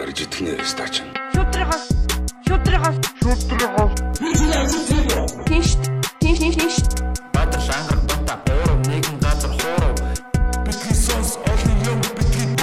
[0.00, 0.94] Арж итгэнэ стач.
[1.34, 1.84] Шүтрихос
[2.46, 3.92] шүтрихос шүтрихос
[5.46, 5.68] Тинш
[6.20, 6.76] тинш тинш тинш
[7.34, 9.94] Баатар шангар бата гурав нэгэн газар хуурав.
[10.66, 12.54] Бидний сонс олон юм бидний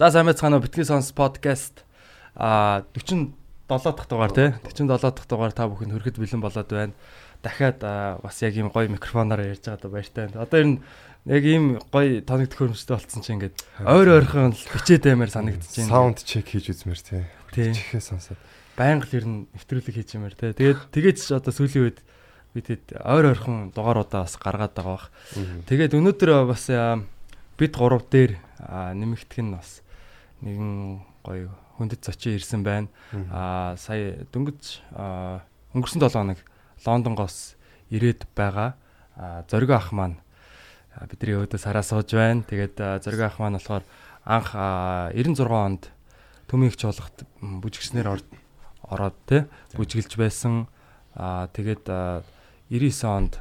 [0.00, 0.62] За сайн байцгаана уу?
[0.64, 1.84] Битгий сонс подкаст.
[2.34, 2.84] А
[3.70, 6.94] 47 дахь дугаар тий 47 дахь дугаар та бүхэнд хүрэхэд бэлэн болоод байна.
[7.38, 10.26] Дахиад бас яг ийм гоё микрофоноор ярьж байгаа даа баяртай.
[10.34, 10.78] Одоо ер нь
[11.30, 13.56] яг ийм гоё тоног төхөөрөмжтэй болцсон чинь ингээд
[13.86, 15.86] ойр ойрхон л бичээд баймаар санагдчихээн.
[15.86, 17.22] Саунд чек хийж үзмээр тий.
[17.54, 18.40] Чихээ сонсоод.
[18.74, 20.50] Байнга л ер нь нэвтрүүлэг хийж юмэр тий.
[20.50, 21.98] Тэгээд тэгээд ч одоо сүүлийн үед
[22.56, 25.06] бид хэд ойр ойрхон дугааруудаа бас гаргаад байгаа бах.
[25.70, 26.66] Тэгээд өнөөдөр бас
[27.60, 28.34] бид гурав дээр
[28.66, 29.84] нэмэгдэх нь бас
[30.42, 32.88] нэгэн гоё хүндэт зочин ирсэн байна.
[33.32, 35.40] Аа сая дөнгөж аа,
[35.74, 36.40] өнгөрсөн 7 хоног
[36.84, 37.56] Лондонгоос
[37.90, 38.76] ирээд байгаа.
[39.16, 40.20] Аа зориг ах маань
[40.94, 42.44] аа, бидний өөдөөс хараа сууж байна.
[42.44, 43.84] Тэгээд аа, зориг ах маань болохоор
[44.24, 45.88] анх аа, 96 онд
[46.46, 48.28] төмийн их чуулгад бүжигчнэр ор-
[48.90, 50.68] ороод те бүжиглж байсан.
[51.16, 52.22] Аа тэгээд аа,
[52.70, 53.34] 99 онд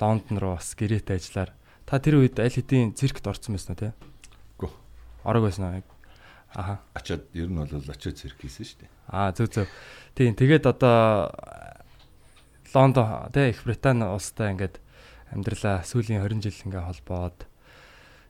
[0.00, 1.50] Лондон руу бас гэрээтэй ажиллаар
[1.86, 3.88] та тэр үед аль хэдийн циркт орсон байсан уу те?
[4.58, 4.70] Үгүй.
[5.22, 5.82] Орог байсан уу?
[6.54, 6.78] Аха.
[6.94, 8.90] Ачаад ер нь бол очиод цирк хийсэн шүү дээ.
[9.10, 9.66] Аа зөв зөв.
[10.14, 11.34] Тийм тэгээд одоо
[12.74, 14.78] Лондон тий Их Британи улстай ингээд
[15.34, 17.38] амьдралаа сүүлийн 20 жил ингээ холбоод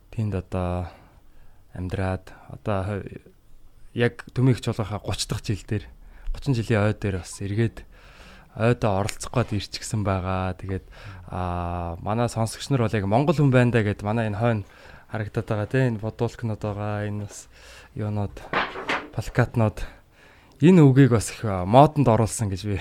[0.09, 0.89] тэнд одоо
[1.77, 3.05] амьдраад одоо
[3.93, 5.85] яг төмийг чуулгахаа 30 дахь жил дээр
[6.33, 7.85] 30 жилийн ой дээр бас эргээд
[8.55, 10.55] ойдоо оролцох гээд ирчихсэн байгаа.
[10.55, 10.85] Тэгээд
[11.29, 14.63] аа манай сонсогч нар бол яг Монгол хүн байна да гэд манай энэ хойно
[15.11, 17.07] харагдаад байгаа тийм энэ бодуулкнууд байгаа.
[17.07, 17.47] Энэ бас
[17.95, 18.35] юунууд
[19.15, 19.79] плакатнууд
[20.59, 22.79] энэ үгийг бас их модонд оруулсан гэж би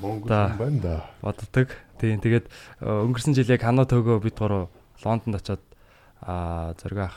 [0.00, 0.56] Монгол Да.
[0.56, 0.96] хүн байна да.
[1.22, 1.68] боддог.
[2.00, 2.48] Тийм тэгээд
[2.80, 4.68] өнгөрсөн жил яг ханаа төгөө бид гурав
[5.04, 5.62] Лондонд очиод
[6.20, 7.12] аа зөргөх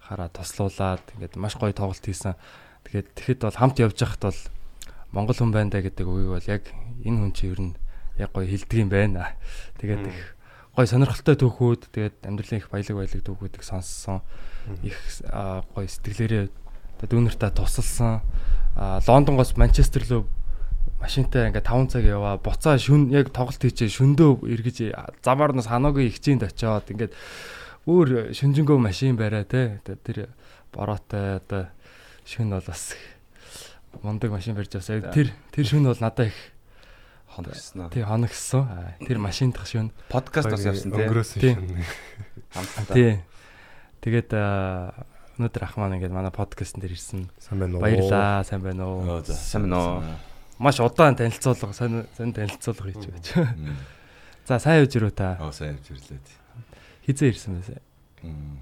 [0.00, 2.36] хараа тослуулаад ингээд маш гоё тоглолт хийсэн.
[2.84, 4.40] Тэгээд тэгэхэд бол хамт явж байхад бол
[5.12, 6.64] Монгол хүн байна да гэдэг үгийг бол яг
[7.04, 7.74] энэ хүн чинь ер нь
[8.20, 9.32] яг гоё хилдэг юм байна.
[9.80, 10.20] Тэгээд их
[10.76, 14.20] гоё сонирхолтой түүхүүд тэгээд амьдралын их баялаг баялаг түүхүүдийг сонссон.
[14.84, 14.96] Их
[15.28, 15.88] аа, гоё
[17.04, 18.20] сэтгэлээрээ одоо дүүнэртээ тусалсан.
[18.76, 20.24] Аа Лондонгоос Манчестер руу
[21.00, 26.08] машинтай ингээ 5 цаг яваа буцаа шүн яг тоглолт хийчээ шөндөө эргэж замаар нас ханаагийн
[26.08, 27.12] ихчинд очиод ингээд
[27.84, 30.32] өөр шүнжэнгөө машин бариа те тэр
[30.72, 31.68] бороотой одоо
[32.24, 32.96] шүн бол бас
[34.00, 36.38] мундаг машин барьж авсаа тэр тэр шүн бол надад их
[37.28, 37.90] хоногсноо.
[37.92, 41.04] тий хоногссон Аа, тэр машин дах шүн Подкаст бас явсан тий.
[41.04, 41.84] Өнгөрөөсөн шин.
[42.54, 42.94] Хамтдаа.
[42.96, 43.12] тий
[44.00, 45.04] тэгээд аа,
[45.38, 47.82] өнөөдөр ах маань ингээд манай подкастн дээр ирсэн Сайн байна уу?
[47.82, 49.22] баярлаа сайн байна уу.
[49.26, 50.02] Сайн байна уу?
[50.58, 53.26] маш удаан танилцуулга сайн сайн танилцуулга хийж байж
[54.46, 56.22] за сайн явж ирүү та Аа сайн явж ирлээ.
[57.06, 57.80] хизээ ирсэн байсан
[58.22, 58.58] Мм.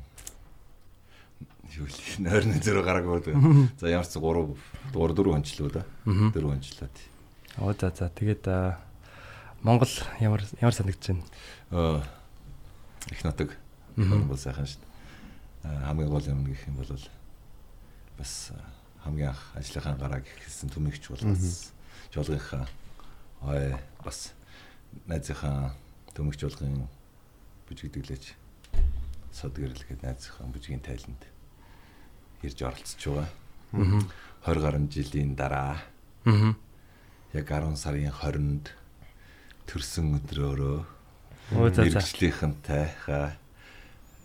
[1.72, 3.32] Юу л нойрны зөрөө гараагүй.
[3.80, 4.56] За ямар ч 3
[4.92, 5.84] дугаар 4 хончлоо да.
[6.04, 6.28] Аа.
[6.34, 7.08] 4 хончлоо тий.
[7.60, 8.44] Оо за за тэгээд
[9.62, 9.88] Монгол
[10.20, 11.24] ямар ямар санагдаж байна?
[11.70, 12.02] Аа
[13.12, 13.56] их нотог.
[13.96, 14.28] Мгм.
[14.28, 14.91] Бол сайхан шүү дээ.
[15.62, 16.90] Хамгийн гол юм гэх юм бол
[18.18, 18.52] бас
[19.04, 21.72] хамгийн анх ажлынхаа гарааг ихсэн төмөгч болгоос
[22.14, 22.66] жолгийнхаа
[23.46, 23.74] ой
[24.04, 24.32] бас
[25.06, 25.74] найзынхаа
[26.14, 26.86] төмөгч болгын
[27.68, 28.24] бүжигдэглэж
[29.32, 31.22] сод гэрлэхэд найзынхаа бүжгийн тайланд
[32.42, 33.28] ирж оролцож байгаа.
[33.72, 34.02] Аа.
[34.50, 35.78] 20 гаруй жилийн дараа
[36.26, 36.54] Аа.
[37.32, 38.66] яг 10 сарын 20-нд
[39.66, 40.78] төрсөн өдрөөрөө
[41.54, 43.36] мэрэгжлийнхэнтэй ха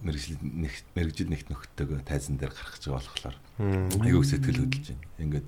[0.04, 3.36] мэрэгжил нэг мэрэгжил нэгт нөхдөг тайзан дээр гарах гэж байгаа болохоор
[4.04, 5.08] айгүй сэтгэл хөдлөж байна.
[5.18, 5.48] Ингээд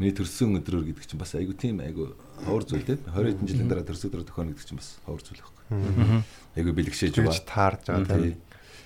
[0.00, 2.16] миний төрсөн өдрөөр гэдэг чинь бас айгүй тийм айгүй
[2.48, 5.42] ховор зүйл тийм 20 хэдэн жилийн дараа төрсөн өдрөө төхөн гэдэг чинь бас ховор зүйл
[5.44, 6.24] байхгүй.
[6.56, 7.44] Айгүй бэлгшээж Тэгж байгаа.
[7.44, 8.32] таарж байгаа Тий.
[8.32, 8.40] тийм.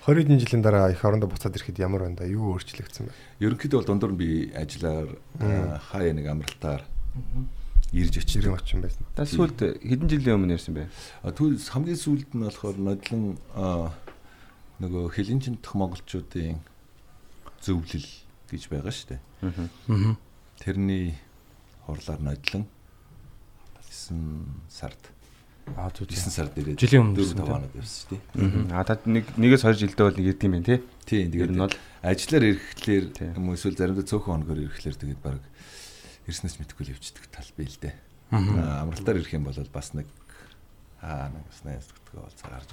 [0.04, 2.26] 20 хэдэн жилийн дараа их орондоо буцаад ирэхэд ямар байна да?
[2.26, 3.14] Юу өөрчлөгдсөн бэ?
[3.46, 5.08] Ерөнхийдөө бол дундуур нь би ажиллаар
[5.40, 6.82] аа, хаяа нэг амралтаар
[7.94, 8.42] ирж очив.
[8.42, 9.06] 90 очин байсан.
[9.14, 10.90] Та сүүлд хэдэн жилийн өмнө ярьсан бэ?
[11.22, 13.38] А түүл хамгийн сүүлд нь болохоор нодлон
[14.74, 16.58] аа, нөгөө хилэнчэнтх монголчуудын
[17.62, 18.08] зөвлөл
[18.50, 19.20] гэж байгаа шүү дээ.
[19.46, 20.16] Аа.
[20.58, 21.14] Тэрний
[21.86, 22.66] хурлаар нодлон
[23.94, 24.98] 9 сард
[25.76, 27.54] Аа зүг 9 сард ирээд Жилийн өмнө 4 гэсэн 5 тийм.
[27.56, 28.76] хоног явсан шүү дээ.
[28.76, 30.78] А та нэг нэгээс 2 жилдээ бол нэг ирд юм байна тий.
[31.08, 31.74] Тийм Тэр нь тэгээд бол
[32.04, 35.40] ажиллаар ирэхлээр юм эсвэл заримдаа цөөхөн хоногор ирэхлээр тэгээд баг
[36.28, 37.94] ирснээс мэдгүй л явчихдаг тал бий л дээ.
[38.28, 38.40] Аа.
[38.44, 40.04] Аа, Амралтаар ирэх юм бол бас нэг
[41.04, 42.68] аа нэг найз гэдгээ бол цагаарч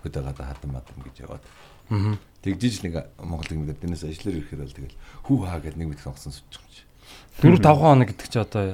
[0.00, 1.44] хөдөөгөөд хатан мадам гэж яваад
[1.92, 2.16] Аа.
[2.40, 4.96] тэгжиж нэг Монголын нэг дэнээс ажиллаар ирэхээр бол тэгэл
[5.28, 6.82] хүү хаа гэдэг нэг мэд сонгосон суучих юм чи.
[7.44, 8.64] 4 5 хоног гэдэг чи одоо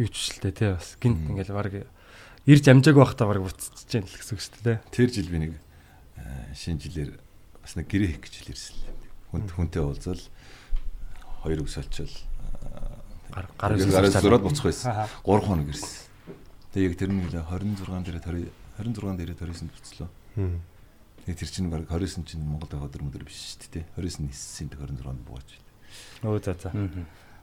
[0.00, 1.84] юу ч л тээ тий бас гинт ингээл баг
[2.48, 4.78] ирж амжааг байхдаа баг буцчихж जैन л гэсэн үг шүү дээ.
[4.88, 5.52] Тэр жил би нэг
[6.56, 7.10] шинэ жилээр
[7.60, 8.76] бас нэг гэрээ хийх гэж хэл ирсэн.
[9.28, 10.22] Хүнд хүнтэй уулзал
[11.44, 12.16] хоёр олчвал
[13.32, 14.92] Гар гар зураад буцах байсан.
[14.92, 15.08] Ахаа.
[15.24, 16.11] 3 хоног ирсэн.
[16.72, 18.48] Тэгээ яг тэр нь 26 дээр 20
[18.80, 20.08] 26 дээр 29-нд буцлоо.
[20.36, 20.60] Мм.
[21.28, 23.84] Тэгээ тэр чинь баг 29 чинь Монголд өдөр өдөр биш шүү дээ.
[24.00, 25.60] 29 ниссийн 26-нд буугач.
[26.24, 26.72] Өө за за.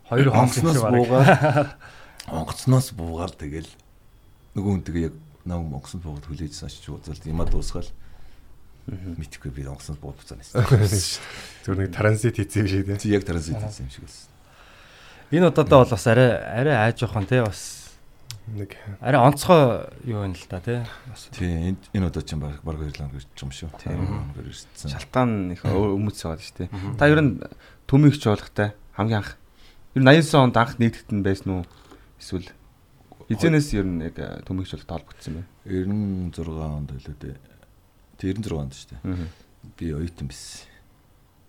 [0.10, 0.94] Хоёр хоногноос Онгоцноос баг.
[0.98, 1.70] буугаад
[2.42, 3.70] онгоцноос буугаар тэгэл
[4.58, 5.16] нөгөө хүн тэгээ яг
[5.46, 7.90] нэг онгоцноос буугаад хүлээжсэн очиж уулзалт юмаа дуусгаал
[8.90, 11.22] мэдхгүй би онгоцноос буугаад буцаана гэсэн.
[11.70, 12.98] Зүгээр нэг транзит хийсэн юм шиг тийм.
[12.98, 14.34] Чи яг транзит хийсэн юм шиг байсан.
[15.30, 17.79] Энэ удаадаа бол бас арай арай айж явах нь тий бас
[18.56, 20.82] Нэг арай онцгой юу юм л да тий.
[21.06, 23.70] Бас Тий энэ энэ удаа чинь баг баг 2 лам гэж юм шүү.
[23.78, 24.34] Тийм.
[24.42, 24.90] ирсэн.
[24.90, 26.70] Шалтгаан их өмөц байгаа шүү дээ.
[26.98, 27.38] Та ер нь
[27.86, 29.38] төмийг ч болгохтай хамгийн анх
[29.94, 31.66] ер нь 89 онд анх нэгтгэд нь байсан уу?
[32.18, 32.50] Эсвэл
[33.30, 34.18] эзэнээс ер нь яг
[34.50, 35.50] төмийг ч болох холбогдсон байна.
[36.34, 37.38] 96 онд байлоо дээ.
[38.18, 39.30] Тий 96 онд шүү дээ.
[39.78, 40.66] Би оюутан байсан.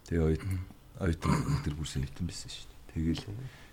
[0.04, 0.58] Тэгээ оюутан
[1.00, 1.32] оюутан
[1.64, 2.78] тэр бүрсэн оюутан байсан шүү дээ.
[2.92, 3.24] Тэгэл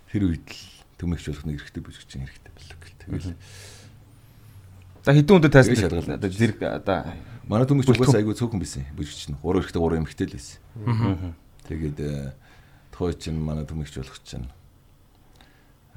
[0.08, 2.98] тэр үед л төмөгч болох нэг хэрэгтэй бүжигч хэрэгтэй боллоо гэл.
[2.98, 3.34] Тэгэл
[5.06, 6.10] За хэдэн хүнтэй тайсан шалгалт.
[6.18, 6.98] одоо зэрэг одоо
[7.48, 9.38] манай төмөгч угаас айгүй цөөхөн байсан бүжигч нь.
[9.40, 11.34] 3 хэрэгтэй 3 эмэгтэй л байсан.
[11.70, 12.34] Тэгээд э,
[12.92, 14.50] тохой чинь манай төмөгч болох чинь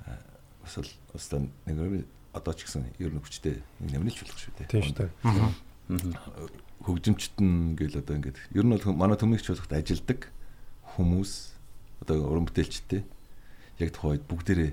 [0.06, 0.16] э,
[0.64, 4.54] бас л бас л нэг одоо ч гэсэн ер нь хүчтэй нэг нэмэлт болох шүү
[4.56, 4.68] дээ.
[4.72, 5.12] тийм шүү дээ.
[6.88, 10.32] хөгжимчт нь гэл одоо ингээд ер нь бол манай төмөгч болоход ажилдаг
[10.96, 11.32] хүмүүс
[12.02, 13.04] одоо уран бүтээлчтэй
[13.82, 14.72] яг тухайд бүгдээрээ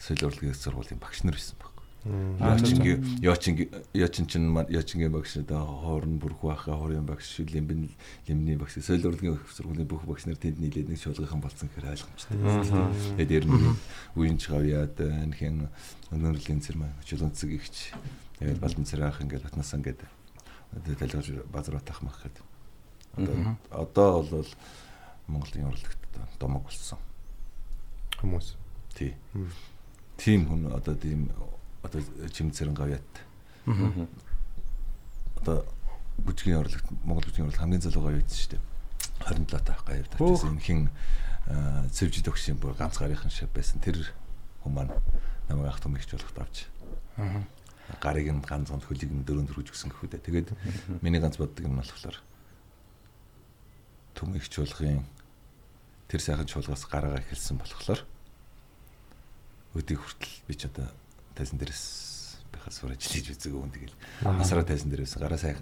[0.00, 1.76] соёл урлагийн сургуулийн багш нар байсан баг.
[2.06, 7.90] Яачингийн яачингийн яачин чин яачингийн багш одоо хоорн бүрх баха хорын багш лимбэн
[8.28, 12.36] лимний багш соёл урлагийн сургуулийн бүх багш нар тэнд нийлээд нэг шулгайхан болсон гэхээр ойлгомжтой.
[13.18, 13.74] Тэгээд ер нь
[14.14, 15.66] үеийн чавяад нхэн
[16.14, 17.90] өнөөдрлийн цэрмэ чулуунцэг ихч
[18.38, 20.06] тэгээд балдан цэрах ингээд батнасан гэдэг
[20.84, 22.44] дэлгэж базар батах мах гэдэг.
[23.18, 24.50] Одоо одоо бол
[25.26, 25.98] Монголын урлагт
[26.38, 26.98] домог болсон.
[28.26, 28.48] Хүмүүс.
[28.98, 29.14] Тий.
[30.18, 31.30] Тийм хүн одоо тийм
[31.86, 32.02] одоо
[32.34, 33.14] чим цэрэн гавьяат.
[35.38, 35.62] Одоо
[36.18, 38.62] бүжгийн урлагт Монгол бүжгийн урлаг хамгийн залуу гавьяат шүү дээ.
[39.30, 40.18] 27 таах гавьяат.
[40.18, 40.90] Энэ хин
[41.94, 43.78] цэвжид өгсөн бүр ганц гарынхан шиг байсан.
[43.78, 44.02] Тэр
[44.66, 44.90] хүн маань
[45.46, 46.66] намайг ах томигч болоход авч.
[48.02, 50.26] Гарыг нь ганц ганц хөлийг нь дөрөв дөрөж өгсөн гэхүү дээ.
[50.26, 50.48] Тэгээд
[51.06, 52.18] миний ганц боддог юм нь болохоор
[54.18, 55.06] төмөгч болгын
[56.10, 58.02] тэр сайхан чуулгаас гараагаа эхэлсэн болохоор
[59.76, 60.88] өдийг хүртэл би ч одоо
[61.36, 61.84] тайзан дээрээс
[62.52, 65.60] байхад сураж лиж үзэг өгөн тэгэл насраа тайзан дээрээс гараа сайн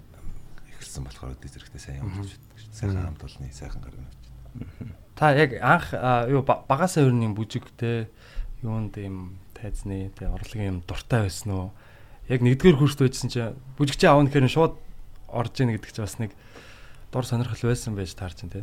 [0.71, 2.71] эхэлсэн болохоор өдөө зэрэгтэй сайн юм болж дээ.
[2.75, 4.11] Сайхан хамт олны сайхан гараг нь.
[5.15, 5.87] Та яг анх
[6.31, 8.07] юу ба- багасаа ер нь юм бүжигтэй
[8.63, 11.67] юунд юм тайзны тэ орлогын юм дуртай байсан уу?
[12.27, 14.75] Яг нэгдүгээр курст байжсэн чинь бүжигчээ аавна гэхээр шууд
[15.31, 16.31] орж ийн гэдэг чинь бас нэг
[17.11, 18.61] дор сонирхол байсан байж таарч байна те.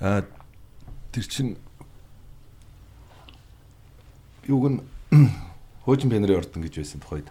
[0.00, 0.24] Аа
[1.12, 1.56] тэр чин
[4.50, 4.78] юуг нь
[5.86, 7.30] хуучин пенерийн ордон гэж байсан тухайд.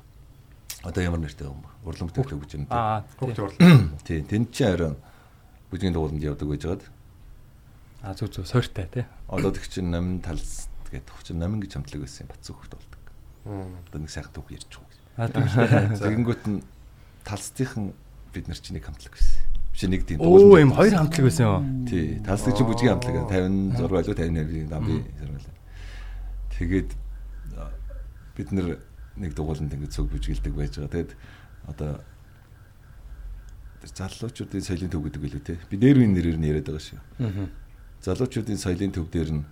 [0.84, 1.70] Одоо ямар нэртэй юм бэ?
[1.84, 2.64] Урлан бүтээгдэхүүн гэж юм.
[2.72, 3.44] Аа Хөгт тий.
[3.44, 3.60] урлаг.
[4.08, 4.96] Тийм, тэнд чинь харин
[5.72, 6.84] бүжгийн дууланд явдаг байжгаад
[8.02, 9.06] А зүг зүг сойртой тий.
[9.28, 13.02] одоо тэг чин намын талс гэдэг хучин намын гэж хамтлаг байсан юм бацсан хөхт болдог.
[13.92, 14.88] Одоо нэг сайхан түүх ярьж байгаа.
[15.20, 16.00] А тийм.
[16.00, 16.64] Тэгэнгүүт нь
[17.28, 17.92] талцтайхан
[18.32, 19.44] бид нар чинь нэг хамтлаг байсан.
[19.76, 21.60] Биш нэг тийм Оо юм хоёр хамтлаг байсан юу?
[21.92, 25.60] Тий, чинь бүжгийн хамтлаг 56 байлуу 52 намын зэрэг.
[26.56, 27.09] Тэгээд а,
[28.40, 30.96] бид нэг дугууланд ингэ цог бүжгэлдэг байж байгаа.
[30.96, 31.12] Тэгэд
[31.68, 31.92] одоо
[33.84, 35.60] тэр залуучуудын соёлын төв гэдэг билүү те.
[35.68, 37.00] Би нэрвийн нэрээр нь яриад байгаа шүү.
[38.00, 39.44] Залуучуудын соёлын төв дээр нь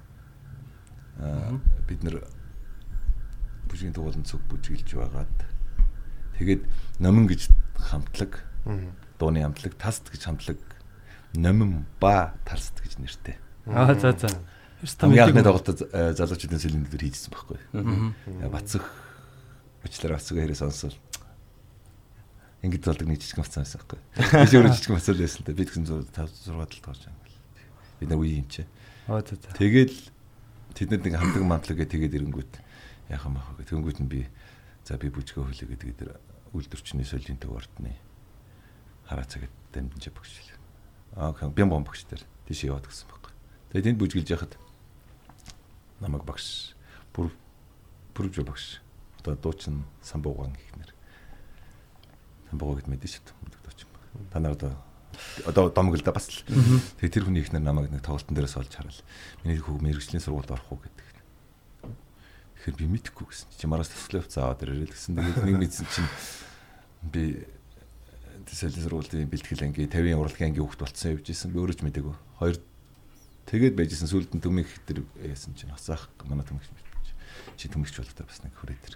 [1.20, 2.24] аа, бид нар
[3.68, 5.36] бүжгийн дугууланд цог бүжгэлж байгаад
[6.40, 6.64] тэгээд
[7.04, 8.48] номин гэж хамтлаг
[9.20, 10.60] дууны хамтлаг, таст гэж хамтлаг,
[11.34, 13.36] номин ба талст гэж нэртэй.
[13.66, 14.30] Аа за за.
[14.78, 17.58] Хамгийн анхны тоглолтод э, залуучуудын төв дээр хийжсэн байхгүй.
[18.52, 18.86] Бацах
[19.82, 20.94] уучлаарай бацаг хэрэг сонсвол
[22.62, 24.00] ингэж болдог нэг жижигэн бацаа байсан байхгүй.
[24.14, 25.58] Би өөрөө жижигэн бацаа л байсан л да.
[25.58, 27.18] Бид гэсэн 5 6 талд байгаа юм.
[27.98, 28.62] Бид нар үе юм чи.
[29.10, 29.50] Аа за за.
[29.58, 29.98] Тэгэл
[30.78, 32.54] тэднэр нэг хамтлаг мамтлаг гэ тэгээд ирэнгүүт
[33.10, 34.30] яхан махаа гэ тэнгүүт нь би
[34.86, 36.10] за би бүжгээ хөлөө гэдэг тэр
[36.54, 37.98] үйлдвэрчний соёлын төв ордны
[39.10, 40.54] хараа цагт дамжиж багш.
[41.18, 43.34] Аа бям бом багш дээр тийш яваад гисэн байхгүй.
[43.74, 44.54] Тэгээд тэнд бүжгэлж яхад
[46.02, 46.76] намайг багш
[47.14, 47.32] бүр
[48.14, 48.82] бүрж багш.
[49.22, 50.94] Одоо дуучин самбууган ихнэр.
[52.50, 53.62] Самбуугаа гэд мэдэн шүү дээ.
[53.66, 53.90] Дуучин.
[54.32, 54.74] Та нар одоо
[55.46, 56.46] одоо домог л да бас л.
[57.02, 59.02] Тэгээ тэр хүний ихнэр намайг нэг тоглолтын дээрээс олж хараад
[59.44, 61.08] миний хүү мэрэгжлийн сургуульд орох уу гэдэг.
[62.62, 63.48] Тэгэхээр би мэдэхгүй гэсэн.
[63.58, 65.18] Чи мараас тасглаа хувцас аваад ирээ л гэсэн.
[65.18, 66.10] Тэгээд нэг мэдсэн чинь
[67.02, 67.24] би
[68.46, 71.52] төсөөлөл сургуулийн бэлтгэл анги 50-ын урлагийн анги хүүхд болцсон явж исэн.
[71.52, 72.16] Би өөрөө ч мэдээгүй.
[72.42, 72.56] Хоёр
[73.48, 76.68] тэгээд байжсэн сүлд нь төмих тэр яасан чинь хасаах манай төмих
[77.58, 78.96] чи төмөгч болох та бас нэг хүрээ тэр.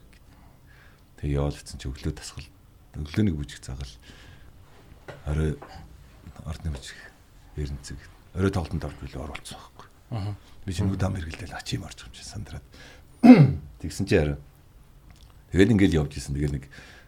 [1.17, 2.45] Тэгээ яваалцсан чи өглөө тасгал
[2.93, 3.93] өглөөний бүжиг цагаал
[5.25, 5.57] орой
[6.45, 6.99] ордны бүжиг
[7.57, 7.97] эренцэг
[8.37, 9.87] орой тоглолтод орж билээ оруулсан байхгүй.
[10.13, 10.35] Аа.
[10.65, 12.65] Би чи нүдам хэргэлдэл ачим орж юм чи сандраад.
[13.81, 14.37] Тэгсэн чи хараа.
[15.49, 16.37] Тэгэл ингээл явж исэн.
[16.37, 16.65] Тэгэл нэг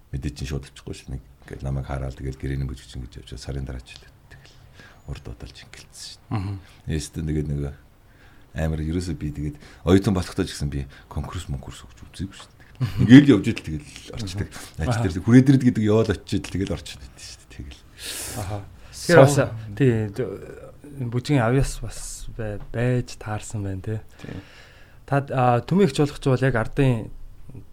[0.10, 3.38] мэдээ чинь шууд очихгүй шл нэг ингээл намайг хараад тэгэл гэрээний бүжиг чинь гэж явж
[3.38, 4.13] сарын дараа ч тэгэл
[5.08, 6.22] урд удалж ингэлсэн шин.
[6.30, 6.58] Аа.
[6.88, 7.74] Эстэн тэгээд нэг
[8.54, 12.64] амар ерөөсөө би тэгээд оюутан болохтой ч гэсэн би конкурс монкурс өгч үзээгүй шүү дээ.
[13.02, 14.50] Ингээл явж идэл тэгэл орчдөг.
[14.78, 17.54] Ажил дээр хүрээдрэд гэдэг яваад очиж тэгэл орчод идэв шүү дээ.
[17.58, 17.82] Тэгэл.
[18.38, 18.58] Аха.
[18.94, 19.38] Тэгэхээр бас
[19.74, 19.94] тий
[21.10, 24.00] бүжгийн авьяас бас байж таарсан байна тий.
[25.10, 25.26] Та
[25.66, 27.10] төмөгч болох ч бол яг ардын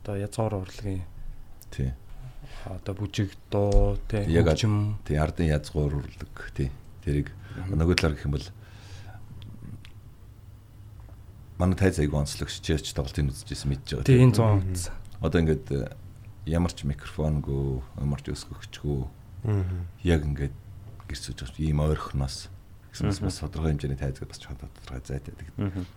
[0.01, 1.05] одоо язгуур урлагийн
[1.69, 1.93] тий
[2.65, 6.69] одоо бүжиг дуу тий хөгжим тий ардын язгуур урлаг тий
[7.05, 7.29] тэрийг
[7.69, 8.49] нөгөө талаар гэх юм бол
[11.61, 14.09] манай тайз аяг онцлогч чиэч тоглолтын үзчихсэн мэдж байгаа.
[14.09, 14.95] Тийм 100 үзсэн.
[15.21, 15.93] Одоо ингээд э,
[16.49, 19.01] ямар ч микрофонгүй, ямар ч өсгөгчгүй.
[20.09, 20.57] Яг ингээд
[21.05, 22.49] гэрсэж байгаа ийм ойрхоноос
[22.91, 25.35] гэсэн бас тодорхой хэмжээний тайзгаар бас чад тодорхой зайтай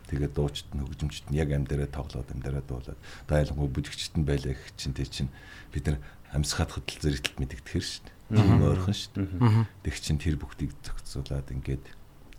[0.10, 4.78] тэгээд дуучид нь хөгжимчд нь яг амдаараа тоглоод амдаараа дуулаад дайлангуу бүжигчд нь байлаа гэх
[4.78, 5.34] чинь тэр чинь
[5.74, 5.98] бид нар
[6.34, 8.42] амьсгаад хөдөл зэрэгтэлт мэдэгдэхэр шүү дээ.
[8.42, 9.66] Тийм ойрхон шүү дээ.
[9.86, 11.86] Тэг чин тэр бүгдийг зохицуулаад ингээд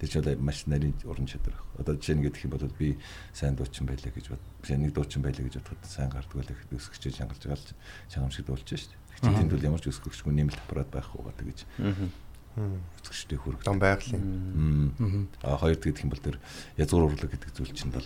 [0.05, 1.65] Тэр ч бол маш нарийн уран чадвар баг.
[1.81, 2.99] Одоо жишээ нь гэх юм бол би
[3.33, 4.43] сайн дуучин байлаа гэж бод.
[4.67, 7.73] Жишээ нэг дуучин байлаа гэж бодоход сайн гардаг байлаа гэхэд өсгөж чангалж байгаа л
[8.11, 9.01] чанамшиг дуулж шүү дээ.
[9.23, 11.59] Тэгэхээр тэнд бол ямар ч өсгөгчгүй нэмэлт аппарат байх уу гэж.
[13.01, 13.63] Өсгөжтэй хөрөг.
[13.63, 15.33] Дон байгалийн.
[15.47, 16.37] Аа хоёр гэх юм бол тэр
[16.77, 18.05] язгуур урлаг гэдэг зүйл чинь бол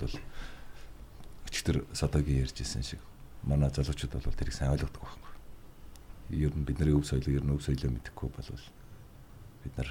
[1.49, 3.01] өчтөр садагийн ярьж исэн шиг
[3.43, 5.28] манай залуучууд бол тэрийг сайн ойлгодог байхгүй.
[6.31, 8.51] Ер нь бидний өв соёлыг ер нь өв соёлоо мэдэхгүй бол
[9.65, 9.91] бид нар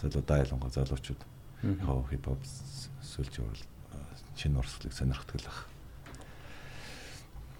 [0.00, 1.22] залуудаа ялангуяа залуучууд
[1.64, 2.42] яг хипхоп
[3.00, 3.62] сүлж бол
[4.36, 5.58] шинэ урсгалыг сонирхдаг л баг.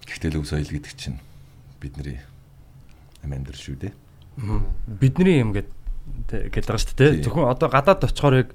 [0.05, 1.19] Гэхдээ өв соёл гэдэг чинь
[1.81, 2.21] бидний
[3.23, 3.93] амьдар шүү дээ.
[5.01, 5.71] Бидний юм гэд
[6.29, 7.23] гээд байгаа шүү дээ.
[7.25, 8.49] Зөвхөн одоо гадаад очихоор яг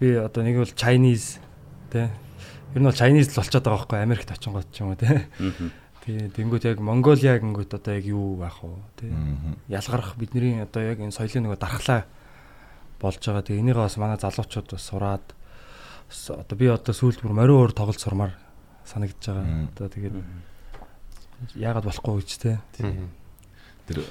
[0.00, 1.40] би одоо нэг бол Chinese
[1.90, 2.08] тий.
[2.72, 5.26] Ер нь бол Chinese л болчиход байгаа байхгүй Америкт очин гот ч юм уу тий.
[6.06, 9.10] Тий, тэнгуут яг Монголиа гингүүт одоо яг юу байх вэ тий.
[9.66, 12.06] Ялгарх бидний одоо яг энэ соёлын нөгөө дархлаа
[13.02, 13.42] болж байгаа.
[13.42, 15.26] Тэгээ энийг бас манай залуучууд бас сураад
[16.30, 18.38] одоо би одоо сүүлд бүр мориун уур тоглолт сурмаар
[18.86, 19.66] санагдаж байгаа.
[19.74, 20.16] Одоо тэгээд
[21.58, 22.62] яагаад болохгүй гэж те.
[23.90, 24.06] Тэр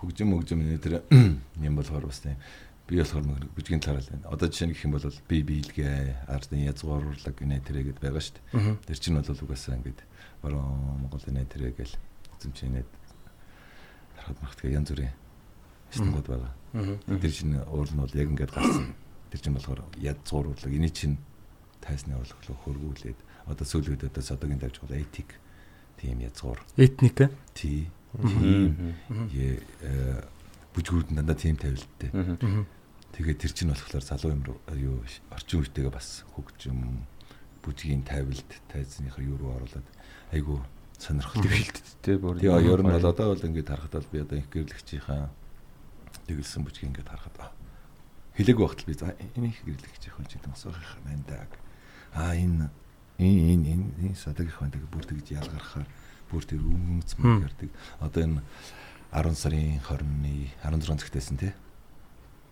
[0.00, 1.04] хөгжим хөгжим тэр
[1.60, 2.40] юм болохоор бас тийм
[2.88, 4.32] би болохоор бүжгийн талаар л байна.
[4.32, 8.20] Одоо жишээ нь гэх юм бол би биелгээ, ардын язгуур урлаг гинэ тэрэг гэдэг байгаа
[8.20, 8.76] шүү дээ.
[8.88, 10.00] Тэр чинь бол угаасаа ингээд
[10.44, 11.94] баруун Монгол нэ тэрэг гэл
[12.36, 12.88] эзэмчнээд
[14.20, 15.16] харахад махтга янз бүрийн
[15.90, 16.52] стангууд байгаа.
[17.08, 18.92] Тэр чинь уул нь бол яг ингээд гарсан.
[19.32, 20.72] Тэр чинь болохоор язгуур урлаг.
[20.72, 21.16] Эний чинь
[21.80, 25.40] тайсны урлаг хөргүүлээд одоо сүүлүүд одоо содогийн давж бол этик
[25.96, 26.60] тийм язгуур.
[26.76, 27.16] Этник
[27.56, 27.88] тий.
[28.12, 28.96] Тийм.
[29.80, 30.28] Э
[30.74, 32.10] бүжгүүд дандаа тийм тавилттай.
[33.14, 34.42] Тэгээд тэр чинь болохоор залуу юм
[34.74, 34.98] юу
[35.30, 37.06] орчин үетэйгээ бас хөгжим
[37.64, 39.88] бүжгийн тавилт тайзныхаа юу руу оруулаад
[40.32, 40.60] айгу
[41.00, 42.38] сонирхолтой бэлтдтэй бүр.
[42.38, 45.32] Тэгээ ер нь бол одоо бол ингээд харахад би одоо их гэрлэгчийнхаа
[46.28, 47.52] тэгэлсэн бүжгийг ингээд харахад
[48.36, 51.46] хэлэг л би за энийг гэрлэх гэж явах чинь асуух юм байна да.
[52.14, 52.70] А энэ
[53.18, 55.86] энэ энэ энэ садаг их байна бүр тэгж ялгархаар
[56.30, 57.70] бүр тэр өмнөц мөрдөг.
[58.00, 58.42] Одоо энэ
[59.14, 61.52] 10 сарын 20-ны 16 цагтайсэн тий.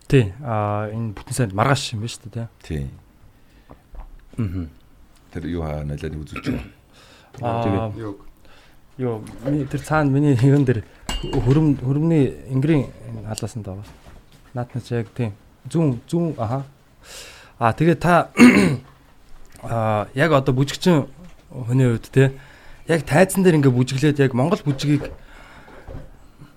[0.07, 0.35] Тий.
[0.43, 2.87] А энэ бүтэн санд маргааш юм байна шүү дээ тий.
[4.39, 4.82] Аа.
[5.33, 6.69] Тэр юу хаа нэлээд үзүүлж байгаа.
[7.41, 8.21] Аа юу
[8.99, 9.25] юу
[9.67, 10.85] тэр цаана миний юун дээр
[11.33, 12.93] хөрөм хөрөмний ингрийн
[13.25, 13.81] халаасан даа.
[14.85, 15.33] Ч яг тийм
[15.69, 16.65] зүүн зүүн аха.
[17.59, 18.29] Аа тэгээ та
[19.63, 21.09] аа яг одоо бүжигчин
[21.49, 22.33] хүний хувьд те
[22.89, 25.09] яг тайзан дээр ингээ бүжиглээд яг Монгол бүжигийг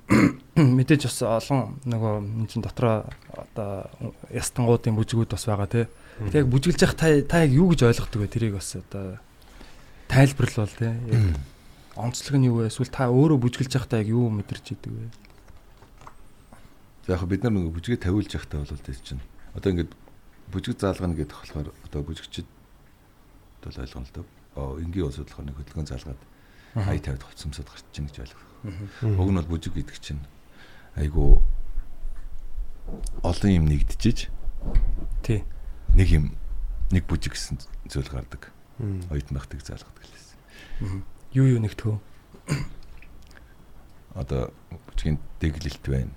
[0.56, 3.88] мэдээж бас олон нөгөө энэ чин дотроо одоо
[4.34, 5.88] ястангуудын бүжгүүд бас байгаа те.
[6.16, 9.20] Тэг яг бүжиглж явах та та яг юу гэж ойлгодог вэ тэрийг бас одоо
[10.08, 10.96] тайлбарлал те.
[11.12, 11.36] Яг
[12.00, 12.72] онцлог нь юу вэ?
[12.72, 15.12] Эсвэл та өөрөө бүжгэлж байхдаа яг юу мэдэрч идэг вэ?
[17.12, 19.24] Яг бид нар нэг бүжгээ тавиулж байхдаа бол тийм чинь.
[19.60, 19.92] Одоо ингээд
[20.56, 22.48] бүжиг заалгана гэдэг болохоор одоо бүжигчд
[23.64, 24.26] бол ойлгоно л доо.
[24.56, 26.22] Оо энгийн улсууд болохоор нэг хөдөлгөөн заалгаад
[26.80, 28.44] ай 50 хувцсамсад гарч чинь гэж ойлгох.
[29.20, 30.24] Уг нь бол бүжиг гэдэг чинь
[30.96, 31.44] айгу
[33.20, 34.30] олон юм нэгдэжиж
[35.26, 35.44] тий
[35.96, 36.26] нэг юм
[36.92, 38.52] нэг бүжиг гэсэн зүйл гардаг.
[39.10, 40.36] оюутан багтыг заалгадаг лээс.
[41.32, 41.96] Юу юу нэгтгэв?
[44.20, 44.52] Одоо
[44.92, 46.14] бүжгийн дэглэлт байна.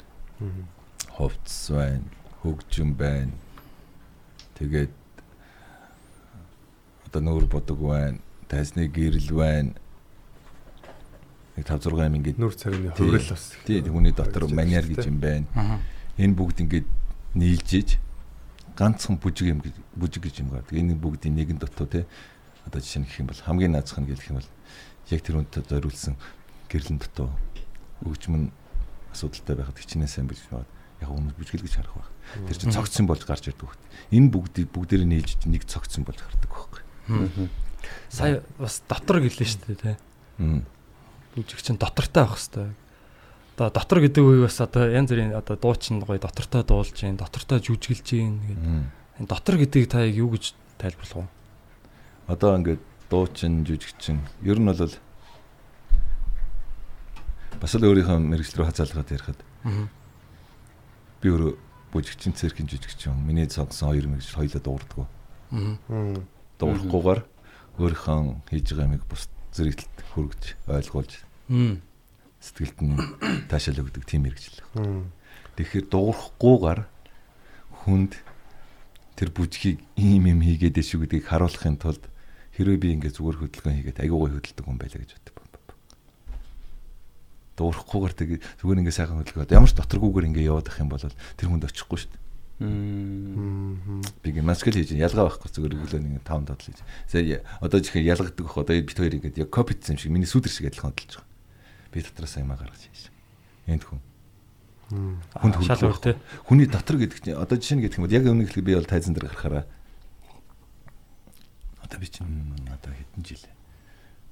[1.14, 2.04] Хувцс байна,
[2.42, 3.32] хөгжим байна.
[4.58, 4.90] Тэгээд
[7.06, 8.18] одоо нүүр бодог байна,
[8.50, 9.74] тайзны гэрэл байна.
[11.56, 13.54] Нэг 5 6 юм ингээд Нүр царины хувирал бас.
[13.66, 15.46] тий хүний дотор маняр гэж юм байна.
[16.18, 16.86] Энэ бүгд ингээд
[17.34, 17.98] нийлжиж
[18.78, 20.78] ганцхан бүжиг юм гэж бүжиг гэж юм гардаг.
[20.78, 22.06] Энэ бүгдийн нэгэн дотоо те
[22.62, 24.50] одоо жишээ нь гэх юм бол хамгийн наазах нь гэх юм бол
[25.10, 26.14] яг тэр үнтэй зориулсан
[26.70, 27.34] гэрлэн дотоо
[28.06, 28.54] өгчмөн
[29.10, 30.68] асуудалтай байхад хичнээн сайн бич байгаа.
[31.02, 32.10] Яг өмнө бүжгэл гэж харах байх.
[32.46, 33.82] Тэр чинь цогцсон болж гарч ирдэг хөт.
[34.14, 36.82] Энэ бүгдийг бүгдээр нийлж нэг цогцсон болж гардаг байхгүй.
[38.10, 39.96] Сая бас дотор гэлээ шүү дээ тий.
[41.34, 42.74] Бүжиг чинь дотортой байх хэвээр.
[43.58, 47.58] Одоо дотор гэдэг үгийг бас одоо янз бүрийн одоо дуучин гоё дотортой дуулж гин, дотортой
[47.58, 49.26] жүжиглж гин гэдэг.
[49.26, 51.28] Дотор гэдгийг та яг юу гэж тайлбарлах вэ?
[52.30, 52.78] Одоо ингээд
[53.10, 54.94] дуучин, жүжигчин ер нь бол
[57.58, 59.90] бас л өөрийнхөө мэрэгжил рүү хазаалгаад ярихад Аа.
[61.18, 61.58] би өөрөө
[61.90, 64.98] бүжигчин, циркийн жүжигчин, миний цогсон хоёр мэрэгжил хоёулаа дуурдаг.
[65.50, 66.14] Аа.
[66.62, 67.20] дуурахгүйгээр
[67.82, 68.18] өөрийнхөө
[68.54, 71.12] хийж байгаа юмыг бус зэрэгт хүргэж ойлгуулж.
[72.38, 72.96] Сэтгэлд нь
[73.50, 74.62] таашаал өгдөг тийм мэрэгжил.
[75.58, 76.80] Тэгэхээр дуурахгүйгээр
[77.82, 78.12] хүнд
[79.18, 82.06] тэр бүжгийг ийм юм хийгээд шүү гэдгийг харуулахын тулд
[82.54, 85.66] хэрвээ би ингээд зүгээр хөдөлгөөн хийгээд аягүй хөдөлдөг хүн байлаа гэж боддог.
[87.58, 91.48] Дуурахгүйгээр тэгээ зүгээр ингээд сайхан хөдөлгөөд ямар ч доторгүйгээр ингээд яваад ах юм бол тэр
[91.50, 92.26] хүнд очихгүй шүү дээ.
[94.22, 96.82] Би маскал хийж ялгаа байхгүй зүгээр өглөө нэг 5 додол хийж.
[97.06, 97.22] За
[97.62, 100.66] одоо жихэн ялгадаг бах одоо бит хоёр ингээд яг копицсэн юм шиг миний сүдэр шиг
[100.66, 101.27] адилхан хөдөлж байгаа.
[101.92, 103.10] Би дотроос аймаа гаргаж хийж.
[103.66, 104.00] Энд хүн
[104.88, 106.16] хүнд өөр тий.
[106.48, 108.88] Хүний дотор гэдэг чинь одоо жишээ нь гэдэг юм бол яг өмнө хэлэх би бол
[108.88, 109.64] тайзан дээр гарахаараа
[111.84, 113.44] одоо би чинь одоо хэдэн жил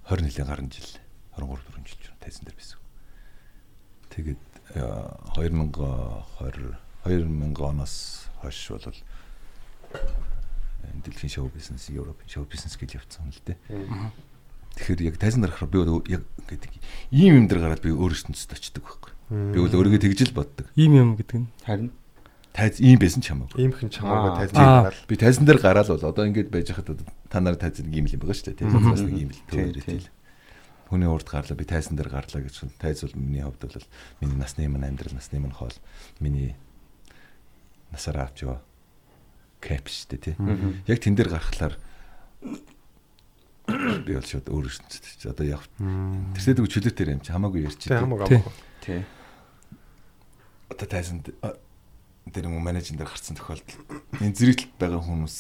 [0.09, 0.89] 20 нилийн гаруй жил
[1.37, 2.81] 23 4 жил ч тайзан дээр байсан.
[4.17, 4.81] Тэгээд э,
[5.37, 8.97] 2020 2000 оноос хойш бол
[10.87, 13.59] энэ дэлхийн шоу бизнес, Европын шоу бизнес гэж явцсан юм л дээ.
[14.77, 16.73] Тэгэхээр яг тайзан дээр гарахаар би бол яг гэдэг
[17.11, 19.13] ийм юм дээр гараад би өөр ертөнцид очдөг байхгүй.
[19.53, 20.69] Би бол өөрийгөө тэгжил боддог.
[20.77, 21.49] Ийм юм гэдэг нь.
[21.65, 21.91] Харин
[22.57, 23.69] Тайз ийм байсан ч хамаагүй.
[23.69, 24.39] Иймхэн чамаагаа Аа.
[24.41, 24.83] тайлбар Аа.
[24.89, 28.09] гараад Би тайзан дээр гараад бол одоо ингэж байж хахад та нарыг тайзан нэг юм
[28.09, 28.61] л юм байгаа шүү дээ.
[28.65, 30.09] Тийм бас нэг юм л тийм.
[30.89, 33.87] Хүний урд гарлаа би тайзан дээр гарлаа гэж бол тайз бол миний хувьд бол
[34.25, 35.77] миний насны минь амьдрал насны минь хоол
[36.17, 36.57] миний
[37.93, 38.65] насаараа авч яваа
[39.61, 40.81] кэп шүү дээ тийм.
[40.89, 41.77] Яг тэн дээр гарахлаар
[43.67, 45.63] би бол шууд өөр ертөнцид чи одоо яг
[46.37, 47.91] тэрсэдэг чөлөөтөр юм чи хамаагүй ярьчих.
[47.91, 48.39] Тэ хамаагүй Тий.
[48.39, 48.55] амгүй.
[48.85, 49.01] тий.
[50.71, 53.79] одоо тайзан дээр юм менежер дээр гарсан тохиолдол
[54.23, 55.37] энэ зэрэгт байгаа хүмүүс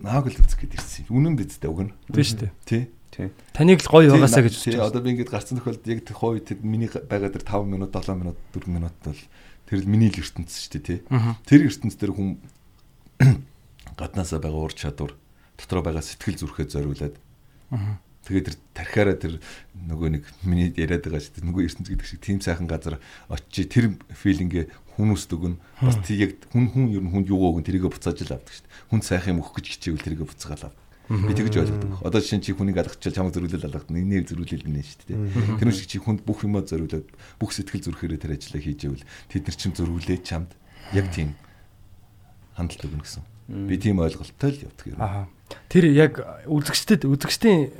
[0.00, 1.10] нааг л үзэх гээд ирсэн.
[1.10, 1.92] Үнэн биз дээ уг нь.
[2.08, 2.52] Тийм шүү дээ.
[2.66, 2.82] Тий.
[3.10, 3.28] Тий.
[3.52, 4.86] Таныг л гоё байгаасаа гэж үзэж байна.
[4.86, 8.14] одоо би ингэж гарсан тохиолдолд яг тэр хоо үед миний байгаа тэр 5 минут, 7
[8.16, 9.20] минут, 4 минут бол
[9.66, 10.98] тэр л миний л ертөнц шүү дээ, тий.
[11.44, 12.38] Тэр ертөнц дээр хүн
[14.00, 15.12] гаднаасаа байгаа ур чадвар,
[15.60, 17.14] дотроо байгаа сэтгэл зүрхээ зориулаад
[17.70, 17.98] Аа.
[18.26, 19.34] Тэгээд тэр тархиараа тэр
[19.74, 21.48] нөгөө нэг миний яриад байгаа шүү дээ.
[21.48, 23.00] Нөгөө ертөнц гэдэг шиг тийм сайхан газар
[23.32, 24.68] очиж тэр филингээ
[24.98, 25.56] хүмүүст өгнө.
[25.80, 28.66] Бас тий яг хүн хүн ер нь хүнд юу өгөн тэрийгэ буцааж л авдаг шүү
[28.68, 28.76] дээ.
[28.92, 30.84] Хүн сайхан юм өгөх гэж хичээвэл тэрийгэ буцаагаал авдаг.
[31.10, 31.90] Би тэгж ойлгодог.
[32.04, 35.18] Одоо жишээ нь чи хүнийг алгачаал чамд зөрүүлэл алгад нэг зөрүүлэл гинэ шүү дээ.
[35.58, 37.08] Тэр шиг чи хүнд бүх юмаа зориулаад
[37.40, 40.54] бүх сэтгэл зүрхээрээ тэр ажлаа хийж ивэл тэд нар чим зөрүүлээ чамд
[40.94, 41.34] яг тийм
[42.54, 43.26] хандлт өгнө гэсэн.
[43.66, 45.02] Би тийм ойлголттой л явдаг юм.
[45.70, 47.70] Тэр яг үзэгчдэд үзэгчдийн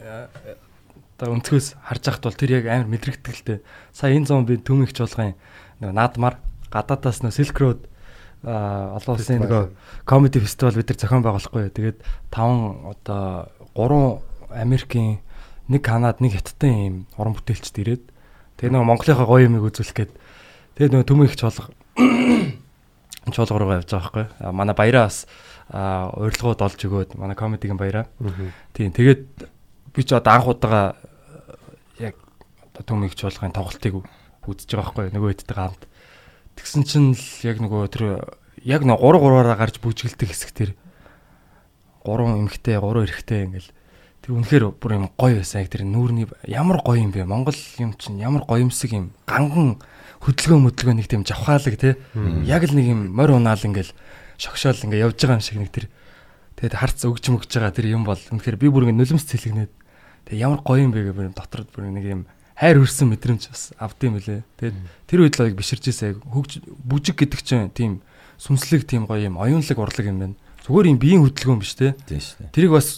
[1.20, 3.60] одоо өнцгөөс харж байхад бол тэр яг амар мэдрэгдэлтэй.
[3.92, 5.36] Сая энэ зам би төмөгч болгоын
[5.80, 6.40] нэг наадмаар
[6.72, 7.80] гадаадаас нөө Silk Road
[8.40, 9.64] а олон улсын нөгөө
[10.08, 11.68] comedy festival бид нар зохион байгуулахгүй.
[11.76, 11.98] Тэгээд
[12.32, 15.20] таван одоо гурван Америкийн
[15.68, 18.04] нэг Канад нэг Хятадын ийм уран бүтээлчд ирээд
[18.56, 20.12] тэгээ нөгөө Монголынхаа гоё юмыг үзүүлэх гээд
[20.80, 21.68] тэгээ нөгөө төмөгч болго
[23.34, 24.26] чуулга руугаа явж байгаа байхгүй.
[24.56, 25.28] Манай баяраа бас
[25.70, 28.10] урилгууд олж өгөөд манай комедигийн баяраа.
[28.74, 29.22] Тийм тэгээд
[29.94, 30.98] би ч одоо анх удаага
[31.98, 32.18] яг
[32.74, 34.02] одоо төмийг чуулгын тоглолтыг
[34.50, 35.82] үзэж байгаа байхгүй нөгөө хэдтэйгээ хамт.
[36.58, 38.04] Тэгсэн чинь л яг нөгөө тэр
[38.66, 40.70] яг нөгөө 3 3-аараа гарч бүжгэлдэг хэсэг тэр.
[42.02, 43.70] 3 эмхтэй 3 эрэгтэй ингээл.
[44.20, 47.24] Тэр үнэхээр бүр юм гоё байсан яг тэр нүүрний ямар гоё юм бэ?
[47.24, 49.14] Монгол юм чинь ямар гоёмсаг юм.
[49.24, 49.80] Ганган
[50.20, 51.96] хөдөлгөөн möдөлгөө нэг тийм жавхаалаг те.
[52.44, 53.94] Яг л нэг юм морь унаал ингээл
[54.40, 55.86] шогшоол ингээ явж байгаа юм шиг нэг тэр
[56.56, 59.72] тэгээд харц өгч мөгж байгаа тэр юм бол үнэхээр би бүр ингээ нулимс цэлэгнээд
[60.32, 62.22] тэгээд ямар гоё юм бэ гэх бүр дотор бүр нэг юм
[62.56, 64.76] хайр хүрсэн мэдрэмж бас авдсан мөлий тэгээд
[65.08, 67.92] тэр үед л яг биширчээсээ хөгж бүжиг гэдэг чинь тийм
[68.40, 70.36] сүнслэг тийм гоё юм оюунлаг урлаг юм байна.
[70.64, 71.92] Зүгээр юм биеийн хөдөлгөөн биш те.
[72.08, 72.88] Тийм шүү тэрийг бас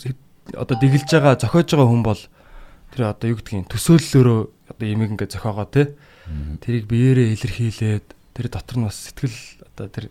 [0.55, 2.23] одоо дэглэж байгаа зохиож байгаа хүн бол
[2.95, 5.95] тэр одоо юу гэдгийг төсөөллөөрөө одоо ямиг ингээд зохиогоо те.
[6.63, 8.07] Тэрийг биеэрээ илэрхийлээд
[8.39, 9.39] тэр дотор нь бас сэтгэл
[9.75, 10.05] одоо тэр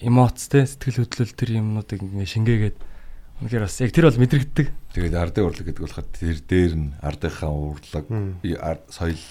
[0.00, 2.76] эмоц те сэтгэл хөдлөл тэр юмнуудыг ингээд шингээгээд
[3.40, 4.66] үнэхээр бас яг тэр бол мэдрэгддэг.
[4.94, 8.04] Тэгээд ардын урлаг гэдэг болохоор тэр дээр нь ардынхаа урлаг
[8.88, 9.22] соёл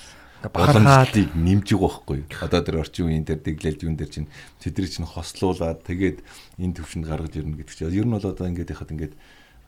[0.43, 2.19] боломжтыг нэмжиг байхгүй.
[2.43, 6.19] Одоо тэр орчин үеийн дээр дэглэлт юун дээр чинь тэдний чинь хослуулаад тэгээд
[6.59, 9.15] энэ төвшөнд гаргаж ирнэ гэдэг чинь ер нь бол одоо ингээд яхад ингээд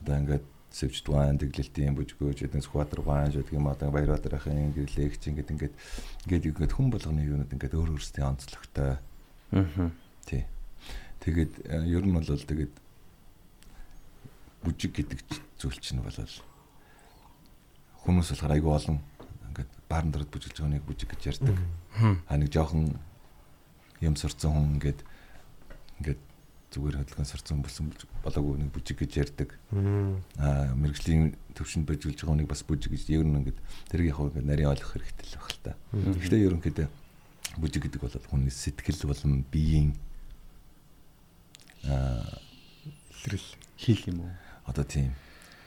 [0.03, 0.45] одоо ингээд
[0.75, 5.53] сэвж дуан дэглэлтийн бүжгөөж гэдэг скватер ван гэдэг юм одоо баяр батрахын ингээд лекц ингээд
[5.55, 5.75] ингээд
[6.27, 8.99] ингээд ингээд хүн болгоны юунууд ингээд өөр өөрсдийн онцлогтой
[9.55, 9.91] Аа.
[10.25, 10.43] тий.
[11.25, 12.73] Тэгээд э, ер нь бол тэгээд
[14.61, 15.19] бүжиг гэдэг
[15.57, 16.13] зүйл чинь бол
[18.05, 18.97] хүмүүс болохоор айгүй олон
[19.49, 21.57] ингээд баарн дөрөд бүжиглж байгаа нэг бүжиг гэж ярьдаг.
[22.29, 22.93] А нэг жоохон
[24.05, 25.01] юм сурцсан хүн ингээд
[26.01, 26.21] ингээд
[26.75, 27.89] зүгээр хөдөлгөөн сурцсан болсон
[28.21, 29.49] болоогүй нэг бүжиг гэж ярьдаг.
[30.37, 33.59] А мэрэгжлийн төвшөнд бүжиглж байгаа нэг бас бүжиг гэж ер нь ингээд
[33.89, 35.73] тэрийг яг ингээд нарийн ойлгох хэрэгтэй л байх л та.
[35.89, 36.87] Гэхдээ ерөнхийдөө
[37.57, 39.95] бүжиг гэдэг бол хүний сэтгэл болон биеийн
[41.85, 43.47] Илрэл.
[43.77, 44.33] Хийх юм уу?
[44.65, 45.13] одоо тийм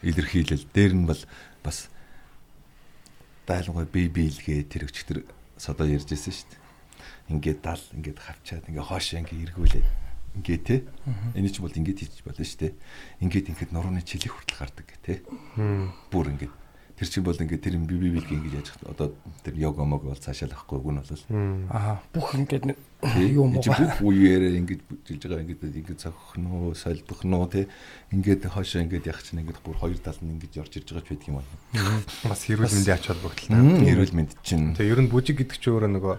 [0.02, 1.22] илэрхийлэл дээр нь бол
[1.62, 1.88] бас
[3.46, 5.24] дайлангуй бие биелгээ тэр өчтөр
[5.56, 6.62] содоо ярьж ирсэн шүү дээ.
[7.30, 9.88] Ингээд дал ингээд хавчаад ингээд хоошоо ингээд эргүүлээд
[10.38, 10.76] ингээд те
[11.34, 12.72] энэ ч бол ингээд хийж болно шүү дээ.
[13.22, 15.14] Ингээд ингээд нурууны чилийг хүртэл гардаг гэх те.
[16.10, 16.54] Бүр ингээд
[16.98, 19.14] тэр чинь бол ингээд тэр бие биелгээ ингээд яаж хат- одоо
[19.46, 21.22] тэр йога мог бол цаашаа л ахгүй гүн бол.
[21.70, 22.74] Аа бүх ингээд
[23.38, 27.60] юм чи бүх үеэрээ ингэж жилж байгаа ингэж ингэж цогх нөө солбох нөө те
[28.10, 31.10] ингээд хоошоо ингээд яг чинь ингээд бүр хоёр тал нь ингэж орж ирж байгаа ч
[31.14, 32.02] байдаг юм байна.
[32.26, 33.86] Бас хэрүүл мэндийн ач холбогдолтой.
[33.86, 34.74] Эрүүл мэнд чинь.
[34.74, 36.16] Тэгээ ер нь бүжиг гэдэг чинь өөрөө нөгөө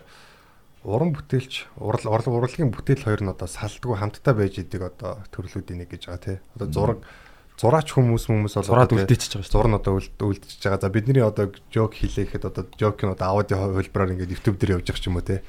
[0.87, 5.83] уран бүтээлч урал урлаг урлагийн бүтээл хоёр нь одоо салдгүй хамтдаа байж идэг одоо төрлүүдийн
[5.83, 6.37] нэг гэж байгаа тий.
[6.55, 6.99] Одоо зураг
[7.59, 9.51] зураач хүмүүс хүмүүс бол Зураад үлдээчихэж байгаа шүү.
[9.51, 10.79] зураг нь одоо үлд- үлдчихэж байгаа.
[10.79, 11.45] За бидний одоо
[11.75, 15.27] жок хийлээхэд одоо жокийн одоо аудио хөлбраар ингээд YouTube дээр явж байгаа ч юм уу
[15.27, 15.39] тий.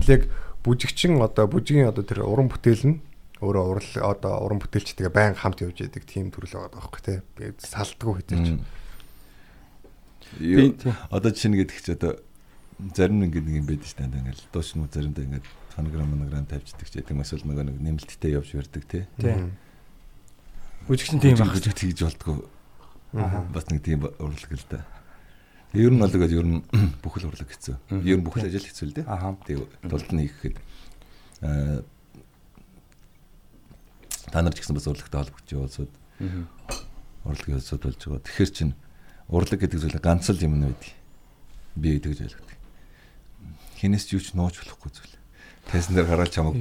[0.00, 0.22] Тэглэг
[0.64, 2.98] бүжигчин одоо бүжигийн одоо тэр уран бүтээл нь
[3.44, 7.18] өөрөө урал одоо уран бүтээлчтэйгээ байн хамт явж идэг тийм төрөл байгаа байхгүй тий.
[7.36, 8.48] Би салдгүй хэзээ ч.
[10.40, 10.76] Юу,
[11.10, 12.20] одоо чинь гэдэг чи одоо
[12.96, 14.20] зарим нэг юм байдаг шүү дээ.
[14.24, 18.84] Ингээл дуушнууд заримдаа ингээд фонограм монограм тавьчихдаг ч гэдэг юм эсвэл нэг нэмэлттэй явж ярддаг
[18.88, 19.04] тий.
[19.18, 19.56] Тийм.
[20.90, 21.54] Бүжигчин тийм байх.
[21.54, 22.50] Бүжиг хийж болтгоо.
[23.54, 24.82] Бас нэг тийм урлаг л да.
[25.70, 26.66] Ер нь бол тэгээд ер нь
[27.06, 27.78] бүхэл урлаг хэцүү.
[28.02, 29.06] Ер нь бүхэл ажил хэцүү л дээ.
[29.06, 30.58] Тэгээ тулд нь хийхэд
[31.46, 31.86] аа
[34.34, 35.92] та нар ч гэсэн бас урлагтай холбогдож явуулсууд
[37.22, 38.26] урлагийн улсууд болж байгаа.
[38.26, 38.70] Тэгэхээр чин
[39.30, 40.90] урлаг гэдэг зүйл ганц л юм нь байдаг.
[41.78, 42.58] Би тэгж ойлгодог.
[43.78, 45.14] Хинээс ч юу ч нууж болохгүй зүйл.
[45.70, 46.58] Тайсан дээр гараад чамаг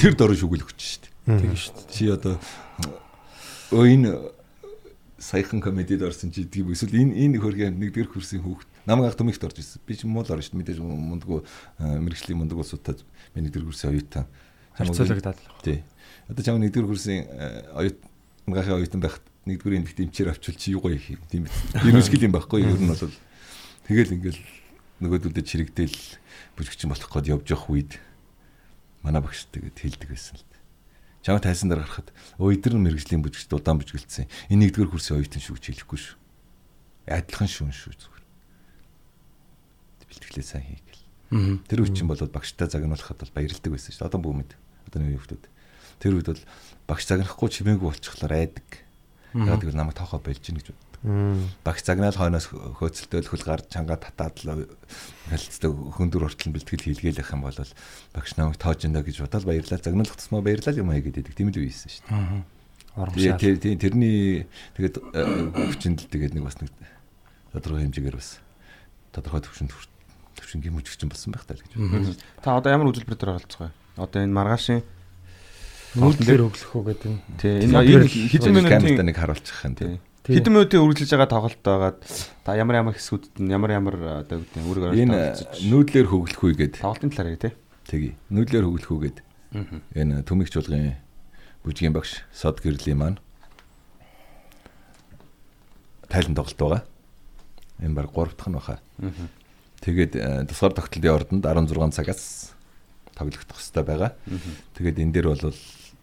[0.00, 1.12] тэр дөрөв шүгэл өгч штт.
[1.28, 1.92] Тийм шүү дээ.
[1.92, 2.40] Чи одоо
[3.72, 4.12] өөний
[5.18, 9.42] саяхан комедид орсон чи тийм эсвэл энэ энэ хөргийн нэгдүгээр курсын хүүхд намайг ах төмөгт
[9.42, 9.80] орж ирсэн.
[9.82, 10.60] Би ч муу л орно шүү дээ.
[10.60, 11.40] Мэдээж мундгүй
[11.80, 13.00] мэрэгжлийн мундаг улсуудад
[13.34, 14.26] би нэгдүгээр курсын оюутан.
[14.76, 15.48] Харьцуулагдаад л.
[15.64, 15.82] Тий.
[16.28, 17.24] Одоо чам нэгдүгээр курсын
[17.74, 17.98] оюут
[18.46, 21.22] мгахын оюутан байхад нэгдүгээр энэ дэмчээр авчвал чи юу гоё их юм.
[21.26, 21.56] Биз.
[21.80, 22.76] Ерөнхийдөө юм байхгүй юу?
[22.76, 23.10] Ер нь бол
[23.88, 24.42] тэгэл ингээл
[25.00, 25.98] нөгөөдөлдө чирэгдэл
[26.54, 27.92] бүжигчин болох гээд явж явах үед
[29.02, 30.55] манай багш тэгээд хэлдэг байсан л дээ.
[31.26, 34.30] Чамд тайсан дээр гарахад өөдөр нь мэрэгжлийн бүжигчд удаан бүжиглсэн.
[34.46, 36.16] Энэ нэгдүгээр курсын оюутан шүү гэж хэлэхгүй шүү.
[37.10, 38.24] Адилхан шүүн шүү зүгээр.
[40.06, 41.66] Бэлтгэлээ сайн хий гэл.
[41.66, 44.06] Тэр үе чинь болоод багштай загнуулахад бол баярлдаг байсан шүү.
[44.06, 44.54] Одоо бүгд
[44.86, 45.50] одоо нэг хүмүүс
[46.00, 46.42] тэр үед бол
[46.86, 48.68] багш загнахгүй чимээгүй болчихлоор айдаг.
[49.34, 50.72] Яг тэгвэл намайг тоохоо болж гин гэж
[51.04, 54.66] Багш загнаал хойноос хөөцөлтөөл хөл гард чанга татаад л
[55.30, 57.58] хэлцдэг хөндөр хүртэл бэлтгэл хийлгээл явах юм бол
[58.14, 61.58] багш намайг тоож энэ гэж бодоод баярлал загнуулах тусмаа баярлал юм аа гэдэг тийм л
[61.60, 62.42] үйсэн шүү дээ.
[62.96, 63.36] Урамшаал.
[63.38, 64.96] тэр тэр- тэрний тэгээд
[65.76, 66.72] хүчинд л тэгээд нэг бас нэг
[67.52, 68.40] тодорхой хэмжээгээр бас
[69.12, 69.72] тодорхой төвшөнд
[70.40, 72.16] төвшингийн мөчгчин болсон байх таа гэж боддог.
[72.40, 73.76] Та одоо ямар үзүүлбэр дээр оролцох вэ?
[74.00, 74.80] Одоо энэ маргаашийн
[75.96, 77.20] нүүдлэр өглөх үү гэдэг нь.
[77.40, 77.72] тий Энэ
[78.68, 79.88] камертаа минутын нэг харуулчих юм тий.
[79.96, 80.00] Тийм.
[80.26, 81.98] Хэдэн минутын үргэлжлэж байгаа тоглолт байгаад
[82.42, 86.42] та ямар ямар хэсгүүдэд нь ямар ямар одоо гэдэг нь үүрэг Энэ оролцож нүүдлэр хөглөх
[86.42, 87.52] үе гэдэг тоглолтын талаар ярь тий.
[87.86, 88.12] тэгье.
[88.34, 89.24] Нүүдлэр хөглөх үе гэдэг
[89.94, 90.98] энэ төмөгч чуулгын
[91.62, 93.18] бүжгийн багш сод гэрлийн маань
[96.10, 96.82] тайлан тоглолт байгаа.
[97.82, 98.76] Энэ баг 3 дахь нь баха.
[99.82, 102.56] Тэгээд э, тусгаар тогтолтын ордонд 16 цагаас
[103.14, 104.10] тоглогдох хэрэгтэй байгаа.
[104.74, 105.58] Тэгээд энэ дээр бол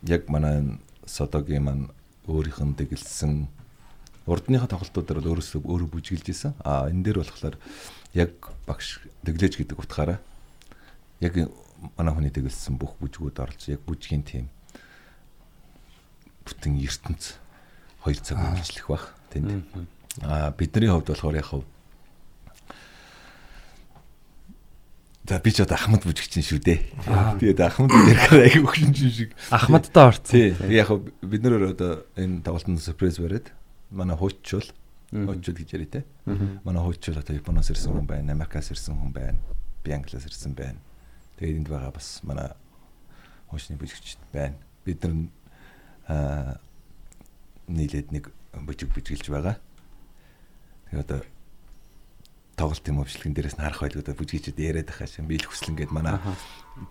[0.07, 1.83] яг манай содогийн маань
[2.27, 3.47] өөрийнх нь дэглэсэн
[4.25, 6.53] урдныхаа тоглолтуудаар бол өөрөөсөө өөрөө бүжиглж исэн.
[6.63, 7.55] А энэ дээр болохоор
[8.15, 8.31] яг
[8.67, 10.19] багш дэглэж гэдэг утгаараа
[11.19, 11.33] яг
[11.97, 14.47] манай хүний дэглэсэн бүх бүжгүүд орж яг бүжгийн тим
[16.47, 17.35] бүтэн ертөнц
[18.07, 19.15] 2 цаг үргэлжлэх бах.
[19.31, 19.67] тэнд.
[20.21, 21.63] Аа бидний хувьд болохоор яг хав
[25.23, 26.79] За би ч одоо Ахмад бүжигчин шүү дээ.
[27.39, 29.31] Тэгээд Ахмад ярихаар аяг өгшин шиг.
[29.47, 30.27] Ахмадтай орсон.
[30.27, 30.51] Тий.
[30.67, 30.91] Яг
[31.23, 33.47] бид нөр одоо энэ тоглолтод сюрприз бариад
[33.93, 34.65] манай хууччул
[35.13, 36.05] хууччул гэж яриа те.
[36.25, 39.39] Манай хууччул одоо Японоос ирсэн хүн байна, Америкаас ирсэн хүн байна,
[39.83, 40.79] би Англиас ирсэн байна.
[41.37, 42.49] Тэгээд энд байгаа бас манай
[43.49, 44.57] хуучны бүжигчд байна.
[44.85, 45.13] Бид нар
[46.09, 46.57] аа
[47.67, 48.33] нийлээд нэг
[48.65, 49.57] бүжиг бүжгэлж байгаа.
[50.89, 51.21] Тэгээд одоо
[52.57, 56.17] тоглолтын мөвчлэгэн дээрээс нь харах байлгүй бүжгийчүүд яриад байгаа шин биелэх хүсэл ингээд манай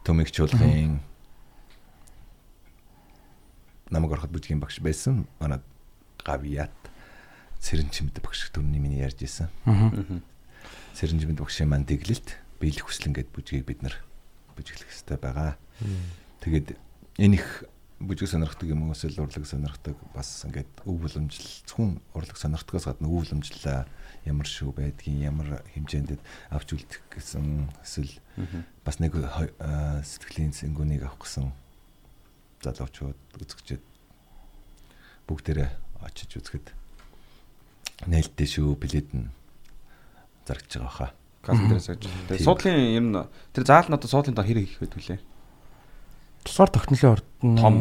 [0.06, 0.98] төмөгч чуулгын
[3.90, 5.26] намайг ороход бүжгийн багш байсан.
[5.38, 5.62] Манай
[6.24, 6.81] гавьят
[7.62, 9.48] цэрэн чимд багш төрний миний ярьж исэн.
[10.98, 13.94] Цэрэн чимд багшийн маань дэглэлт биелэх хүсэл ингээд бүжгийг бид нар
[14.58, 15.54] бүжиглэх хэрэгтэй байгаа.
[16.42, 16.74] Тэгээд
[17.22, 17.64] энэ их
[18.02, 23.06] бүжиг сонирхдаг юм уу эсвэл урлаг сонирхдаг бас ингээд өв боломжл зөвхөн урлаг сонирхдгоос гадна
[23.06, 23.86] өв боломжлаа
[24.26, 26.18] ямар шүү байдгийг ямар хэмжээнд
[26.50, 28.14] авч үлдэх гэсэн эсвэл
[28.82, 31.54] бас нэг сэтгэлийн сэнгүүнийг авах гэсэн
[32.66, 33.82] залуучууд үзэгчд
[35.30, 35.70] бүгдээрээ
[36.02, 36.66] очиж үзэхэд
[38.06, 39.30] нээлттэй шүү билет нь
[40.46, 41.10] зарагдж байгаа хаа.
[41.42, 42.02] Дээрээс гэж.
[42.30, 43.18] Тэгээ суудлын ер нь
[43.54, 45.20] тэр заал нь одоо суудлын доо хэрэг их байдаг лээ.
[46.42, 47.74] Тусгаар тогтнолын ордон Том.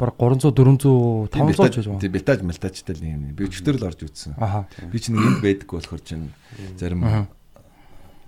[0.00, 2.00] баг 300 400 500 ч гэж байна.
[2.00, 3.36] Тийм бетаж мэлтажтай л юм.
[3.36, 4.40] Би өчтөр л орж үзсэн.
[4.88, 6.32] Би чинь энд байдаг болохоор чинь
[6.80, 7.28] зарим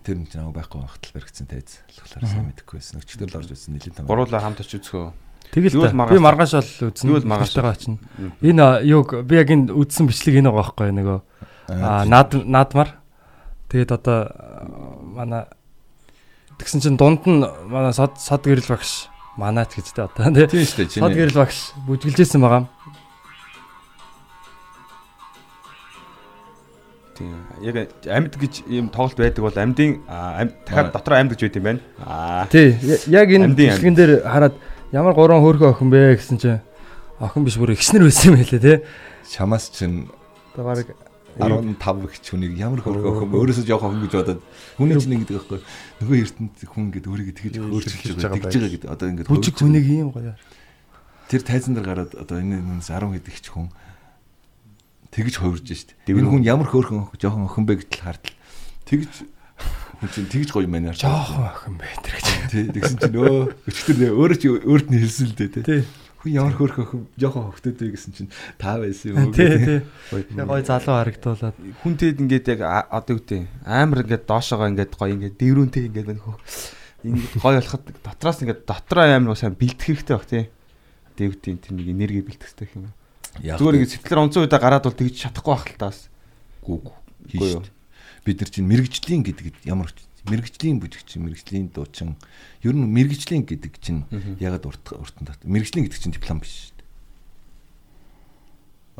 [0.04, 1.80] тэр нь чинь байхгүй багтал баригдсан тайз.
[1.88, 3.00] Тэгэхээр сайн мэдэхгүй байсан.
[3.00, 4.06] Өчтөр л орж үзсэн нэлээд том.
[4.10, 5.08] Гуруулаа хамт очиж үзхөө.
[5.50, 7.08] Тэгэл Би маргааш бол үзсэн.
[7.10, 7.98] Юу л маргааш- байгаа чинь.
[8.40, 11.18] Энэ а, юуг би яг энэ үзсэн бичлэг энэ байгаа байхгүй нөгөө
[11.82, 12.88] аа наад наадмар.
[13.68, 14.32] Тэгээд одоо
[15.02, 15.44] манай
[16.56, 20.46] тэгсэн чинь дунд нь манай сод сод гэрэл багш манаач гэж тэ одоо тий.
[20.46, 21.00] Тийм шүү дээ.
[21.04, 22.68] Сод гэрэл багш бүжгэлжсэн байгаа.
[27.12, 27.36] Тийм.
[27.60, 27.76] Яг
[28.08, 30.00] амьд гэж ийм тоглолт байдаг бол амьдын
[30.64, 31.80] дахиад дотор амьд гэж байд юм байна.
[32.00, 32.46] Аа.
[32.48, 32.76] Тий.
[33.08, 34.56] Яг энэ бичлэгэн дээр хараад
[34.92, 36.60] ямар гурван хөөрхөн охин бэ гэсэн чинь
[37.18, 38.76] охин биш бүр ихснэр байсан юм хэлээ тий.
[39.32, 40.08] Чамаас чинь
[40.56, 40.84] баг
[41.40, 41.80] 15
[42.12, 44.40] их хүнийг ямар хөргөө охин өөрөөсөө жоох охин гэж бодоод
[44.76, 45.60] хүний чинь ингэдэг байхгүй.
[46.04, 48.90] Нөгөө эрдэнэт хүн ингээд өөрийгөө тэгж өөрчилж байгаа тэгж байгаа гэдэг.
[48.92, 50.36] Одоо бүжиг хөөж- хүнийг ийм гоё.
[51.32, 53.72] тэр тайзан дээр гараад одоо энэ хүнээс 10 хэд их ч хүн
[55.08, 55.96] тэгж хувирж штт.
[56.04, 58.36] Энэ хүн ямар хөөрхөн охин жоохон охин бэ гэтэл хартал
[58.84, 59.32] тэгж хүн
[60.10, 62.26] чинь тэгж гоё манаар Жохон охин бэ тэр гэж.
[62.50, 65.82] тий тэгсэн чинь өө өчтөр нэ өөрөө чи өөрт нь хэлсэн л дээ тий Тий.
[66.22, 69.62] хүн ямар хөөрхөн охин жоохон хөвгtöд вэ гэсэн чинь та байсан юм уу гэдэг.
[69.62, 69.80] тий.
[70.42, 71.56] Гоё залуу харагдуулаад.
[71.82, 72.60] Хүн тэгэд ингээд яг
[72.90, 76.38] одоо үгтэй амар ингээд доошоогоо ингээд гоё ингээд дэврүүнтэй ингээд байна хөө.
[77.02, 80.44] Ингээд гоё болоход дотроос ингээд дотроо амар сайн бэлдэх хэрэгтэй баг тий.
[81.18, 82.94] Дэвтийн тэр нэг энерги бэлдэх хэрэгтэй юм.
[83.42, 85.98] Яг Зүгээр ингээд сэтгэлээр онцон удаа гараад бол тэгж чадахгүй байх л таас.
[86.62, 86.96] гүү Үгүй
[87.34, 87.62] хийж юу.
[88.24, 89.90] Бид нар чинь мэрэгжлийн гэдэг ямар
[90.30, 92.14] мэрэгжлийн бүжигчин мэрэгжлийн дуучин
[92.62, 94.06] ер нь мэрэгжлийн гэдэг чинь
[94.38, 96.86] ягаад урт уртан тат мэрэгжлийн гэдэг чинь диплом биш шүү дээ.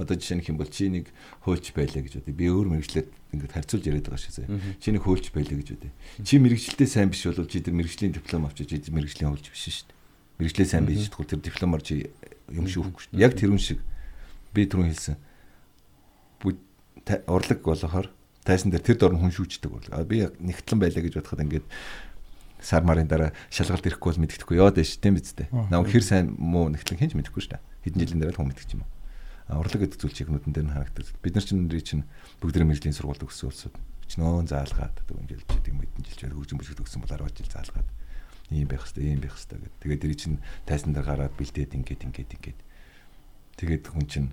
[0.03, 1.07] Одоо жишээ нь хэм бол чи нэг
[1.47, 2.35] хуульч байлаа гэж бодъё.
[2.35, 3.09] Би өөр мэрэгчлээд
[3.39, 4.83] ингээд харьцуулж яриад байгаа шүү дээ.
[4.83, 5.95] Чи нэг хуульч байлаа гэж бодъё.
[6.27, 9.87] Чи мэрэгчлээ сайн биш бол чи тэр мэрэгжлийн диплом авчиж чи мэрэгжлийн хуульч биш шүү
[9.87, 10.43] дээ.
[10.43, 12.11] Мэрэгчлээ сайн биш тэгвэл тэр дипломоор чи
[12.51, 13.23] юм шүүхгүй шүү дээ.
[13.23, 13.79] Яг тэрүүн шиг
[14.51, 15.17] би түрүүн хэлсэн
[17.31, 18.11] урлаг болохоор
[18.43, 19.95] тайсан дээр тэр дор нь хүн шүүждэг.
[19.95, 21.67] А би нэгтлэн байлаа гэж бодоход ингээд
[22.63, 25.51] сар марын дараа шалгалт ирэхгүй бол мэддэхгүй яваад байж тийм биз дээ.
[25.51, 27.63] Намайг хэр сайн муу нэгтлэн хинж мэдэхгүй шүү дээ.
[27.87, 28.87] Хэдэн жилийн дараа л хүн мэдчих юм.
[29.51, 31.07] Урлаг гэдэг зүйл чигнүүдэн дээр нь харагддаг.
[31.19, 32.07] Бид нар чинь нэрийг чинь
[32.39, 33.75] бүгд мэрэгжлийн сургуульд өгсөн улсууд
[34.07, 37.51] чинөө заалгаад дөрвөн жил ч гэдэг мэдэн жил ч хөгжим бүжигд өгсөн бол 10 жил
[37.51, 37.89] заалгаад
[38.53, 39.81] ийм байх хэвээр ийм байх хэвээр гэдэг.
[39.83, 42.61] Тэгээд тэр чинь тайсан дээр гараад бэлдээд ингээд ингээд ингээд
[43.57, 44.31] тэгээд хүн чинь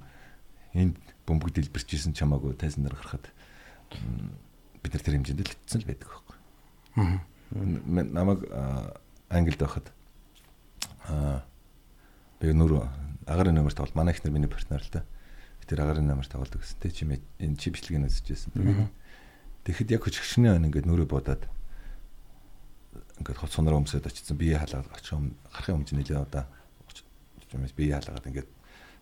[0.76, 3.26] энд бөмбөг дэлбэрчсэн чамаагүй тайсан дээр гарахад
[4.84, 6.38] бид нар тэр хэмжээнд л итсэн л байдаг байхгүй.
[7.56, 8.96] М- Намайг а,
[9.30, 9.90] Англид байхад
[11.10, 11.44] аа
[12.40, 12.88] би нөр
[13.26, 15.04] агарын номер тоглол манай ихнэр миний партнер л да.
[15.70, 16.80] Тэр агарын номер тоглодог гэсэн.
[16.82, 18.90] Тэ чи энэ чи бичлэгийг үзчихсэн.
[19.66, 21.46] Тэгэхэд яг хөчгшний ан ингээд нүрэ бодоод
[23.22, 24.38] ингээд хоц сунараа өмсөд очсон.
[24.40, 26.50] Бие халаад очих юм гарахын өмнө нэлээ удаа
[26.90, 27.06] очиж
[27.78, 28.50] бие халаагаад ингээд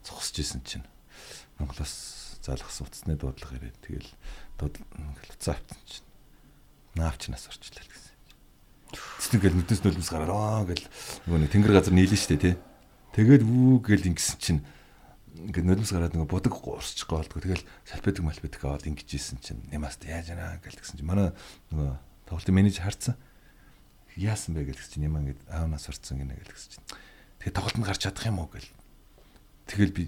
[0.04, 0.84] цогсож исэн чинь
[1.60, 4.10] Монголоос залгасан утасны дуудлага ирээд тэгэл
[4.58, 6.08] дууд ингээд уцаа авсан чинь.
[6.98, 8.14] Наавч нас орчлаа гэсэн.
[8.92, 10.86] Тэс ингээл нүднээс нөлмс гараад аа гэл
[11.30, 12.56] нөгөө нэг тэнгэр газар нийлэн штэ тий.
[13.14, 14.62] Тэгээд вүү гэл ингэсэн чинь
[15.38, 20.02] ингээд нөлмс гараад нөгөө будаг уурсчих гоолдгоо тэгэл салбедаг малбедаг аваад ингэж ийсэн чинь нямаст
[20.10, 21.06] яаж яана гэл гэсэн чинь.
[21.06, 21.38] Манай
[21.70, 21.94] нөгөө
[22.26, 23.14] тоглолтын менежер харцсан.
[24.18, 26.88] Яасан бэ гэл гэсэн чинь ямаа ингээд аавнаас орцсон гинэ гэл гэсэн чинь.
[27.46, 28.70] Тэгээд тоглолтод гарч чадах юм уу гэл.
[29.70, 30.04] Тэгэл би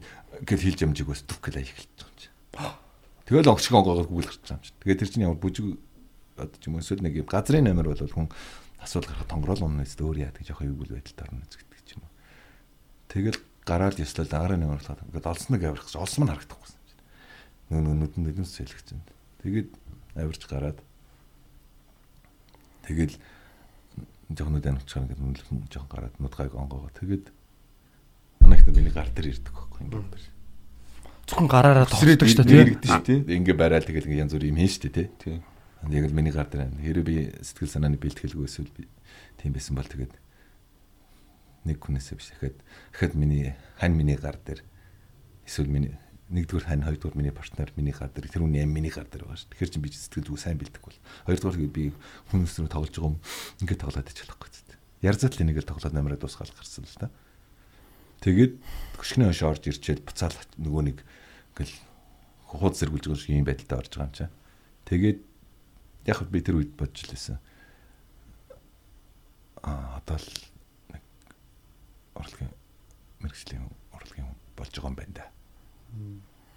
[0.49, 2.88] гэл хэлж амжиг бас гэл эхэлж байгаа юм чинь
[3.29, 4.73] Тэгэл онгочгийн онгоогоор гүйл гарч байгаа юм чи.
[4.81, 5.77] Тэгээд тэр чинь ямар бүжиг
[6.33, 8.25] одоо ч юм уу эсвэл нэг юм газрын номер бол хүн
[8.81, 12.13] асуул гарах тонгорол унаа нэст өөр яадаг жоохон юу байдалд орно гэдэг ч юм уу.
[13.05, 13.37] Тэгэл
[13.69, 16.69] гараад ёслол агаарын номер болоход ингээд олсног авирах гэж олсон нь харагдахгүй.
[17.69, 19.13] Нөө нөө нүдэн нүдэн сэлгэж байна.
[19.45, 19.69] Тэгээд
[20.17, 20.79] авирч гараад
[22.89, 23.13] тэгэл
[24.33, 27.29] нүдэн авчихсан ингээд нүдэн жоохон гараад нутгайг онгоогоо тэгээд
[28.41, 30.17] манай ихтэй миний гар дээр ирдэг байхгүй юм байна.
[31.29, 32.89] Зөвхөн гараараа тогтдог шүү дээ дээ.
[32.89, 33.37] шүү дээ.
[33.37, 35.07] Ингээ барайл тэгэл ингээ янз бүр юм хийн штэ тий.
[35.21, 35.45] Тийм.
[35.93, 36.73] Яг л миний гар дээр.
[36.73, 38.89] Хэрэв би сэтгэл санааны бэлтгэлгүй эсвэл би
[39.37, 40.17] тийм байсан бол тэгээд
[41.69, 42.57] нэг хүнээсээ биш дахиад
[42.91, 44.65] дахиад миний хань миний гар дээр
[45.45, 45.93] эсвэл миний
[46.33, 49.37] нэгдүгээр хань хоёрдугаар миний партнер миний гар дээр тэр хүний аим миний гар дээр байгаа
[49.37, 49.53] шүү.
[49.53, 51.83] Тэгэхээр чинь би сэтгэл зүй сайн бэлдэхгүй бол хоёрдугаар би
[52.33, 53.17] хүмүүс рүү тоглож байгаа юм
[53.61, 54.73] ингээд тоглоод ич болохгүй зү.
[55.05, 57.09] Ярзат л энийг л тоглоод намраа дуусгаал гарсан л та.
[58.21, 58.53] Тэгээд
[58.99, 60.97] хөшгний хойш орж ирчээд буцаал нөгөө нэг
[61.59, 61.75] ингээл
[62.55, 64.29] хууд зэргүүлж байгаа шиг юм байдалтай орж байгаа юм чаа.
[64.87, 65.19] Тэгээд
[66.07, 67.35] яг би тэр үед бодж лээсэн.
[69.67, 70.31] Аа одоо л
[70.95, 71.03] нэг
[72.15, 72.53] урлагийн
[73.19, 75.27] мэрэгжлийн урлагийн болж байгаа юм байна да.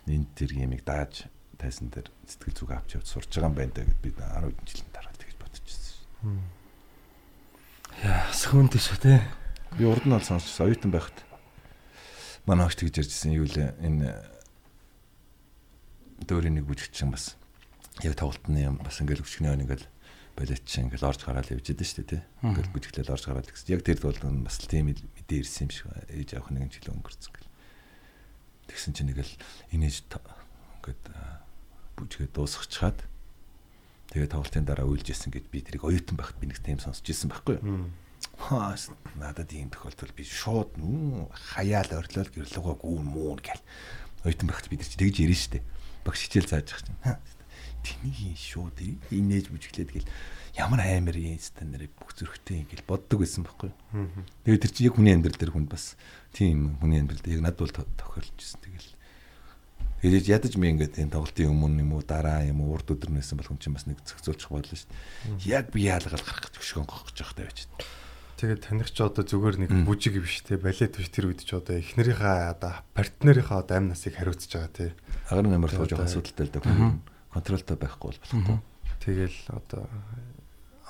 [0.07, 1.27] Энд тэр юмыг дааж
[1.59, 4.91] тайсан дээр сэтгэл зүг авч явж сурч байгаа юм байна да гэд би 10 жилийн
[4.95, 6.39] дараа тэгж бодчихсон.
[8.07, 9.19] Яа, сүнтэй шүү те.
[9.75, 11.19] Би урд нь бол сонсчихсон оюутан байхад
[12.47, 14.32] манай хогч тэгж ярьжсэн юу лээ энэ
[16.27, 17.37] дөөрийн нэг бүжигчин бас
[18.03, 19.87] яг тоглолтны юм бас ингээл өчгний өн ингээл
[20.37, 22.23] балет чинь ингээл орж гараад явж идэв шүү дээ тий.
[22.41, 23.73] Ингээл бүжиглэл орж гараад гэсэн.
[23.77, 24.17] Яг тэр бол
[24.49, 27.53] бас тийм мэдээ ирсэн юм шиг ээж авах нэгэн жил өнгөрцөн гэл.
[28.73, 29.33] Тэгсэн чинь нэгэл
[29.77, 31.05] инээж ингээд
[32.01, 32.99] бүжигээ дуусгачаад
[34.09, 37.61] тэгээ тоглолтын дараа үйлжсэн гэд би тэрийг оюутан байхад би нэг тийм сонсч ирсэн байхгүй
[37.61, 37.93] юу.
[38.41, 38.75] Хаа
[39.21, 40.81] надад ийм тохиолдол би шууд
[41.55, 43.63] хаяал орлол гэрлэгөө гүүн муун гэл.
[44.25, 45.61] Оюутан байхад бид чи тэгж ярина штэ.
[46.05, 47.33] Багш хичээл зааж байгаа чинь.
[47.83, 48.79] Тэний шууд
[49.11, 50.09] инээж бүжиглээд гэл
[50.55, 54.09] ямар амар юм стандарт бүх зөрхтэй гэл боддог байсан байхгүй юу.
[54.45, 55.97] Тэгээд тэр чинь яг хүний амьдрал дээр хүнд бас
[56.31, 58.91] тийм хүний амьдрал дээр яг над бол тохиолж ирсэн тэгэл.
[60.03, 63.55] Тэгээд ядаж ми ингээд энэ тоглолтын өмнө юм уу дараа юм уу урд өдрнээсэн болох
[63.55, 65.47] юм чинь бас нэг зохицуулчих бодлоо шүү дээ.
[65.47, 67.71] Яг би яалгаал гарах гэж хөшгөн гохож явах тавьж.
[68.43, 71.79] Тэгээд таних ч одоо зүгээр нэг бүжиг биш те балет биш тэр үед ч одоо
[71.79, 74.99] эхнэрийнхээ одоо партнерийнхээ одоо амь насыг хариуцж байгаа те.
[75.31, 76.99] Агарын амар тууж байгаа асуудалтай л да.
[77.31, 78.59] Контролтой байхгүй бол болохгүй.
[78.99, 79.87] Тэгэл одоо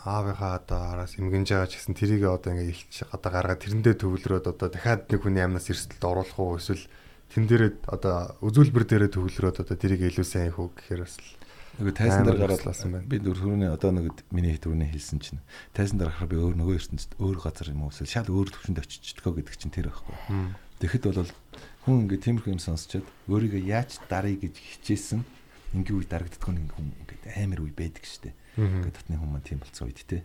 [0.01, 4.47] аавынхаа одоо араас эмгэнж байгаа ч гэсэн тэрийг одоо ингээ илч одоо гаргаад тэрэндээ төвлөрөөд
[4.49, 6.89] одоо дахиад нэг хүний амнаас эрсдэлд оруулах уу эсвэл
[7.37, 11.21] тэн дээрээ одоо үзүүлбэр дээрээ төвлөрөөд одоо тэрийг илүү сайн хийх үү гэхээр бас
[11.83, 13.11] нөгөө тайсан дээр гараад тусласан байна.
[13.11, 15.43] би дөрөвний одоо нэг миний дөрөвний хэлсэн чинь
[15.75, 18.79] тайсан дээр гарахаар би өөр нөгөө ертөнцид өөр газар юм уу эсвэл шал өөр төвшөнд
[18.79, 20.15] очичдгоо гэдэг чинь тэр байхгүй.
[20.79, 21.31] Тэгэхэд бол
[21.83, 25.27] хүн ингээ тиймэрхүү юм сонсчод өөрийгөө яаж дарыг гэж хичээсэн
[25.75, 28.31] ингээ үе дарагддаг нэг хүн ингээ амар үе байдаг штэ.
[28.55, 30.23] Ингээ татны хүн маань тийм болцсон үед те.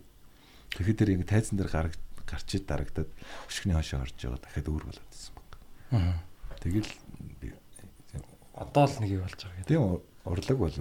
[0.77, 1.93] Тэгэхэд тэр ингээ тайзан дээр гараг
[2.27, 3.09] гарчиж дарагдаад
[3.49, 5.51] өшгний хошоо орж байгаа дахиад өөр болоод байсан баг.
[6.61, 6.91] Тэгэл
[7.41, 7.53] би
[8.57, 9.69] Одоо л нэг юу болж байгаа гэдэг.
[9.69, 9.81] тийм
[10.25, 10.73] урлаг бол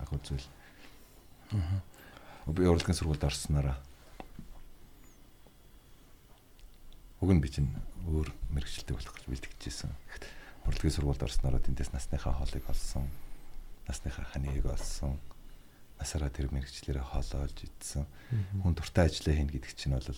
[0.00, 0.48] ах үзвэл.
[1.52, 1.80] Аа.
[2.50, 3.78] Би урлагийн сургуульд орснараа
[7.20, 7.68] Уг нь би чинь
[8.08, 9.92] өөр мэрэгчлээ болох гэж бэлтгэжсэн.
[10.64, 13.04] Урлагийн сургуульд орснороо тэндээс насныхаа хоолыг олсон.
[13.84, 15.20] Насныхаа ханыг олсон.
[16.00, 18.08] Насаараа тэр мэрэгчлэрээ хоол олж идсэн.
[18.64, 20.08] Хүн дуртай ажиллаа хийн гэдэг чинь бол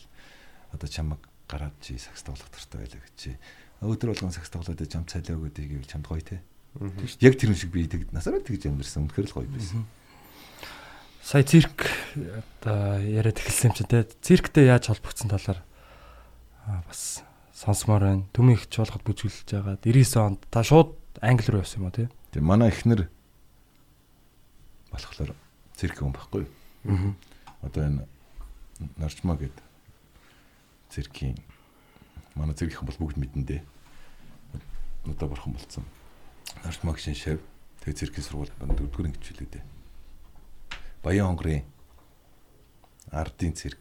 [0.70, 1.18] одоо чамаг
[1.50, 3.34] гараад чи сакс тоглох дуртай байлаа гэж чи.
[3.82, 6.38] Өдөр болгон сакс тоглоод жам цайлаа өгөөдэй гэвэл чамд гоё те.
[7.20, 9.04] Яг тэр юм шиг би тэг насаараа тэгж амьдэрсэн.
[9.04, 9.84] Үнэхээр л гоё байсан.
[11.22, 14.08] Сая цирк одоо яриад эхэлсэн юм чинь те.
[14.24, 15.60] Цирктэй яаж холбогдсон талаар
[16.66, 18.24] аа, бас сонсомоор байна.
[18.32, 19.76] Төмийн их чуулгад бүжгэлж байгаа.
[19.84, 22.08] 99 онд та шууд англи руу явсан юм уу те?
[22.32, 23.06] Тэгээ манай эхнэр
[24.90, 25.36] болохоор
[25.76, 26.50] цирк хүн байхгүй юу?
[26.88, 27.14] Аа.
[27.62, 28.02] Одоо энэ
[28.96, 29.54] нарчмаа гэд
[30.90, 31.38] циркийн
[32.34, 33.60] манай циркийн бол бүгд мэдэндээ.
[35.06, 35.84] Одоо бурхан болцсон.
[36.60, 37.40] Нарчмаа гişin шав.
[37.80, 39.62] Тэгээ циркийн сургууль банд дөрөвдүгээр хичээлүүдээ.
[41.02, 41.64] Баян хонгорын
[43.10, 43.80] ардын цирк.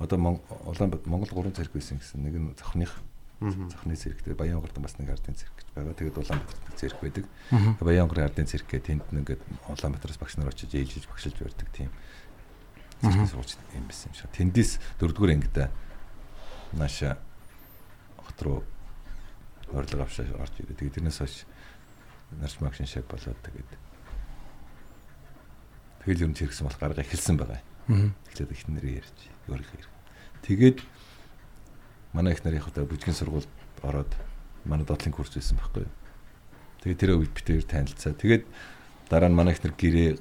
[0.00, 2.24] Одоо Монгол гурван цирк байсан гэсэн.
[2.24, 2.98] Нэг нь зохных
[3.40, 5.94] зохны цирктэй Баян хонгорд бас нэг ардын цирк гэж байгаа.
[5.94, 7.24] Тэгээд Улаанбаатарт нэг цирк байдаг.
[7.78, 11.90] Баян хонгорын ардын цирк гэх тэнд нэгээд Улаанбаатараас багш нар очиж ээлжиж багшилж барьдаг тийм
[13.02, 14.30] цирк сууч юм байсан юм шиг.
[14.30, 14.70] Тэндээс
[15.02, 15.70] дөрөвдүгээр ангида
[16.74, 17.18] нааша
[18.22, 18.58] хот руу
[19.74, 20.78] орлого авшаа орж ирээ.
[20.78, 21.42] Тэгээд тэрнээс хойш
[22.40, 23.72] нарч магшин шав болоод тэгээд
[26.06, 27.60] тэгэл юм цирксэн болох гарга эхэлсэн байгаа.
[27.88, 28.10] Аа.
[28.32, 29.18] Эхлээд их нэрээ ярьж
[29.50, 29.92] өөрийнхөө хэрэг.
[30.46, 30.78] Тэгээд
[32.12, 33.50] манай их нар яг одоо бүжгийн сургуульд
[33.82, 34.12] ороод
[34.64, 35.86] манай доотлын курс байсан байхгүй.
[36.82, 38.14] Тэгээд тэр үед бид тэр танилцаа.
[38.14, 38.46] Тэгээд
[39.12, 40.16] Дараа нь манай ихнэр гэрээ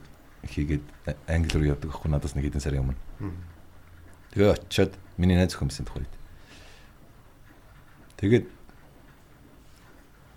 [0.51, 0.83] хийгээд
[1.31, 2.99] англи руу явдаг ахгүй надаас нэг хэдэн сарын өмнө.
[4.35, 6.11] Тэгээ очиод миний найз өхөмсөн тухайд.
[8.19, 8.51] Тэгээд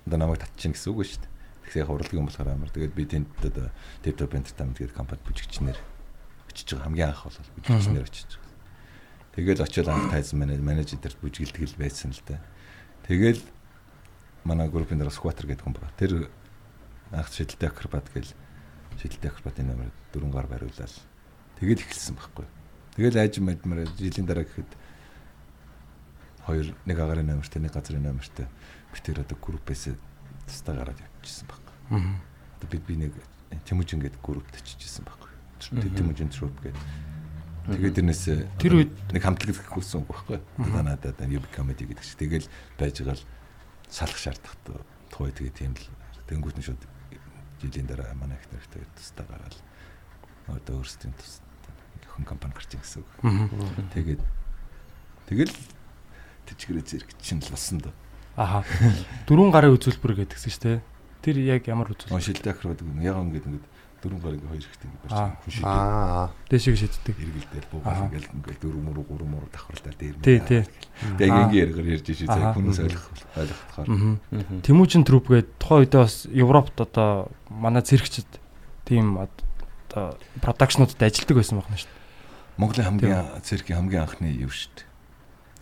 [0.06, 1.33] одоо намайг татчихна гэсэн үг шүү дээ.
[1.74, 2.70] Яг уралдаг юм болохоор амар.
[2.70, 3.70] Тэгээд би тэнд одоо
[4.04, 5.78] Laptop Entertainment гэдэг компани бүжигчнэр
[6.48, 8.54] очиж байгаа хамгийн анх бол бүжигчнэр очиж байгаа.
[9.34, 12.38] Тэгээд очиод тайзан менежерт бүжгэлдэг л байсан л да.
[13.10, 13.42] Тэгээд
[14.44, 15.98] манай группын дараа Squatter гэдэг хүн байна.
[15.98, 16.30] Тэр
[17.10, 18.30] анх шидэлтэй акробат гэл
[19.02, 20.94] шидэлтэй акробатын нэмэр дөрвөн гар бариулаад
[21.58, 22.46] тэгээд эхэлсэн байхгүй.
[22.94, 24.70] Тэгэл айж мэдмэр жилийн дараа гэхэд
[26.46, 28.46] хоёр нэг агарын номертэй нэг газрын номертэй
[28.92, 29.96] би тэр одоо группээс
[30.46, 31.63] тастаа гараад явчихсан байхгүй.
[31.90, 32.20] Аа.
[32.70, 33.12] Бид би нэг
[33.62, 35.30] Тэмүүжин гэдэг группт очижсэн байхгүй.
[35.62, 36.84] Тэмүүжин труп гэдэг.
[37.64, 38.24] Тэгээд тэрнээс
[38.60, 40.38] Тэр үед нэг хамтлаг хийсэн үг байхгүй.
[40.58, 43.24] Одоо надад юб комеди гэдэг чинь тэгэл байж байгаа л
[43.88, 44.82] салах шаардлагатай.
[45.08, 45.86] Тухай тэгээ тийм л
[46.26, 46.82] тэнгуут нь шууд
[47.62, 49.56] жилийн дараа манай их нэртэй тусдаа гараад
[50.50, 51.40] одоо өөрсдийн тус
[52.12, 53.10] өхөн компани гарч ирсэн гэсэн үг.
[53.96, 54.22] Тэгээд
[55.30, 55.54] тэгэл
[56.52, 57.94] тэжгэрээ зэрэг чинь л болсон доо.
[58.36, 58.66] Аха.
[59.24, 60.78] Дөрвөн гарын үзүүлбэр гэдгсэн шүү дээ.
[61.24, 62.12] Тэр яг ямар үзүүлбэр?
[62.20, 63.66] Оншилтэй ахраад яг ингээд ингээд
[64.04, 65.32] дөрвөн гар ингээ хоёр ихтэй барьж Аа.
[65.40, 65.72] хүн шийдээ.
[65.72, 66.28] Аа.
[66.52, 67.16] Дэшиг шиддэг.
[67.16, 67.70] Эргэлдэл Аа.
[67.72, 70.16] буугаад ингээл ингээл дөрвөн мөрөг гурван мөрөг давхарлаа дээр.
[70.20, 70.62] Тий, тий.
[71.16, 72.36] Тэгээ ингээ яриагаар ярьж шээ Аа.
[72.36, 73.06] цаг хүнээс ойлгох
[73.40, 73.86] ойлгохоор.
[74.60, 78.28] Тэмүүжин труп гэдэг тухайн үедээ бас Европт одоо манай зэрэгчд
[78.84, 82.02] тийм одоо продакшнуудад ажилладаг байсан байна шүү дээ.
[82.60, 84.86] Монголын хамгийн циркийн хамгийн анхны юу шүү дээ.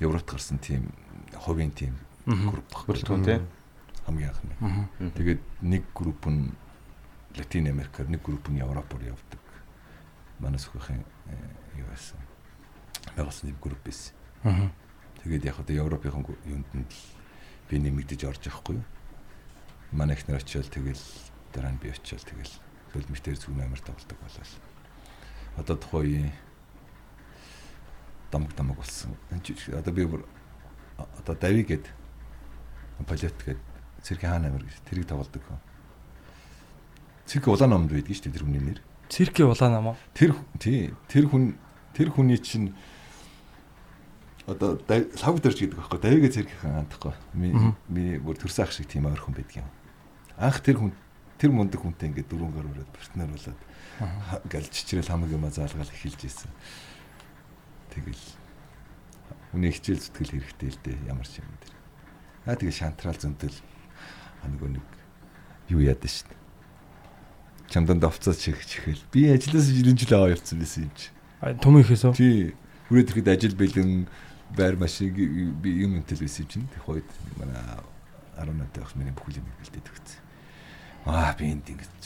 [0.02, 0.90] Европт гарсан тийм
[1.38, 1.94] ховийн тийм
[2.26, 2.82] групп баг.
[2.90, 3.38] Бүрэлдэхүүн тий.
[4.06, 4.88] Хамгийн анхны.
[5.14, 6.52] Тэгээд нэг групп нь
[7.36, 9.40] Латин Америкаар нэг групп нь Европ руу явдаг.
[10.38, 11.04] Манай сөхөхийн
[11.78, 12.18] юу байсан.
[13.16, 13.86] Нэг групп.
[14.44, 14.70] Аа.
[15.22, 17.00] Тэгээд яг одоо Европын юунд нь л
[17.70, 18.84] би нэмэгдэж орж явахгүй юу.
[19.92, 21.00] Манай ихнэр очиод тэгэл
[21.54, 22.52] дараа нь би очиод тэгэл
[22.92, 24.52] хөлмөртээр зүг амар тоглодог болол.
[25.56, 26.32] Одоо тухайн
[28.32, 29.16] дамг дамг болсон.
[29.30, 30.26] Одоо би бүр
[30.98, 31.86] одоо дави гээд
[33.06, 33.60] полиот гээд
[34.02, 35.60] цэргийн хаан амир гэж тэрийг тоглодог хүн.
[37.26, 38.80] Цэрэг улаан номд байдаг шүү дээ тэр хүний нэр.
[39.08, 39.96] Циркийн улаан намаа.
[40.14, 40.78] Тэр хүн- тий
[41.08, 41.54] тэр хүн
[41.94, 42.74] тэр хүний чинь
[44.46, 47.72] одоо лав дөрж гэдэг байхгүй давигээ зэрэгхэн андахгүй ми Мгм.
[47.88, 49.68] ми бүр төрсөн ах шиг тийм ойрхон байдаг юм
[50.34, 50.90] анх тэр хүн
[51.38, 53.60] тэр мундаг хүнтэй ингээд дөрвөн гар өрөөд партнер болоод
[54.50, 56.50] гал чичрэл хамаг юм заалгаал эхэлж ийсэн
[57.94, 58.22] тэгэл
[59.54, 61.74] үний хичээл зүтгэл хэрэгтэй л дээ ямар ч юм дээр
[62.50, 63.54] аа тэгээ шантрал зөнтөл
[64.48, 64.86] нөгөө нэг
[65.72, 66.40] юу яад шүү дээ
[67.72, 71.10] чамдан давцаа чих чихэл би ажлаас жилийн жил аваа явцсан байсан юм чи
[71.42, 72.14] Төмийнхээс үү?
[72.14, 72.54] Тий.
[72.86, 74.06] Хүрээд ирэхэд ажил бэлэн
[74.54, 75.10] байр машин
[75.58, 77.82] би юм энтэл байсан чинь тэр хойд манай
[78.38, 80.22] 18 дахь миний бүхэл юм бэлдээд өгсөн.
[81.10, 82.04] Аа би энд ингэж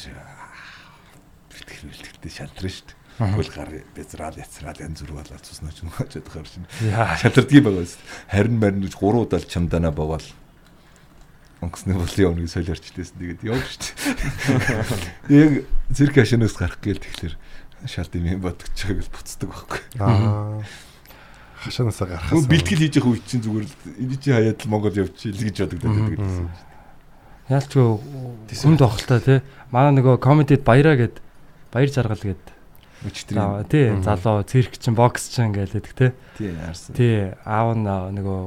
[1.53, 3.37] бэлтгэл бэлтгэлтэй шалтрын шүү дээ.
[3.37, 6.64] Бүл гар бязраал яцраал янз бүр болоод цуснаа ч нөхөж байгаа шин.
[6.80, 7.12] Яа.
[7.20, 8.01] Шалтардгий байгаа шүү.
[8.32, 9.49] Харин марин гэж гурав удаа л
[11.61, 11.64] чамданаа бовоол.
[11.64, 13.94] Онгоцны булын өмнө солиорчлээсэн тэгээд явж шүү
[15.28, 15.40] дээ.
[15.40, 15.52] Яг
[15.90, 17.34] зэрэг хашаанаас гарах гээл тэгэхээр
[17.88, 19.80] шалт юм бодож байгааг л буцдаг байхгүй.
[20.00, 20.61] Аа.
[21.64, 22.32] Хашаанасаа гарахаас.
[22.36, 25.44] Хүн бэлтгэл хийж явах үед чинь зүгээр л энэ чинь хаяад л Монгол явчих л
[25.48, 26.48] гэж бодогдоод байдаг гэсэн.
[27.46, 27.88] Яалчгүй
[28.52, 29.38] хүнд бохолтой тий.
[29.72, 31.16] Манай нөгөө комедид баяраа гэд
[31.72, 32.44] баяр жаргал гэд.
[33.07, 36.11] Өчтөр Тий, залуу цирк чин бокс чин гэлээдэг тий.
[36.38, 36.96] тий арсан.
[36.96, 38.40] Тий, аав нөгөө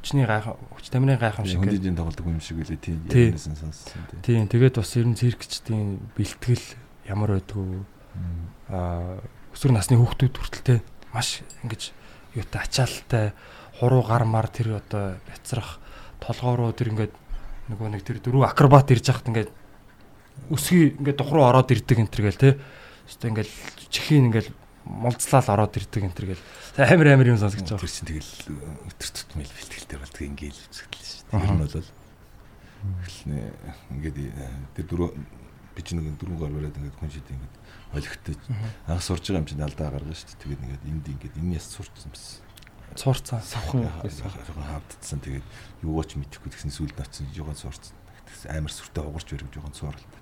[0.00, 1.76] хүчний гайхам хүч тамирын гайхам шиг гээд.
[1.76, 2.96] Хөндийн тоглодог юм шиг үлээ тий.
[3.06, 3.28] Тий.
[3.30, 4.18] Яанаас нь сонссон тий.
[4.24, 6.66] Тийм, тэгээд бас ер нь циркчдийн бэлтгэл
[7.04, 7.84] ямар байдгүй
[8.72, 9.20] аа
[9.54, 10.74] өсвөр насны хүүхдүүд хүртэл те
[11.12, 11.90] маш ингэж
[12.38, 13.26] юутай ачаалттай
[13.78, 15.82] хуруу гар мар тэр одоо бяцрах
[16.22, 17.14] толгоороо тэр ингээд
[17.70, 19.50] нөгөө нэг тэр дөрөв акробат ирж хахад ингээд
[20.54, 22.50] өсгий ингээд дух руу ороод ирдэг энэ төр гээл те
[23.10, 23.50] өстой ингээд
[23.90, 24.48] чихийн ингээд
[24.90, 26.44] мулцлал ороод ирдэг энэ төр гээл
[26.82, 27.86] амар амар юм сонсож Тэр байгаа.
[27.86, 28.32] чинь тэгэл
[28.90, 31.38] өтөр тутмал бэлтгэлтэй болдог ингээл үзэгдэл шүү дээ.
[31.38, 31.88] Тэр нь бол
[33.06, 33.40] эхлэнэ
[33.94, 37.54] ингээд э, тэр дөрөв би чинь нэг дөрөв гар бариад ингээд хүн шид ингээд
[37.94, 38.34] олигтой
[38.90, 40.42] анх сурж байгаа юм чинь алдаа гаргана шүү дээ.
[40.42, 42.42] Тэгээд ингээд энд ингээд энэ яс сурчсан бас.
[42.98, 43.38] Цуурцаа.
[43.38, 43.86] Савхан.
[43.86, 45.20] хаагдсан.
[45.22, 45.46] Тэгээд
[45.86, 47.94] юугаа ч мэдэхгүй тэгсэн сүлд натсан жоохон суурцсан.
[48.26, 50.20] Тэгсэн амар сүртэй угарч барив жоохон сууралтай.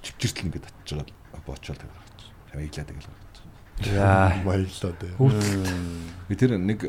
[0.00, 2.04] Чивчэртэл ингээд татж байгаа боочоод байгаа.
[2.52, 3.28] Хавиглаад байгаа л.
[3.86, 4.42] Яа.
[4.42, 5.14] Баярлалаа дээ.
[6.28, 6.80] Би тэр нэг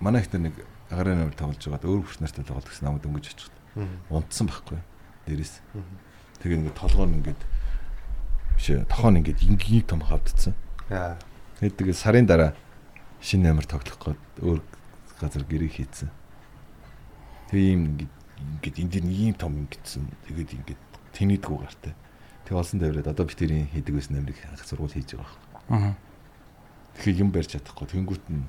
[0.00, 0.54] манай ихтэй нэг
[0.88, 3.54] агарын номер тоглож байгаад өөр хүч нартай тоглоод гэсэн намайг дөнгөж очиход
[4.08, 4.80] унтсан байхгүй
[5.28, 5.60] дээрээс.
[6.40, 7.42] Тэгээ ингээд толгоо нь ингээд
[8.56, 10.54] биш тохоо нь ингээд ингийн том хавдцсан.
[10.88, 11.20] Яа.
[11.60, 12.56] Тэгээд тэгээ сарын дараа
[13.20, 14.60] шинэ номер тоглох гээд өөр
[15.20, 16.08] газар гэрээ хийцэн.
[17.52, 18.12] Тэгээ ийм ингээд
[18.64, 20.04] ингээд энэ дэр ийм том ингэсэн.
[20.30, 20.82] Тэгээд ингээд
[21.12, 21.92] тэнийдгүү гартай.
[22.46, 25.74] Тэг олсон давраад одоо бид тэрийн хийдэг байсан амрыг анх сургууль хийж байгаа байхгүй.
[25.74, 25.94] Аа.
[26.94, 27.86] Тэгэхээр юм барьж чадахгүй.
[27.90, 28.46] Тэнгүүт нь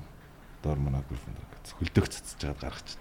[0.62, 2.94] доор манай гүрфэнд ингээд хөлдөг цацж жагаад гаргач.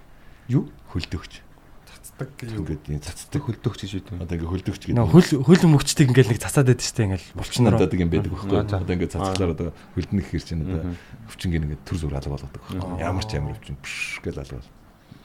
[0.49, 0.73] Юу?
[0.89, 1.45] Хөлдөгч.
[1.85, 2.65] Цацдаг юу?
[2.65, 4.25] Ингээд энэ цацдаг хөлдөгч гэж үү.
[4.25, 4.97] одоо ингээд хөлдөгч гэдэг.
[4.97, 7.73] Нөө хөл хөл мөвчтийг ингээл нэг цацаад байдаг штэ ингээл булчнаар.
[7.77, 8.57] надад юм байдаг байхгүй.
[8.57, 10.81] Одоо ингээд цацглаар одоо хөлдөн гэхэр чинь одоо
[11.29, 12.99] өвчнгийн ингээд төр зүр алга болгодог байхгүй.
[12.99, 14.65] Ямар ч ямар өвчин пш гэж алга.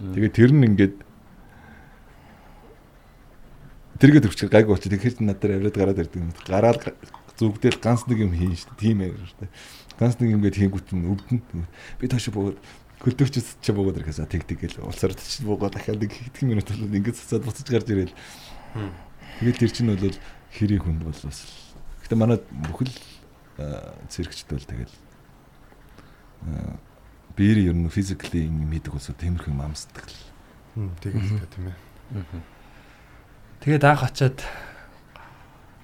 [0.02, 0.94] Тэгээд тэр нь ингээд
[4.02, 4.90] тэргээд өвчг гайгүй болчих.
[4.90, 6.34] Тэгэхээр чи надад аваад гараад ирдэг юм.
[6.42, 6.98] Гараад га-
[7.38, 8.82] зүгдэл ганц нэг юм хийн шүү дээ.
[8.82, 9.50] Тийм ээ шүү дээ.
[10.02, 11.40] Ганц нэг юм гээд хийгүүт нь өвдөн.
[12.02, 12.58] Би тоош бөгөөд
[13.02, 16.86] хөлдөгчс чи бөгөөд ирэхээс тэг тэг гэл улсаар чи бөгөөд дахиад нэг хэдхэн минут бол
[16.86, 18.14] ингээд цацаад буцаж гарч ирээл.
[19.42, 20.18] Тэгээд тэр чинь бол
[20.54, 21.40] хэрийн хүнд бол бас
[22.02, 22.92] Гэтэ манай бүхэл
[24.10, 24.94] циркчд бол тэгэл
[27.36, 30.18] биер ер нь физикли юм хийдэг болсон тиймэрхүү юм амсдаг л.
[30.76, 31.78] Хм, тэгээд тийм ээ.
[33.62, 34.42] Тэгээд анх очиад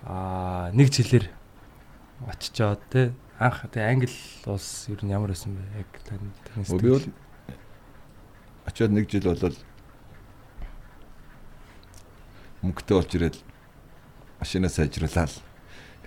[0.03, 1.31] аа нэг жилээр
[2.27, 4.11] очичоод те анх тэг англи
[4.51, 5.87] улс ер нь ямар байсан бэ?
[5.87, 6.27] Яг тань
[6.59, 7.07] Өө, Би бол
[8.67, 9.55] очиод нэг жил болол
[12.67, 13.37] мөнгөтэй болж ирээд
[14.43, 15.31] машинаа сайжруулаад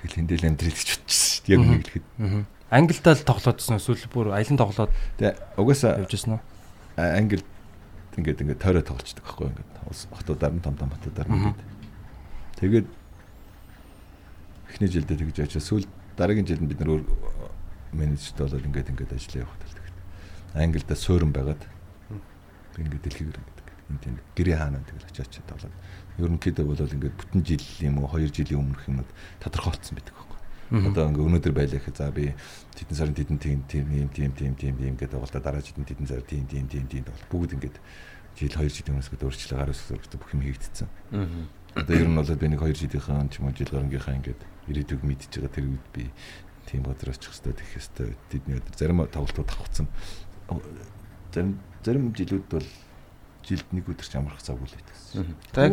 [0.04, 1.56] тэгэл хэндэл амьдрал гэж бодчихсон шүү дээ.
[1.56, 2.06] Яг нэг хэлэхэд.
[2.20, 2.44] Аа.
[2.72, 4.92] Англидаа л тоглоодсон эсвэл бүр аялан тоглоод
[5.24, 6.42] Тэгээ угаасаа явж ирсэн үү?
[7.00, 7.40] а- англи
[8.18, 9.72] ингээд ингээд тойроо тоглолцдог байхгүй ингээд.
[9.88, 11.62] Улс хотуудаар нь том том хотуудаар нь ингээд.
[12.60, 12.88] Тэгээд
[14.72, 15.88] эхний жилдээ тэгж очиж сүүл
[16.20, 17.04] дараагийн жилд бид нар өөр
[17.96, 19.98] менежертэй болоод ингээд ингээд ажиллаа явах тал тэгээд
[20.60, 21.64] англидаа суурин байгаад
[22.80, 23.60] ингээд дэлхийгээр ингээд
[23.92, 25.76] энэ тийм гэрээ хаанаа тэгэл очиж очиж тоглоод.
[26.20, 29.10] Ерөнхийдөө бол ингээд бүтэн жил юм уу 2 жилийн өмнөх юмуд
[29.44, 30.31] тодорхойлцсон байдаг.
[30.72, 32.32] Одоо ингээ өнөөдөр байлаа гэхэд за би
[32.80, 36.08] тэдэн сарын тэдэн тийм тийм ийм тийм тийм тийм тийм гэдэг тоглоо дараа жилд тэдэн
[36.08, 37.78] сар тийм тийм тийм тийм тоглоо бүгд ингээд
[38.40, 40.88] жил 2 жилийн өмнөөс гээд өөрчлөлт гараас үүсгэж бүх юм хийгдсэн.
[41.76, 44.42] Одоо ер нь бол би нэг 2 жилийнхаа ч юм уу жил гарангийнхаа ингээд
[44.72, 46.04] ирээдүг мэдчихэж байгаа тэр үед би
[46.72, 49.88] тийм газар очих хэвээр тех хэвээр тэдний өдөр зарим тоглолтууд авахсан.
[51.36, 52.68] Зарим зарим жилүүд бол
[53.44, 55.36] жилд нэг өдөр ч амарх цаг үйл байсан.
[55.52, 55.68] За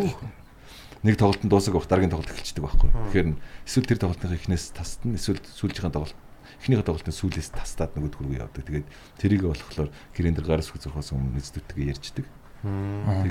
[1.07, 2.91] Нэг тоглолтод дуусах авах дараагийн тоглолт эхэлчихдэг байхгүй.
[2.91, 6.17] Тэгэхээр нь эсвэл тэр тоглолтын эхнээс тасдна эсвэл сүүлжийн тоглолт
[6.59, 8.67] эхнийхээ тоглолтын сүүлээс тастаад нөгөөд хүргүү явдаг.
[8.67, 8.87] Тэгээд
[9.23, 12.27] тэрийг болохоор гэрэн дээр гараас хүзөхөөс өмнө эцдүүдтэйгээ ярьждаг.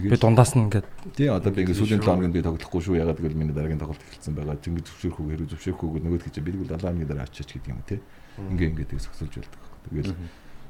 [0.07, 3.19] Би дундаас нь ингээд Тий одоо би ингээ сүүлийн 7 хоногийн би тоглохгүй шүү ягаад
[3.19, 4.55] гэвэл миний дараагийн тоглолт эхэлсэн байгаа.
[4.63, 7.67] Зингээ зөвшөөрөх үү хэрэг зөвшөөрөх үү нөгөөд гэж би тэгвэл 7 хоногийн дараа очиж гэдэг
[7.67, 7.99] юм тий.
[8.39, 9.63] Ингээ ингээ тэг зогсуулж болдог.
[9.91, 10.15] Тэгэл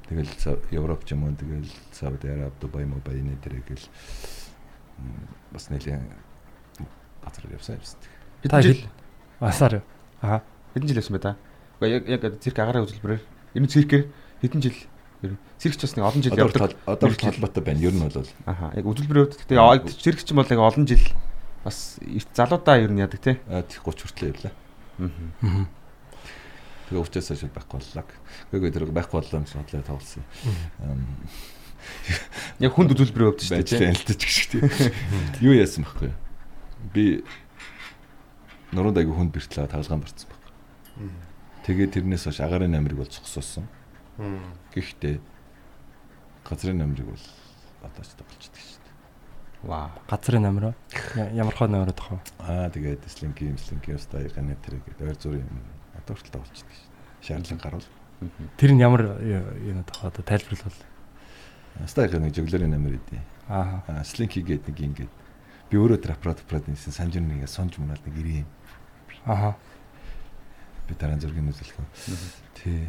[0.10, 3.86] тэгэл Са- Европ ч юм уу тэгэл Сауди Араб, Дубай, Мобай нэ дээр гэл
[5.54, 6.02] бас нэлээ
[7.28, 8.00] газар явсан юмсан.
[8.48, 8.88] та хэл
[9.44, 9.84] асаар.
[10.24, 10.42] Аа.
[10.74, 11.36] хэдэн жил явсан бэ та?
[11.82, 14.06] Уу яг цирк агараа үзэлбэрээр ер нь циркээр
[14.42, 14.78] хэдэн жил
[15.22, 16.74] ер нь циркч бас нэг олон жил явдаг.
[16.86, 17.80] одоо холбоотой байна.
[17.84, 21.04] Ер нь бол Аха яг хувьд гэхдээ аа, циркч юм бол яг олон жил
[21.64, 23.38] бас эрт залуудаа ер нь яадаг те.
[23.50, 24.54] а, 30 хүртэл явлаа.
[24.98, 25.68] Аа.
[26.88, 28.06] Тэгээ уучаас хойш байхгүй боллоо.
[28.48, 30.24] Гэхдээ тэр байхгүй боллоо гэж бодлоо тоглосон.
[32.64, 33.92] Яг хүнд үзэлбэрийн хувьд шүү дээ.
[33.92, 34.64] ялтаж гэх шиг тийм.
[35.44, 36.12] Юу яасан бэхгүй.
[36.94, 37.24] Би
[38.72, 41.12] нуруунд айгу хүнд бэртлээ тавлгаан барцсан байхгүй.
[41.68, 43.68] Тэгээд тэрнээс хойш агарын намрыг бол цогсоосон.
[44.74, 45.20] Гэхдээ
[46.48, 47.26] газрын намрыг бол
[47.84, 48.96] одоо ч тоглолцдог шүү дээ.
[49.68, 49.92] Вау.
[50.08, 50.74] Газрын номер
[51.34, 52.20] ямар хоо номер тох вэ?
[52.40, 55.64] Аа тэгээд слинки слинки өстой ганы тэр гэдэг ойр зүрийн юм
[55.96, 57.28] одоо хүртэл тоглолцдог шүү дээ.
[57.28, 57.90] Шаарлан гарвал.
[58.58, 60.80] Тэр нь ямар юу тох одоо тайлбарлал.
[61.84, 63.22] Өстой ганы жөглөрийн намр идэв.
[63.48, 63.84] Аа.
[63.88, 65.14] Аа слинки гэдэг нэг ингээд
[65.68, 68.46] би өөрөө тэр аппарат аппарат нээсэн санжир нэг сонж мунаад нэг ирээ.
[69.28, 69.56] Аа.
[70.88, 71.84] Би дараа зургийг үзүүлэх.
[72.56, 72.88] Тий.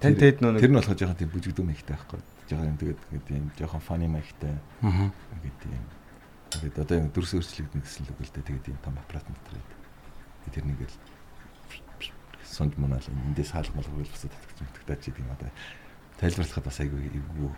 [0.00, 2.20] Тэр- тэд нөө Тэр нь болохоор жоохон тийм бүжигдүү мэхтэй байхгүй.
[2.48, 4.52] Жоохон тэгээд ингээд юм жоохон фаны мэхтэй
[4.84, 5.08] Аа.
[5.12, 5.86] ингээд юм.
[6.50, 8.48] Тэгээд одоо юм дүрс өөрчлөгдөн гэсэн л үг л дээ.
[8.48, 9.78] Тэгээд юм том аппарат дотор байдаг.
[10.44, 10.96] Тэгээд тэр нэг л
[12.44, 15.50] сонд манаа л эндээс хаалга малгал болчихсон татгч мэтгтаач гэдэг юм одоо
[16.18, 17.50] тайлбарлахад бас айгүй эвгүй.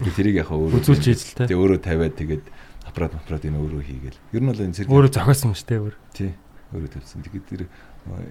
[0.00, 1.46] Тэгээд тэрийг яг өөрөө Үзүүлж ийзэлтэй.
[1.46, 2.44] Тэгээд өөрөө тавиад тэгээд
[2.86, 4.18] аппарат аппарат энэ өөрөө хийгээл.
[4.32, 5.96] Ер нь бол энэ цирк Өөрөө зохиосон юм шүү дээ өөр.
[6.14, 6.30] тий
[6.72, 7.22] өөрөө тавьсан.
[7.24, 7.62] Тэгээд тэр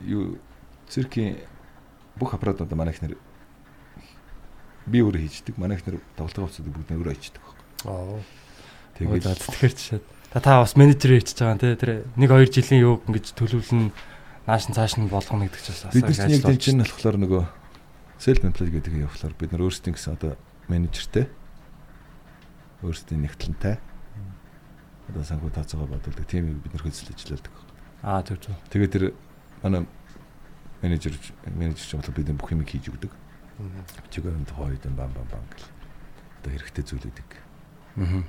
[0.08, 0.24] юу
[0.90, 1.38] циркийн
[2.18, 3.16] бүх аппаратууд манай ихнэр
[4.90, 5.56] би өөрөө хийждэг.
[5.62, 7.44] Манай ихнэр тоглолтын хувцсыг бүгд өөрөө хийждэг.
[7.86, 8.20] Аа.
[8.98, 12.82] Тэгээд тэгэхээр чишээд та та бас менежер хийчихэж байгаа юм те тэр 1 2 жилийн
[12.86, 13.90] юу ингэж төлөвлөн
[14.46, 17.18] нааш нь цааш нь болгоно гэдэг чинь бас бид чинь яг ажил тийм чинь болохоор
[17.18, 17.44] нөгөө
[18.22, 20.32] self employed гэдэг юм явахлаар бид нар өөрсдийн гэсэн одоо
[20.70, 21.26] менежертэй
[22.86, 23.76] өөрсдийн нэгтлэнтэй
[25.10, 27.54] одоо санхүү тооцоогоо бодуулдаг тийм юм бид нар хөлсөл ажилладаг.
[28.06, 28.56] Аа тэр зөв.
[28.70, 29.04] Тэгээд тэр
[29.66, 29.86] манай
[30.82, 31.14] менежер
[31.50, 33.12] менежер ч болоо бид нар бүх юм хийж өгдөг.
[34.14, 35.68] Чигээр нь тухай үед бам бам бам гэл.
[36.40, 37.30] Одоо хэрэгтэй зүйлүүдийг
[38.00, 38.24] Аа.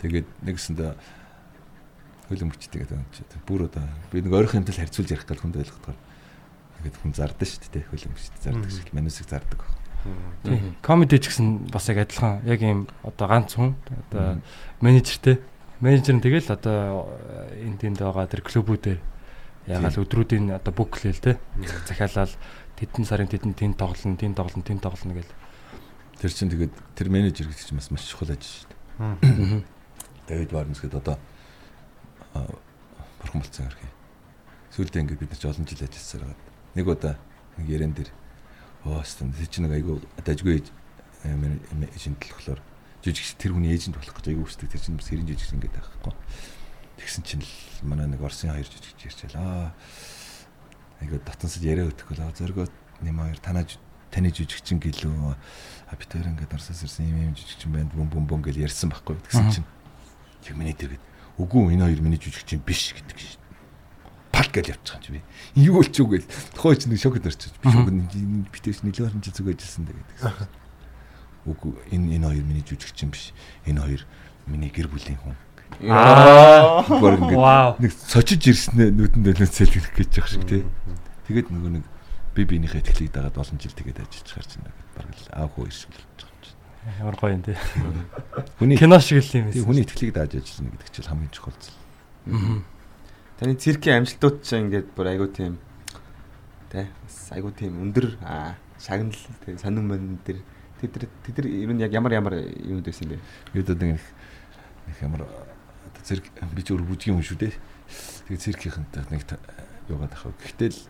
[0.00, 0.90] Тэгээд нэгсэндээ
[2.40, 2.68] юм чи.
[3.44, 5.98] Бүр одоо би нэг ойрхон юмтай харьцуулж ярих гал хүнд ойлгохоор.
[6.78, 9.60] Тэгээд хүн зардаг шүү дээ хөлөн мөчтэй зардаг шиг манусыг зардаг.
[10.46, 10.76] Тийм.
[10.80, 12.40] Комеди ч гэсэн бас яг адилхан.
[12.46, 13.74] Яг ийм одоо ганц хүн
[14.08, 14.38] одоо
[14.80, 15.42] менежертэй.
[15.78, 17.06] Менежер нь тэгэл одоо
[17.54, 18.98] энэ тэнд байгаа тэр клубүүдээр
[19.70, 21.38] ягаал өдрүүдийн одоо бүклээл те.
[21.86, 22.34] Захиалал
[22.74, 25.32] тэдэн сарын тэдэн тэнд тоглоно, тэнд тоглоно, тэнд тоглоно гэл.
[26.18, 28.66] Тэр чинь тэгээд тэр менежер гэдэг чинь бас маш чухал ажил шүү
[29.22, 29.62] дээ.
[30.26, 31.16] Дэвид Варнс гэдэг одоо
[33.22, 33.86] бурхан болцсон хэрэг.
[34.74, 36.42] Сүүлдээ ингээд бид нар ч олон жил ажилласаар байгаа.
[36.74, 37.14] Нэг удаа
[37.54, 38.10] нэг ярен дээр
[38.82, 40.66] оо стэн тэр чинь нэг айгу дажгүй
[41.22, 42.60] эйжент л болохоор
[43.04, 44.70] жижиг тэр хүний эйжент болох гэж айгу хүсдэг.
[44.70, 46.12] Тэр чинь бас хэрэн жижиг ингээд байхгүй.
[46.98, 47.52] Тэгсэн чинь л
[47.86, 49.72] манай нэг Орсын хоёр жижиг ярьчаал аа
[51.00, 52.66] айгу татансад яриа өгдөг л зоргоо
[53.02, 53.66] нэм хоёр танаа
[54.10, 55.36] таны жижигчин гэлөө.
[55.88, 58.90] А бид хоёр ингээд Орсоос ирсэн юм юм жижигчин байна бөм бөм бөм гэж ярьсан
[58.90, 59.68] байхгүй тэгсэн чинь
[60.42, 61.02] тэг миний тэргээд
[61.38, 63.40] үгүй энэ хоёр миний жижигчин биш гэдэг шин
[64.32, 65.22] пал гэж явчихсан чи би.
[65.54, 67.94] Юу болчих уу гэл тохой ч нэг шокд орчих би шокд
[68.52, 70.67] битээс нэлээд орчин зүг ажилласан даа гэдэг
[71.46, 73.30] үгүй энэ энэ хоёр миний жижигчин биш
[73.66, 74.02] энэ хоёр
[74.46, 75.36] миний гэр бүлийн хүн
[75.80, 77.76] Аа.
[77.78, 80.62] Нэг сочиж ирснэ нүдэнд өлөө цэлгэх гэж явах шиг тий.
[81.28, 81.84] Тэгээд нөгөө нэг
[82.34, 85.66] би биенийхээ итгэлийг дагаад олон жил тэгээд ажиллаж гарч байна гэдэг баг л аав хөө
[85.70, 86.58] ирсэн л болж байгаа юм чинь.
[86.98, 87.54] Ямар гоё юм те.
[88.58, 89.68] Хүний Кино шиг л юм тий, эсвэл.
[89.70, 92.62] хүний итгэлийг дааж ажиллана гэдэг чинь хамгийн чухал зүйл.
[93.38, 95.62] Таны циркийн амжилтууд ч ингээд бүр айгуу тийм
[96.74, 99.14] тэ бас айгуу тийм өндөр аа шагнал
[99.46, 100.42] тэ сонин мөн дээр
[100.80, 103.18] тэд тэд ер нь яг ямар ямар юмуд байсан бэ?
[103.54, 104.00] Бид одоо нэг
[104.86, 107.54] нэг ямар одоо зэрэг би ч өөр бүжгийн хүн шүү дээ.
[108.28, 109.42] Тэгээд циркийнхэнтэй нэг та-
[109.88, 110.32] юугаад ахав.
[110.38, 110.80] Гэхдээ л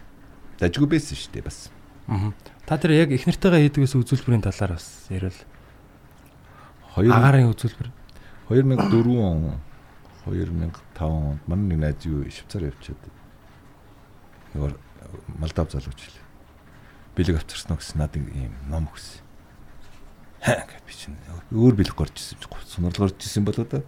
[0.59, 1.71] дажгүй байсан шүү дээ бас.
[2.09, 2.35] Мгм.
[2.67, 5.37] Та тэр яг их нартайгаа хийдгээс үзүүлбэрийн талаар бас ярил.
[6.97, 7.89] 2 Агарын үзүүлбэр.
[8.49, 9.61] 2004 он
[10.27, 13.01] 2005 онд манай нэг найз юу Швейцар явчихад
[14.55, 14.73] нөгөө
[15.39, 16.17] Молдав залууч л
[17.17, 19.21] бэлэг авчирсан гэсэн надад ийм ном өгсөн.
[20.43, 21.17] Хаа гэж би чинь
[21.53, 23.83] өөр бэлэг горч ирсэн чинь сунарлал горч ирсэн болоо да.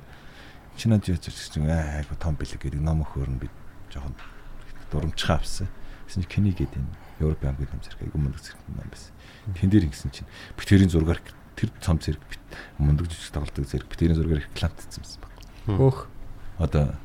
[0.76, 3.48] Чи над яаж чинь айгу том бэлэг гэдэг ном өгөөр нь би
[3.92, 4.14] жоохон
[4.90, 5.68] дурамчхаа авсан.
[6.08, 6.90] Гэсэн чинь Кени гэдэг энэ
[7.22, 9.12] Европ ам гэдэг зэрэг айгу мундаг зэрэг ном байсан.
[9.54, 10.28] Тэн дээр ингэсэн чинь
[10.58, 11.20] битэрийн зургаар
[11.54, 15.32] тэр цом зэрэг бит- мундаг жижиг тоглолтог зэрэг битэрийн зургаар рекламтцсан байсан баг.
[15.70, 15.98] Хөөх.
[16.58, 16.96] Одоо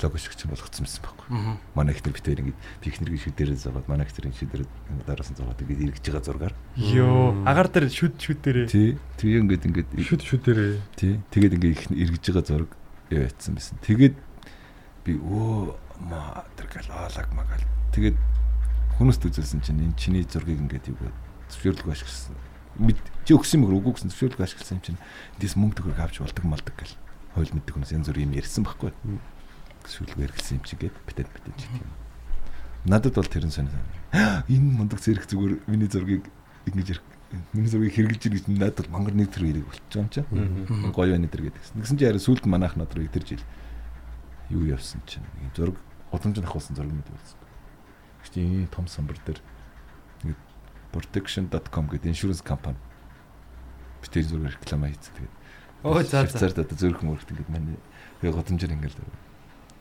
[0.00, 1.28] лого шиг ч болгоцсон байсан байхгүй.
[1.76, 4.62] Манай ихнэр битээр ингэж пикнер гэж шүдэрээ зовоод манай ихнэрийн шүдэр
[5.04, 6.54] дараасан зовоод ингэж эргэж байгаа зургаар.
[6.80, 8.66] Йоо, агаар дээр шүд шүд дээрээ.
[8.72, 8.96] Тий.
[9.20, 10.72] Тэгээ ингэж ингэж Шүд шүдэрээ.
[10.96, 11.14] тий.
[11.28, 12.70] Тэгээд ингэ их эргэж байгаа зураг
[13.12, 13.76] яваадсан байсан.
[13.84, 14.16] Тэгээд
[15.04, 15.76] би өө
[16.08, 17.64] ма тэр галаалаг магаал.
[17.92, 18.16] Тэгээд
[18.96, 21.16] хүмүүст үзүүлсэн чинь энэ чиний зургийг ингэж юу гэдэг
[21.52, 22.36] зөвшөөрлөг ашигласан.
[22.80, 22.96] Мэд
[23.28, 25.00] чи өгсөн мөр үгүй гэсэн зөвшөөрлөг ашигласан юм чинь
[25.36, 26.96] эндээс мөнгө төгрөг авч болдог малдаг гэл.
[27.36, 28.92] Хойл мэддэг хүнээс янз бүрийн ярьсан байхгүй.
[29.86, 31.90] Зөвшөөрлөг хэрэгсэн юм чи гээд битээд битээд чи тийм.
[32.86, 33.70] Надад бол тэрэн сонь.
[34.52, 36.26] Энэ мундаг зэрэг зүгээр миний зургийг
[36.66, 37.00] ингэж
[37.52, 40.26] миний зургийг хэрэгжилж ир гэж надад мангар нэг төр хэрэг болчих юм чаа.
[40.94, 41.62] Гоё байна тэр гэдэг.
[41.78, 43.42] Нэгсэн чи хараа сүлд манайх над руу тэр жил
[44.50, 45.76] юу явсан чинь нэг зураг
[46.12, 47.38] удамжинд авахсан зураг мэт болсон.
[48.26, 49.40] Гэвч том самбар дээр
[50.28, 50.36] нэг
[50.92, 52.78] protection.com гэдэг insurance компани
[54.02, 55.34] битэр зураг реклама хийцээ тэгээд
[55.82, 56.26] Оо за за.
[56.28, 57.74] Швейцарт одоо зөрөх мөрөхт ингээд манай
[58.22, 58.94] годамжир ингээд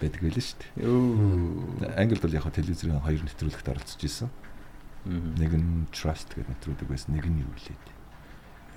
[0.01, 0.71] байдаг байлаа шүү дээ.
[0.81, 1.93] Йоо.
[1.93, 4.29] Англид бол яг хаа телевизэрийн хоёр нэвтрүүлэгт оролцож исэн.
[5.05, 7.85] Нэг нь Trust гэдэг нэвтрүүлэг байсан, нэг нь юу лээд.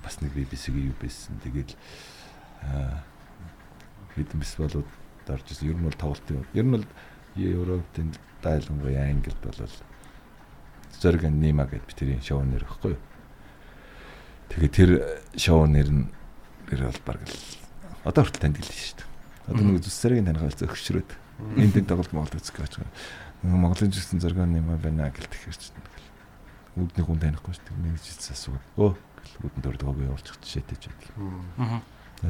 [0.04, 1.40] Бас нэг BBC-ийн юу байсан.
[1.40, 1.72] Тэгээд
[2.68, 3.04] аа
[4.14, 4.88] хэдэн бис болоод
[5.28, 5.72] орж исэн.
[5.72, 6.44] Ер нь бол тоглолтын.
[6.52, 6.86] Ер нь бол
[7.34, 8.12] Европын
[8.44, 9.58] дайлангуяа Англид бол
[11.00, 12.96] Зориг Нима гэдэг битэрийн шоу нэр юу?
[14.52, 14.90] Тэгээ тэр
[15.34, 16.06] шоу нэр нь
[16.68, 17.36] тэр бол баг л
[18.04, 19.13] одоо хүртэл таньдаг л шүү дээ.
[19.48, 21.10] Одоо нэг зүсэрийн танихаас зөгшрөөд
[21.60, 22.94] энд энэ тоглолт Монголд үзэх гэж байгаа.
[23.44, 25.76] Монголын жигсэн зориг Нима байна гэл тэгэхэр чинь
[26.80, 27.84] үүдний хүн танихгүй шүү дээ.
[27.84, 28.96] Нэг жигс асууад өө
[29.44, 31.12] үүдэн дөрдөг явуулчих жишээтэй ч байдаг.
[31.60, 31.80] Мгм.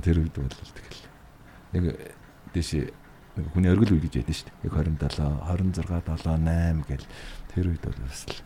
[0.03, 1.03] Тэр үед бол тэгэл
[1.71, 1.85] нэг
[2.51, 2.85] дэшээ
[3.39, 4.67] нэг хүний өргөл үе гэж ядсан шүү дээ.
[4.67, 7.07] Яг 27, 26, 7, 8 гэл
[7.55, 8.37] тэр үед бол бас л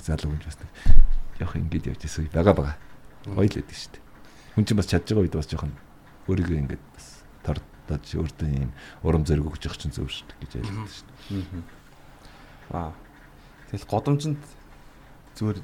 [0.00, 0.70] залуу хүн бас нэг
[1.44, 2.76] яг ингэж явж исэн үе байгаа байгаа.
[3.28, 4.04] Гоё л байдаг шүү дээ.
[4.56, 5.72] Хүн чинь бас чадж байгаа үед бас жоохон
[6.28, 7.06] өөрийгөө ингэж бас
[7.44, 8.72] тортож өөртөө юм
[9.06, 11.64] урам зориг өгч явах чинь зөв шүү гэж ялдаг шүү дээ.
[12.70, 12.92] Вау.
[13.70, 14.42] Тэгэл годомжинд
[15.38, 15.58] зүгээр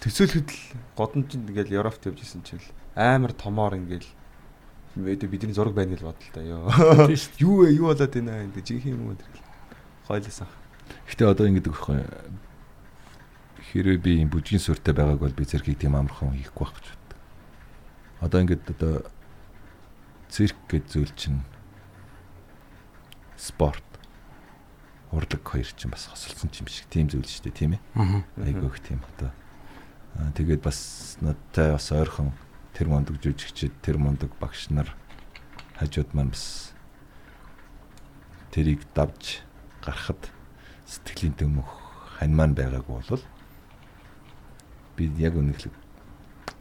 [0.00, 0.60] төсөөлөхөд л
[0.96, 2.64] годомжинд ингээл Европт явж исэн чинь
[2.96, 4.08] амар томоор ингээл
[4.96, 6.66] мэдээ бидний зураг байна гэж бодлоо ёо.
[7.38, 7.78] Юу вэ?
[7.78, 9.38] Юу болоод байна энэ жинхэнэ юм уу тэр.
[10.08, 10.52] Хойлоос ах.
[11.06, 12.02] Гэтэ одоо ингэдэг байхгүй.
[13.70, 17.18] Хэрвээ би юм бүжгийн суурьтай байгааг бол би зэрхийг тийм амархан хийхгүй байх гэж боддог.
[18.20, 18.94] одоо ингээд одоо
[20.30, 21.42] цирк гэж зүйл чинь
[23.36, 23.84] спорт
[25.10, 27.82] урлаг хоёр чинь бас хосолсон юм шиг тийм зүйл шүү дээ тийм ээ.
[28.46, 29.34] Айгүйх тийм одоо.
[30.38, 32.30] Тэгээд бас надтай бас ойрхон
[32.74, 34.94] тэр мондөг жүжигчид тэр мондөг багш нар
[35.82, 36.70] хажууд маань бас
[38.54, 39.42] тэрийг давж
[39.82, 40.30] гарахад
[40.86, 41.66] сэтгэлийн төмөх
[42.18, 43.24] хань маань байгаагүй бол
[44.94, 45.74] би яг үнэхлэг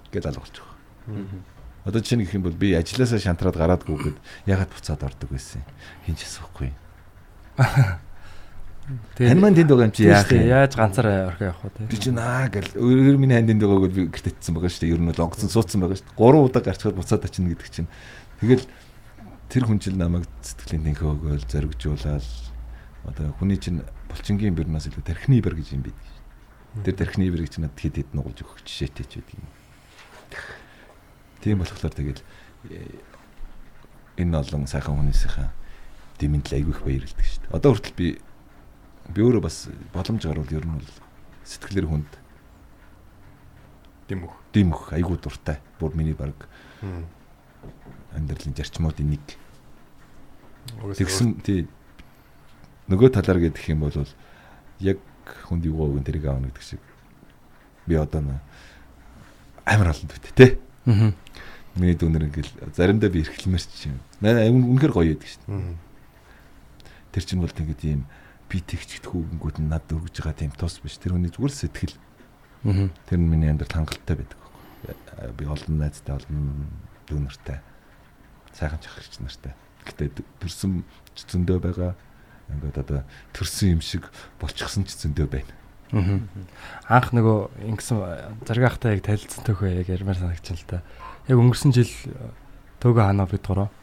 [0.09, 1.58] гэж алгуулж байгаа.
[1.85, 4.17] Одоо чинь гэх юм бол би ажилласаа шантраад гараадгүйгээд
[4.47, 5.67] ягаад буцаад ордог байсан юм.
[6.05, 6.71] Хинч асуухгүй.
[8.89, 10.49] Хань маань тэнд байгаа юм чи яах юм?
[10.49, 11.85] Яаж ганцаараа орхио явах вэ?
[11.93, 14.93] Би чинь аа гэл өөр миний ханд энд байгааг би гэртэтсэн байгаа шүү дээ.
[14.97, 16.17] Ер нь бол онгоцон суудсан байгаа шүү дээ.
[16.17, 17.89] Гурван удаа гарчгаад буцаад очино гэдэг чинь.
[18.41, 18.65] Тэгэл
[19.45, 22.25] тэр хүн жил намайг сэтгэлийн тэнхээ өгөөл зоригжуулаад
[23.05, 25.97] одоо хүний чинь булчингийн бэрнээс илүү тархины бэр гэж юм бид.
[26.81, 29.45] Тэр тархины бэрийг чинь надад хэд хэд нугалж өгөх жишээтэй ч байдаг юм.
[31.39, 32.21] Тийм болохоор тэгэл
[34.19, 35.49] энэ олон сайхан хүнийсийнхээ
[36.19, 37.55] дэмэнд л айгүйх баярлдаг шүү дээ.
[37.55, 38.07] Одоо хүртэл би
[39.09, 40.91] би өөрөө бас боломж гарвал ер нь бол
[41.47, 42.11] сэтгэлээр хүнд
[44.09, 44.35] Дэм үх.
[44.53, 45.61] димөх айгуу дуртай.
[45.79, 46.35] Бүр миний баг
[48.11, 49.25] амьдралын зарчмуудын нэг.
[50.97, 51.69] Тэгсэн тий
[52.89, 53.95] нөгөө талаар гэдэг юм бол
[54.83, 54.99] яг
[55.47, 56.81] хүнд юу гоог тэрийг аавна гэдэг шиг
[57.85, 58.41] би одоо
[59.65, 60.57] амар олон төт те.
[60.85, 61.11] Аа.
[61.75, 63.99] Миний дүнэр ингээл заримдаа би эрхлэмэр чинь.
[64.21, 65.77] Үнэхээр гоё яадаг шүү дээ.
[67.11, 68.05] Тэр чинь бол тэгээд ийм
[68.49, 70.97] би тэгч хүүгэнгүүд нь надад өргөж байгаа тийм тус биш.
[70.97, 71.95] Тэр хүний зүгээр сэтгэл.
[72.65, 72.89] Аа.
[73.07, 74.39] Тэр нь миний амьдрал хангалттай байдаг.
[74.39, 75.33] байхгүй.
[75.37, 76.67] Би олон найзтай олон
[77.07, 77.59] дүүнэртэй
[78.53, 79.53] сайхан чахагч нартай.
[79.85, 80.83] Гэтэ төрсөн
[81.15, 81.93] зөндөө байгаа.
[82.49, 83.01] Ингээд одоо
[83.33, 84.09] төрсөн юм шиг
[84.41, 85.53] болчихсон ч зөндөө байна.
[85.89, 87.97] Анх нөгөө ингэсэн
[88.45, 90.81] заргахтай яг танилцсан төхөө яг ярмаар санагч л та.
[91.25, 91.89] Яг өнгөрсөн жил
[92.83, 93.73] төгөө ханаа бид гурав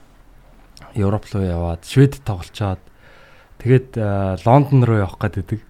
[0.94, 2.80] Европ руу яваад Швед тоглолцоод
[3.60, 5.60] тэгээд э, Лондон руу явах гэдэг.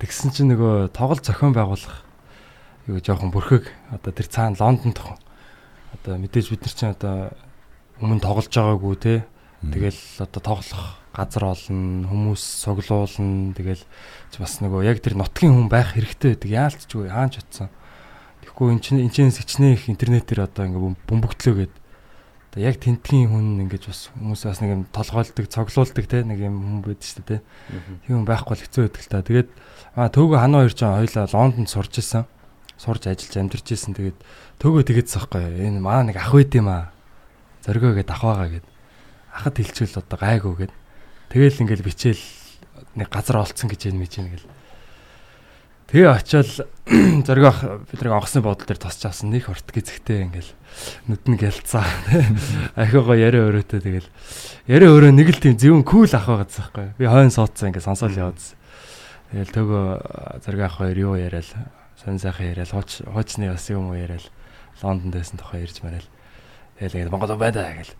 [0.00, 2.02] Тэгсэн чинь нөгөө тоглолт зохион байгуулах
[2.86, 3.70] юу жоохон бүрхэг.
[3.90, 7.14] Одоо тэр цаана Лондонд одоо мэдээж бид нар чинь одоо
[8.00, 9.14] өмнө тоглож байгаагүй те.
[9.62, 13.56] Тэгэл одоо тоглох газар олно, хүмүүс цуглуулна.
[13.56, 13.82] Тэгэл
[14.36, 16.52] бас нөгөө яг тэр нутгийн хүн байх хэрэгтэй байдаг.
[16.52, 17.72] Яалтчгүй хаач утсан.
[18.44, 21.74] Тэгэхгүй эн чинь энэчнээс хичнээн их интернетээр одоо ингээ бөмбөгдлөө гээд.
[22.52, 26.56] Одоо яг тентгийн хүн ингэж бас хүмүүс бас нэг юм толгойлдог, цоглуулдаг те нэг юм
[26.60, 27.44] хүн байдаг шүү дээ те.
[28.04, 29.24] Тийм хүн байхгүй л хэцүү байдаг л та.
[29.24, 29.48] Тэгээд
[29.96, 32.28] аа төөгөө ханаа хоёр ч хоёлаа Лондонд сурч исэн.
[32.76, 33.96] Сурж ажиллаж амьдарч исэн.
[33.96, 34.18] Тэгээд
[34.60, 35.64] төөгөө тэгээдсэн байхгүй.
[35.64, 36.92] Энэ маа нэг ах байд юм аа.
[37.64, 38.66] Зоргоо гээд ах байгаа гээд
[39.36, 40.72] ахад хэлчихвэл одоо гайгүй гэд.
[41.30, 42.24] Тэгэл ингээл бичээл
[42.96, 44.48] нэг газар олцсон гэж юм мэдэж ингээл.
[45.86, 46.50] Тэгээ очиод
[47.26, 50.50] зоргоох бид нэг онгоцны бодол дээр тосч авсан нэг хорт гизэгтэй ингээл
[51.06, 51.86] нүдэн гэлцаа.
[52.74, 54.10] Ахигаа яриа өрөөтэй тэгэл
[54.66, 56.86] яриа өрөө нэг л тийм зөвөн кул ах байгаа байхгүй.
[56.98, 58.58] Би хойно суудсан ингээд сонсоол яваадсан.
[59.30, 59.86] Тэгэл төгөө
[60.42, 61.46] зоргоох хоёр юу яриад
[62.02, 64.26] сонь сайхан яриад хууч хуучны бас юм уу яриад
[64.82, 66.08] Лондонд байсан тухай ярьж мараал.
[66.82, 67.94] Тэгэл ингээд Монгол байна гэл.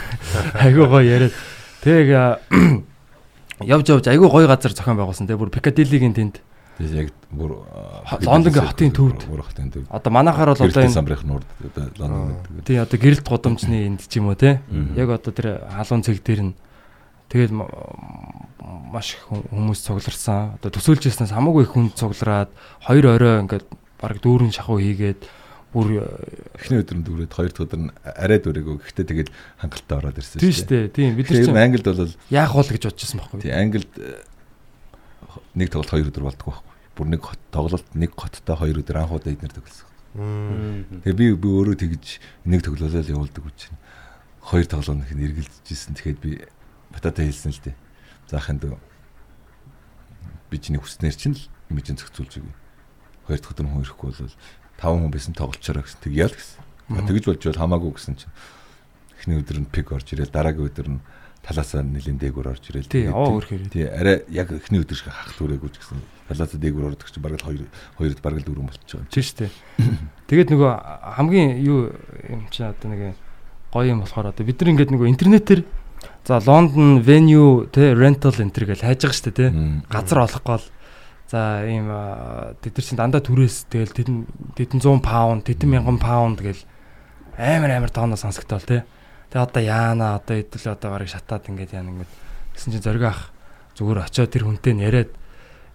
[0.72, 1.36] Гоё яриад.
[1.84, 2.06] Тэг
[3.60, 5.26] явж явж айгуу гоё газар зохион байгуулсан.
[5.26, 6.40] Тэг бүр Пикадилигийн тэнд.
[6.76, 7.64] Тэгээд яг бүр
[8.26, 9.20] Лондонгийн хотын төвд.
[9.88, 12.36] Одоо манахаар бол одоо энэ самбрах нурд одоо Лондон
[12.68, 14.60] тий одоо гэрэлт гудамжны энд ч юм уу те.
[14.96, 16.54] Яг одоо тэр халуун цэг дээр нь
[17.32, 17.64] тэгээд м-
[18.92, 20.60] маш их хүм- хүмүүс цугларсан.
[20.60, 22.52] Одоо төсөөлж яснаас хамаагүй их хүн цуглараад
[22.84, 23.64] хоёр орой ингээд
[23.96, 25.24] баг дүүрэн шахуу хийгээд
[25.72, 25.86] бүр
[26.56, 28.76] Эхний өдөр нь дүүрээд хоёр дахь өдөр нь арай дүүрээгүй.
[28.80, 30.84] Гэхдээ тэгээд хангалттай ороод ирсэн тийм шүү дээ.
[30.94, 33.40] Тийм бид нар чинь Англид бол яах вэ гэж бодчихсон байхгүй.
[33.44, 34.24] тий Англид э,
[35.52, 36.64] нэг тоглолт хоёр өдөр болдог байхгүй.
[36.96, 39.86] Бүр нэг хот тоглолт нэг хоттой хоёр өдөр анх удаа эднэр тоглосон.
[41.04, 42.06] Тэгээ би би өөрөө тэгж
[42.48, 43.80] нэг тоглолоо явуулдаг гэж байна.
[44.40, 45.92] Хоёр тоглоом их эргэлзэж исэн.
[45.92, 46.30] Тэгэхэд би
[46.88, 47.76] бататай хэлсэн л дээ.
[48.32, 48.80] Заахын дөө
[50.48, 52.54] би чиний хүснээр чинь л имижэн зохицуулж өгье.
[53.28, 54.32] Хоёр дахь өдөр хүн ирэхгүй бол
[54.80, 56.00] таван хүн байсан тоглолчороо гэсэн.
[56.04, 56.60] Тэг ял гэсэн.
[57.06, 58.32] Тэгж болж бол хамаагүй гэсэн чинь
[59.18, 61.00] эхний өдөр нь пик орж ирэл дараагийн өдөр нь
[61.46, 62.86] талаасаа нэлийн дээгүүр орж ирэл.
[62.90, 63.62] Тий, оо тий- өрхөөр.
[63.70, 65.98] Тий, арай яг эхний өдөр шиг хах дүүрээгүй ч гэсэн
[66.30, 67.62] талаасаа дээгүүр ордог чинь бараг л хоёр
[67.98, 69.10] хоёрд бараг л дөрөв болчихж байгаа.
[69.14, 69.50] Тийм шүү дээ.
[70.26, 70.70] Тэгээд нөгөө
[71.22, 71.78] хамгийн юу
[72.30, 73.14] юм чи одоо нэг
[73.70, 75.60] гоё юм болохоор одоо бид нар ингээд нөгөө интернетээр
[76.26, 79.46] за Лондон venue те rental enter гэж хайж байгаа дээ те.
[79.86, 80.66] Газар олохгүй бол
[81.30, 81.90] за ийм
[82.62, 84.16] тэд нар чинь дандаа түрээс тэгэл тэдэн
[84.54, 86.62] тэдэн 100 паунд тэдэн мянган паунд гэл
[87.38, 88.82] амар амар тооноо сонсогдтол тий.
[89.30, 92.12] Тэгээ одоо яана одоо идэл одоо барыг шатаад ингээд яана ингээд
[92.54, 93.20] гэсэн чинь зориг ах
[93.74, 95.10] зүгээр очиод тэр хүнтэй нь яриад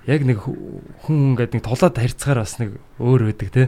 [0.08, 3.68] яг нэг хүн ингээд нэг тулаад харьцахаар бас нэг өөр байдаг тий.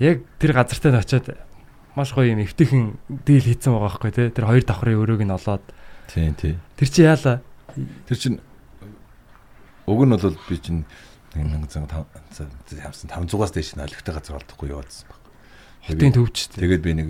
[0.00, 1.26] Яг тэр газар дээр очиод
[1.94, 2.96] маш гоё юм эвтэйхэн
[3.28, 4.28] дийл хийцэн байгаа байхгүй тий.
[4.32, 5.64] Тэр хоёр давхрын өрөөг нь олоод
[6.08, 6.56] Тийм тий.
[6.80, 7.44] тэр чи яалаа
[8.08, 8.38] Тэр чинь
[9.86, 10.84] уг нь бол би чинь
[11.34, 12.06] 1500
[12.82, 15.22] хамсан 500-аас дээш нь олигтой газар олдохгүй яваадсан баг.
[15.82, 16.60] хотын төвч тий.
[16.62, 17.08] Тэгээд би нэг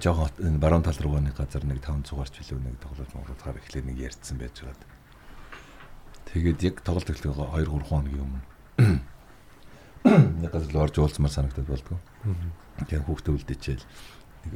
[0.00, 0.30] жоохон
[0.62, 4.38] баруун тал руугаа нэг газар нэг 500-аар ч билүү нэг тоглож моглохоор эхлээд нэг ярьсан
[4.38, 4.88] байж байгаа.
[6.32, 8.42] Тэгээд яг тоглолт эхлэх 2 3 хоногийн өмнө
[10.40, 11.98] нэг газар л орж уулзмаар санагдаад болдгоо.
[12.88, 13.84] Тэгээд хүүхдээ үлдээчээл
[14.48, 14.54] нэг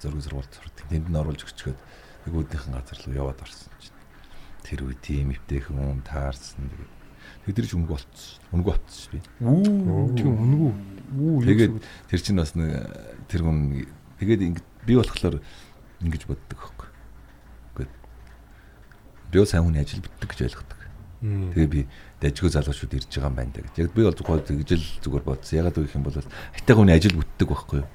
[0.00, 0.86] зураг зурвалт сурдаг.
[0.88, 1.78] Тэнд нь оруулж өчгөөд
[2.26, 4.01] нэг үүднийхэн газар руу яваад орсон чинь.
[4.62, 6.70] Тэр үе тийм өвтэйхэн юм таарсан.
[7.46, 8.38] Тэгээд тэд нар ч өнгө болцсон.
[8.54, 9.18] Өнгө болцсон би.
[10.16, 10.72] Тийм үнгүү.
[11.12, 11.74] Үү Тэгээд
[12.08, 12.70] тэр чинь бас нэг
[13.26, 13.86] тэр хүн
[14.22, 15.42] тэгээд ингэ би болохоор
[16.02, 16.88] ингэж боддог байхгүй.
[17.78, 17.90] Гэхдээ
[19.30, 20.78] би бол сайн хүний ажил битдэг гэж ойлгодог.
[21.22, 21.80] Тэгээ би
[22.18, 23.74] дажгүй залуучууд ирж байгаа юм байна да гэж.
[23.78, 25.58] Яг би бол зүгээр тэгж л зүгээр бодсон.
[25.62, 27.88] Ягаад гэх юм бол хайтаа хүний ажил бүтдэг байхгүй юу?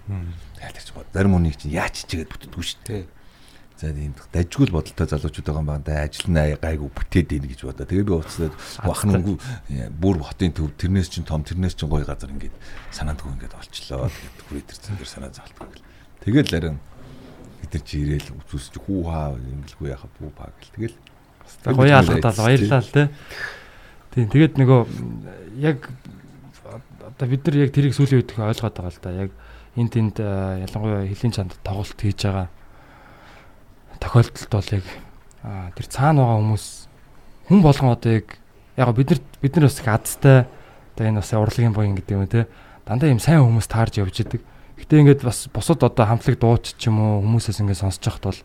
[0.64, 3.04] Чинь зарим хүний чинь яач чигээд бүтдэггүй шүү дээ.
[3.78, 6.02] За тийм дажгүй л бодолтой залуучууд байгаа юм байна да.
[6.02, 7.86] Ажил нь гайгүй бүтээд ийн гэж бодоо.
[7.86, 9.38] Тэгээ би уцаад бахнангүй
[9.94, 12.58] бүр хотын төв тэрнээс чинь том тэрнээс чинь гоё газар ингээд
[12.90, 14.10] санаандгүй ингээд олчлоо.
[14.10, 15.86] Тэгээд хүрээдэрсэн дэр санаа залтгүй гэл.
[16.26, 16.78] Тэгээд л арин
[17.62, 20.74] бид нар чи ирээл үзүүлж хүү хаа ингэлгүй яхаа бүү паа гэл.
[20.74, 23.08] Тэгэл гоё алгадаа баярлалаа тий.
[24.18, 24.82] Тийм тэгээд нөгөө
[25.62, 25.86] яг
[27.06, 29.14] одоо бид нар яг тэрийг сүүлийн үед ойлгоод байгаа л да.
[29.14, 29.32] Яг
[29.78, 32.50] энд тэнд э, ялангуяа хилийн чанд тоглолт хийж байгаа
[34.00, 34.86] тохиолдолд бол яг
[35.76, 36.66] тэр цаана байгаа хүмүүс
[37.48, 38.28] хүн болгон одоо яг
[38.78, 40.46] яг бид нар бид нар бас их азтай
[40.96, 42.48] одоо энэ бас урлагийн боён гэдэг юм те
[42.86, 44.42] дандаа юм сайн хүмүүс таарж явж идэг.
[44.78, 48.42] Гэтэ ингээд бас бусад одоо хамтлаг дууч ч юм уу хүмүүсээс ингээд сонсож яхад бол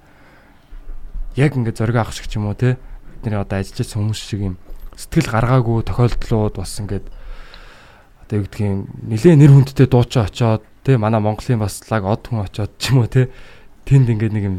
[1.37, 2.77] яг ингээд зориг авах шиг ч юм уу те
[3.23, 4.55] бидний одоо ажиллаж хүмүүс шиг юм
[4.97, 7.07] сэтгэл гаргаагүй тохиолдлууд бас ингээд
[8.27, 12.45] одоо юу гэдгийг нилээ нэр хүндтэй дуучаа очоод те манай Монголын бас лаг од хүн
[12.45, 13.29] очоод ч юм уу те
[13.85, 14.57] тэнд ингээд нэг юм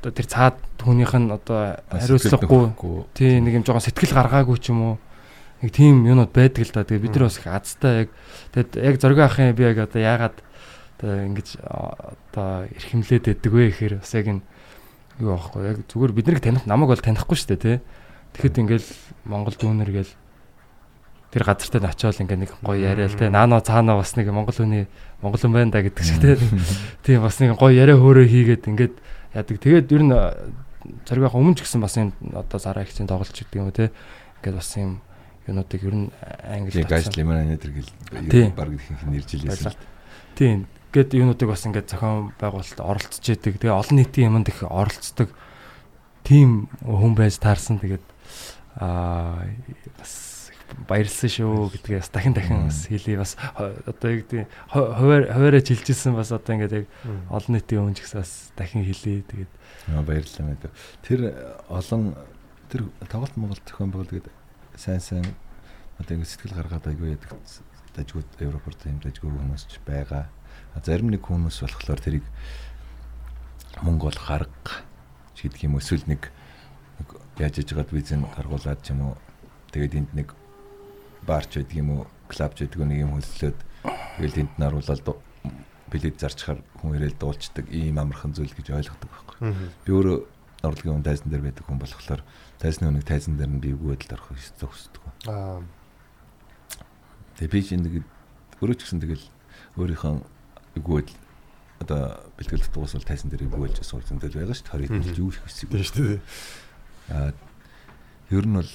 [0.00, 4.80] одоо тэр цаад хүнийх нь одоо хариуцлагагүй тий нэг юм жоохон сэтгэл гаргаагүй ч юм
[4.82, 4.94] уу
[5.62, 6.84] нэг тийм юмуд байдаг л да.
[6.84, 8.08] Тэгээ бид нар бас их азтай яг
[8.52, 10.36] тэгэд яг зөргөө ахын би яг одоо яагаад
[11.00, 14.42] одоо ингэж одоо эрхэмлээд байдаг вэ гэхээр бас яг энэ
[15.20, 17.78] юу аахгүй яг зүгээр бид нарыг таних намайг бол танихгүй шүү дээ тий.
[18.36, 18.88] Тэгэхэд ингээл
[19.24, 20.12] Монгол дүүнер гээл
[21.32, 23.32] тэр газартаа нь очиод ингээ нэг гоё яриа л тий.
[23.32, 24.88] Наано цаанаа бас нэг Монгол хүний
[25.24, 26.36] Монгол хүн байна да гэдэг шиг тий.
[27.04, 28.94] Тийм бас нэг гоё яриа хөөрөө хийгээд ингээд
[29.36, 29.60] яадаг.
[29.60, 30.14] Тэгээд ер нь
[31.04, 33.92] царгийнх өмнө ч гэсэн бас юм одоо зараа чинь тоглож идэг юм тий.
[34.40, 35.04] Ингээд бас юм
[35.46, 36.08] юунуудыг ер нь
[36.48, 38.50] англи гайш лимон анатер Тийм.
[38.50, 39.74] гэл баг их нэрж илээсэн.
[40.34, 40.66] Тийм.
[40.92, 43.60] Гэт юунуудыг бас ингээд зохион байгуулалт оролцож идэг.
[43.60, 45.30] Тэгээ олон нийтийн юмд их оролцдог
[46.24, 47.78] тийм хүн байж таарсан.
[47.78, 48.04] Тэгээд
[48.80, 49.44] аа
[50.00, 50.35] бас
[50.88, 53.36] баярлсан шүү гэдгээ бас дахин дахин бас хэлий бас
[53.86, 56.86] одоо яг тийм хуваар хуваараа жилжсэн бас одоо ингээд яг
[57.30, 59.22] олон нийтийн өмнө ч гэсэн бас дахин хэлий.
[59.22, 59.52] Тэгээд
[59.94, 60.72] Аа баярлалаа мэдээ.
[61.06, 61.20] Тэр
[61.70, 62.18] олон
[62.66, 64.30] тэр тоглолт Монгол зохион байгуулалт
[64.74, 65.26] сайн сайн
[65.98, 67.38] одоо ингэ сэтгэл гаргаад айгүй яадаг
[67.94, 70.28] дажгууд Европорт юм дажгүй хүмүүс ч байгаа.
[70.82, 72.26] Зарим нэг хүмүүс болохоор тэрийг
[73.80, 74.84] мөнгө бол гарга
[75.32, 76.28] ч гэдэг юм эсвэл нэг
[77.40, 79.14] яаж иж байгаад визэн гаргуулад ч юм уу
[79.72, 80.28] тэгээд энд нэг
[81.26, 83.58] баарч байдаг юм уу клабч байдаг нэг юм хөллөөд
[84.16, 85.02] тэгэл энд наруулаад
[85.90, 89.54] билет зарчхаар хүн ирээл дуулцдаг ийм амархан зүйл гэж ойлгодог байхгүй.
[89.86, 90.18] Би өөрөө
[90.66, 92.22] орлогын хүн тайзан дээр байдаг хүн болохоор
[92.58, 95.02] тайзны хүнийг тайзан дээр нь би байдалд орох хүсдэг.
[95.30, 95.62] Аа
[97.36, 97.94] Тэгээ би чинь нэг
[98.64, 99.24] өөрөө ч гэсэн тэгэл
[99.76, 100.24] өөрийнхөө
[100.80, 101.12] байдал
[101.84, 102.00] одоо
[102.40, 104.88] бэлгэлт дуусвал тайзан дээр байлж суулсан дээр байгаа шүү дээ.
[104.88, 105.68] 20 хэд юу их хэсэг.
[105.68, 106.20] тийм шүү дээ.
[107.12, 107.30] Аа
[108.32, 108.72] ер нь бол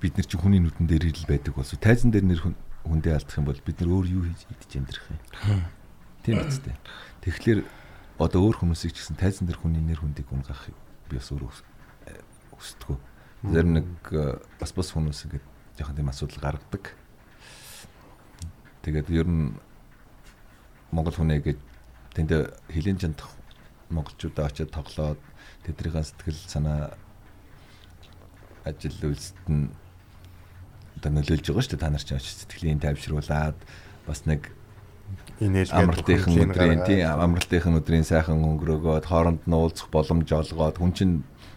[0.00, 1.76] бид нар чинь хүний нүдэн дээр л байдаг болов.
[1.76, 2.56] Тайзан дээр нэр хүн
[2.88, 5.20] хүндээ алдах юм бол бид нар өөр юу хийж идэж амьдрах юм.
[6.24, 6.76] Тийм биз дээ.
[7.20, 7.60] Тэгэхээр
[8.16, 10.76] одоо өөр хүмүүсийг ч гэсэн тайзан дээр хүний нэр хүндийг унгахыг
[11.12, 11.52] би бас өөрөө
[12.56, 12.96] хүсдэг.
[13.44, 15.44] Зарим нэг э, бас бас хүмүүс ингээд
[15.76, 16.84] жоохон тийм асуудал гаргадаг.
[18.84, 19.56] Тэгээд ер нь
[20.92, 21.58] Монгол хүнээ гэж
[22.16, 22.32] тэнд
[22.72, 23.28] хилийн жандах
[23.92, 25.20] монголчуудаа очиод тоглоод
[25.64, 26.96] тэднийхэн сэтгэл санаа
[28.64, 29.72] ажил үйлсэд нь
[30.96, 31.84] одоо нөлөөлж байгаа шүү дээ.
[31.84, 33.58] Та нар ч очиж сэтгэлийн тайвшруулад
[34.06, 34.50] бас нэг
[35.40, 41.14] Инээлгээд амралтынхан өдрийн тийм амралтынхан өдрийн сайхан өнгөрөөгөөд хооронд нь уулзах боломж олгоод хүн чинь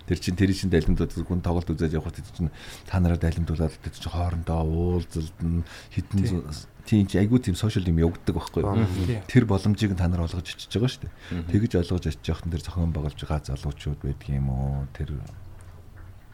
[0.08, 2.48] тэр чин тэр чин дайлимдууд хүн тоглолт үзэж явах тэр чин
[2.88, 6.48] та нараа дайлимдуулаад тэр чин хоорондоо уулзалдан хитэн
[6.88, 8.88] тийм чи айгуу тийм сошиал юм явагддаг байхгүй юу?
[9.28, 11.48] Тэр боломжийг та нар олгож очиж байгаа шүү дээ.
[11.52, 15.16] Тэгж олгож очиж явахтан тэр зохион байгуулж байгаа залуучууд байдаг юм уу тэр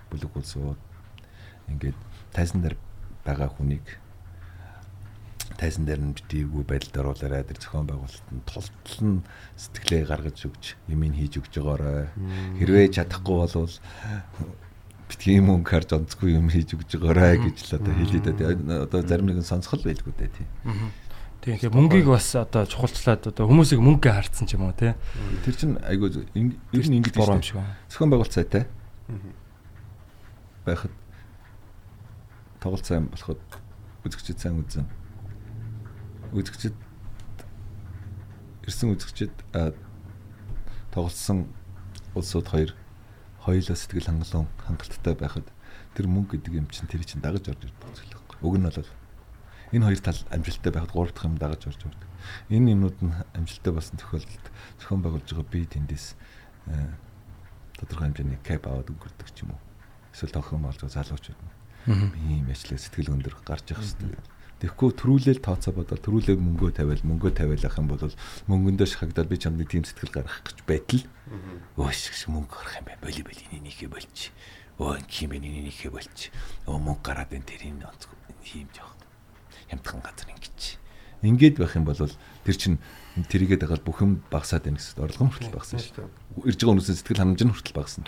[0.10, 0.82] бүлэг улсууд
[1.70, 1.97] ингээд
[2.34, 2.78] тайзан дээр
[3.30, 3.86] байгаа хүнийг
[5.59, 9.19] тайзан дээр нь битгийгүү байдалд оруулаарай тэр зохион байгуулалтанд тултал нь
[9.59, 12.07] сэтгэлээ гаргаж өгч юмыг хийж өгж байгаарай.
[12.63, 13.75] Хэрвээ чадахгүй болвол
[15.09, 18.84] битгий юм мөнгө харж онцгүй юм хийж өгж байгаарай гэж л одоо хэлээд байгаа.
[18.88, 20.47] Одоо зарим нэгэн сонсгол байлгүй дээ тийм.
[21.43, 24.95] Тийм тэгээ мөнгийг бас одоо чухалчлаад одоо хүмүүсийг мөнгө харцсан ч юм уу тий.
[25.43, 27.75] Тэр чинь айгүй ин- ер нь ингэж буруу юм шиг байна.
[27.91, 28.63] Зохион байгуулалт сайтай.
[30.67, 30.91] Байхад
[32.60, 33.39] тоглолт сайн болоход
[34.03, 34.88] үзэгчд сайн үзэн.
[36.36, 36.76] Үзэгчд
[38.68, 39.72] ирсэн үзэгчд а,
[40.91, 41.47] тоглосон
[42.16, 42.72] улсууд хоёр
[43.39, 45.47] хоёулаа сэтгэл хангалуун хангалттай байхад
[45.95, 48.38] тэр мөнгө гэдэг юм чинь тэр чинь дагаж орж ирдэг зүйл байхгүй.
[48.43, 48.91] Уг нь бол
[49.72, 52.10] энэ хоёр тал амжилттай байхад гурав дахь юм дагаж орж ирдэг.
[52.51, 54.45] Энэ юмнууд нь амжилттай болсон тохиолдолд
[54.84, 56.05] зохион байгуулж байгаа би тэндээс
[57.80, 59.62] тодорхой хэмжээний кап аваад өнгөрдөг ч юм уу.
[60.12, 64.21] Эсвэл тохиом болж залуучууд нь ийм ячлаа сэтгэл өндөр гарч явах хэрэгтэй.
[64.59, 68.03] Тэгэхгүй төрүүлэл тооцоо бодоод төрүүлээ мөнгөө тавиал мөнгөө тавиал ах юм бол
[68.51, 71.03] мөнгөндөө шахагдаад би чамд нэг тийм сэтгэл гаргах гэж байтал
[71.79, 72.99] өө шиг мөнгө гарах юм байна.
[72.99, 74.35] Боли боли нийнийхээ болч.
[74.75, 76.27] Өө ким нийнийхээ болч.
[76.67, 78.19] Өө мөнгө гараад энэ тэр энэ онцгой
[78.51, 78.99] ийм жоох.
[79.71, 80.59] Хямдхан газар ингэж.
[81.23, 82.83] Ингээд байх юм бол тэр чин
[83.15, 86.51] тэрийгээ дагаад бүх юм багасаад байна гэсэн орлого хүртэл багассан шүү дээ.
[86.51, 88.03] Ирж байгаа хүмүүсийн сэтгэл ханамж нь хүртэл багассан.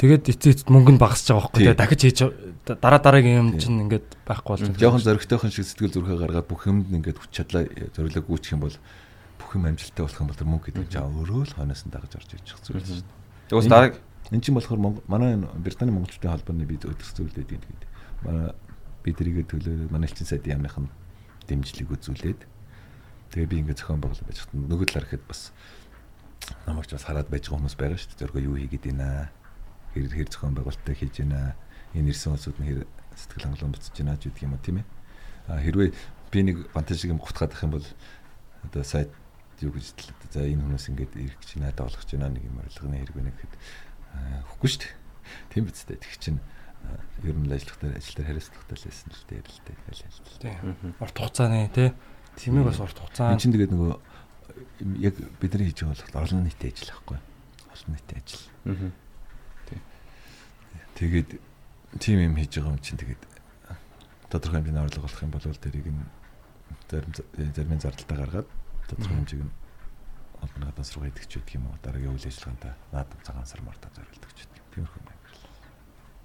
[0.00, 1.76] Тэгээд эцээц мөнгө нь багасч байгаа байхгүй тий.
[1.76, 2.18] Дахиж хийж
[2.64, 4.80] дараа дараагийн юм чинь ингээд байхгүй болж байна.
[4.80, 8.76] Жохон зөрөгтэйхэн шиг сэтгэл зүрхээ гаргаад бүх юмд ингээд хүч чадлаа зориулаг гүйчих юм бол
[9.36, 12.12] бүх юм амжилттай болох юм бол тэр мөнгө гэдэг чинь өөрөө л хойноос нь дагаж
[12.16, 13.52] орж иж зүйл шүү дээ.
[13.52, 13.92] Тэгвэл дараа
[14.30, 17.90] Энд чинь болохоор манай Британий монголчуудын холбооны бид өдөрс зүйлээд юм гэдэг.
[18.22, 18.54] Манай
[19.02, 20.86] би тэрийгэ төлөө манай элчин сайдын яамныхан
[21.50, 22.40] дэмжлэг үзүүлээд
[23.34, 25.50] тэгээ би ингээд зохион байгуулалт байж хат нөгөө талаар ихэд бас
[26.62, 28.20] намайг ч бас хараад байж байгаа хүмүүс байгаа шүү дээ.
[28.22, 29.34] Зөргөө юу хийгээд байна
[29.94, 31.54] хэр хэр зохион байгуулалтаа хийж байна
[31.94, 32.80] энэ ирсэн улсууд нь хэр
[33.16, 34.86] сэтгэл хангалуун буцаж байна ч гэдэг юм уу тийм ээ.
[35.50, 35.90] А хэрвээ
[36.30, 37.86] би нэг фантазиг юм гутгаад ах юм бол
[38.64, 39.10] одоо сайт
[39.60, 42.96] юу гэж хэлээ за энэ хүмүүс ингээд ирэх гэж надад олгож байна нэг юм орлогын
[43.02, 43.54] хэрэг байна гэхэд
[44.54, 44.94] хөхгүй шүү дээ.
[45.50, 46.00] Тийм биз дээ.
[46.00, 46.40] Тэг чинь
[47.26, 50.02] ер нь л ажиллах дээр ажил дээр хариуцлагатай л байсан л дээ л дээ аль
[50.06, 50.54] аль л Тий.
[50.96, 51.90] Урт хугацааны тий.
[52.40, 53.92] Тимийг бас урт хугацааны энэ чинь тэгээд нөгөө
[55.04, 57.18] яг бидний хийж байгаа бол олон нийтийн ажил байхгүй.
[57.68, 58.44] Олон нийтийн ажил
[61.00, 61.40] Тэгээд
[61.96, 63.24] тим юм хийж байгаа юм чинь тэгээд
[64.28, 66.04] тодорхой хэмжээний орлого олох юм бол тэрийг нь
[66.92, 67.12] зарим
[67.56, 68.48] зарим зардалтаа гаргаад
[68.84, 69.54] тодорхой хэмжээг нь
[70.44, 73.90] олон гадаас руу идэх ч гэдэг юм уу дараагийн үйл ажиллагаанд наадам цагаан сар мартаа
[73.96, 74.64] зориулдаг ч гэдэг.
[74.76, 75.09] Тиймэрхүү.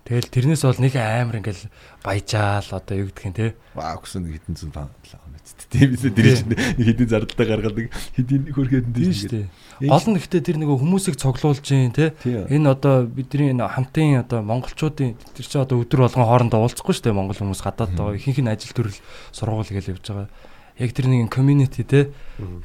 [0.06, 1.66] Тэгэл тэрнээс бол нэг амар ингээл
[2.06, 3.58] баяжаал одоо юу гэдг юм те.
[3.74, 5.50] Ваа өгсөн хитэн зүүн панлаа мэт.
[5.74, 9.50] Тийм биз чинь нэг хитэн зардалтаа гаргадаг хитэн хөрхөөд Тийм шүү дээ.
[9.82, 12.14] Нь гэхдээ тэр нөгөө хүмүүсийг цоглуулж юм те.
[12.22, 17.10] Энэ одоо бидний энэ хамтын одоо монголчуудын тэр чинь одоо өдөр болгон хоорондоо уулзахгүй шүү
[17.10, 19.02] дээ монгол хүмүүс гадаад байгаа ихэнх нь ажил төрөл
[19.34, 20.30] сургууль гэж явж байгаа.
[20.78, 22.14] Яг тэр нэг community те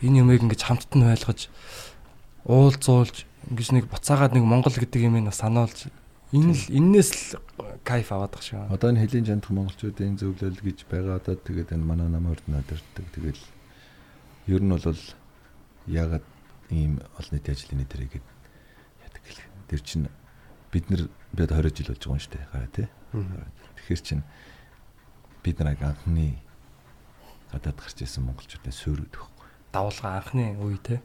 [0.04, 1.48] энэ юмыг ингэж хамтд нь байлгаж
[2.44, 5.88] уулзуулж ингэж нэг буцаагаад нэг монгол гэдэг юм ин санаулж
[6.30, 7.42] энэ л энээс л
[7.82, 8.74] кайф аваад байгаа шиг байна.
[8.74, 13.06] Одоо энэ хэлийн жандах монголчуудын зөвлөл гэж байгаа одоо тэгээд энэ манай намын урд надэрдэг
[13.10, 13.42] тэгэл
[14.46, 15.02] ер нь бол
[15.90, 16.26] ягаад
[16.70, 18.26] ийм олон нийтийн ажлын нэтэр игээд
[19.02, 19.42] яадаг гэл.
[19.66, 20.06] Тэр чинь
[20.70, 21.02] бид нар
[21.34, 22.88] бид 20 жил болж байгаа юм шүү дээ гараа тий.
[23.74, 24.22] Тэгэхээр чинь
[25.42, 26.38] бид нар анхны
[27.50, 29.26] гадаад гарч ирсэн монголчуудын суурь өгөх.
[29.74, 31.02] Давуулга анхны үе те.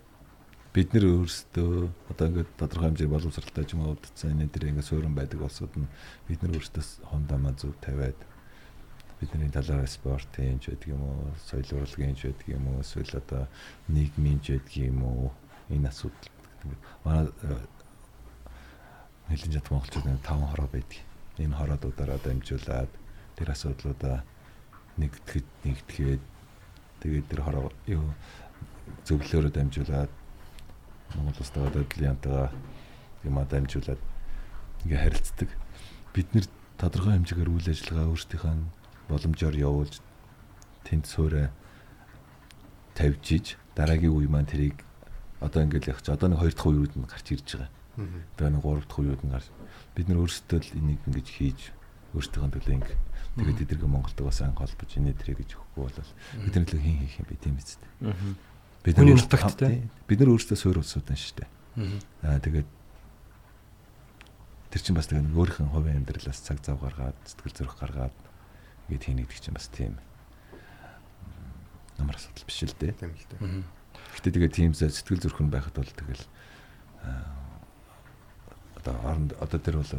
[0.76, 5.40] Бид нар өөрсдөө одоо ингээд тодорхой хэмжээний боловсралтай юм удацсан энэ дээр ингээд суурин байдаг
[5.40, 5.88] болсод нь
[6.28, 8.20] бид нар өөрсдөө хондамаа зөв тавиад
[9.24, 13.48] бидний талаараа спортын ч байдаг юм уу, соёл урлагийн ч байдаг юм уу, эсвэл одоо
[13.88, 15.32] нийгмийн ч байдаг юм уу
[15.72, 16.28] энэ асуудал
[17.08, 17.32] манай
[19.32, 21.00] хэлэн жат монголчуудын таван хороо байдаг.
[21.40, 22.92] Энэ хороодуудаараа дамжуулаад
[23.40, 24.28] тэр асуудлуудаа
[25.00, 26.24] нэгтгэж нэгтгээд
[27.00, 28.12] тэгээд тэр хороо юу
[29.08, 30.12] зөвлөлөөрөө дамжуулаад
[31.14, 32.50] Монгол улс тагаа дойдлын янтага
[33.24, 34.02] юмаа дамжуулаад
[34.86, 35.50] ингээ харилцдаг.
[36.14, 36.46] Бид нэр
[36.82, 38.56] тодорхой хэмжээгээр үйл ажиллагаа өөрсдийнхөө
[39.10, 40.02] боломжоор явуулж
[40.86, 41.54] тэнд суурэ
[42.98, 43.46] тавьж иж
[43.76, 44.82] дараагийн үе маань тэрийг
[45.42, 47.70] одоо ингээд яг ч одоо нэг хоёр дахь үеуд нь гарч ирж байгаа.
[48.38, 49.48] Тэгээ нэг гурав дахь үеуд нь гарч
[49.96, 51.60] бид нар өөрсдөө л энийг ингэж хийж
[52.16, 52.96] өөрсдийнхөө төлөө ингэ
[53.36, 56.00] тэгээд эдгэрэг Монголтойгоо сайн холбож энэ тэрэ гэж өгөхгүй бол
[56.48, 57.82] бид нар л хин хийх юм бэ тийм үст.
[58.86, 59.90] Бид өөрсдөө- нутагт те.
[60.08, 61.50] бид нар өөрсдөө суурь улсуудан шүү дээ.
[62.22, 62.70] Аа тэгээд
[64.70, 68.14] тэр чинь бас тэгээд өөрийнх нь хувийн амьдралаас цаг зав гаргаад сэтгэл зүрх гаргаад
[68.88, 69.98] ингээд хийнэ гэдэг чинь бас тийм
[71.98, 72.94] намар асуудал биш л дээ.
[72.94, 73.64] Тийм л дээ.
[74.22, 76.24] Гэтэ тэгээд тийм сэтгэл зүрх нь байхад бол тэгэл
[77.02, 77.26] аа,
[78.78, 79.90] одоо оронд одоо тэр бол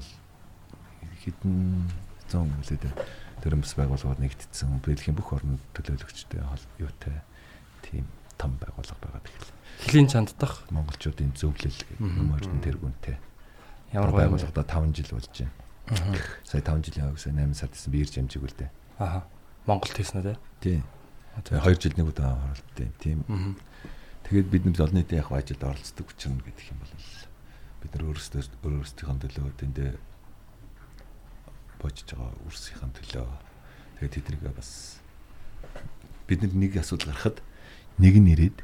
[1.26, 1.90] хитэн
[2.30, 2.84] 100 үлээд
[3.42, 6.40] төрөмс байгууллагууд нэгдсэн Бэлгийн бүх орнд төлөөлөгчтэй
[6.78, 7.22] юутай
[7.82, 8.06] тийм
[8.38, 9.54] том байгууллага байгаа тэгэхээр
[9.86, 13.16] Хилийн чанддах монголчуудын зөвлөл гэх нөмөрдөн тэргүүнтэй
[13.92, 15.52] ямар юм байгууллагада 5 жил болж байна.
[16.44, 18.70] Сая 5 жилийн хагас 8 сард гэсэн би ирж амжиг үлдээ.
[18.98, 19.28] Аа.
[19.68, 20.34] Монголд хийсэн үү те?
[20.60, 20.78] Тий.
[21.44, 22.88] Тэгээ 2 жил нэг удаа оролттой.
[22.98, 23.22] Тийм.
[24.26, 26.92] Тэгээд бид нар олон нийтийн яг ажилд оролцдог учраас гэдэг юм бол
[27.84, 29.90] бид нар өөрсдөө өөрсдийнхөө төлөө тэндээ
[31.78, 33.28] бочж байгаа үрсийн төлөө
[34.00, 34.98] тэгээд тэднийг бас
[36.26, 37.38] бид нар нэг асуудал гарахад
[37.98, 38.58] нэг нь ирээд.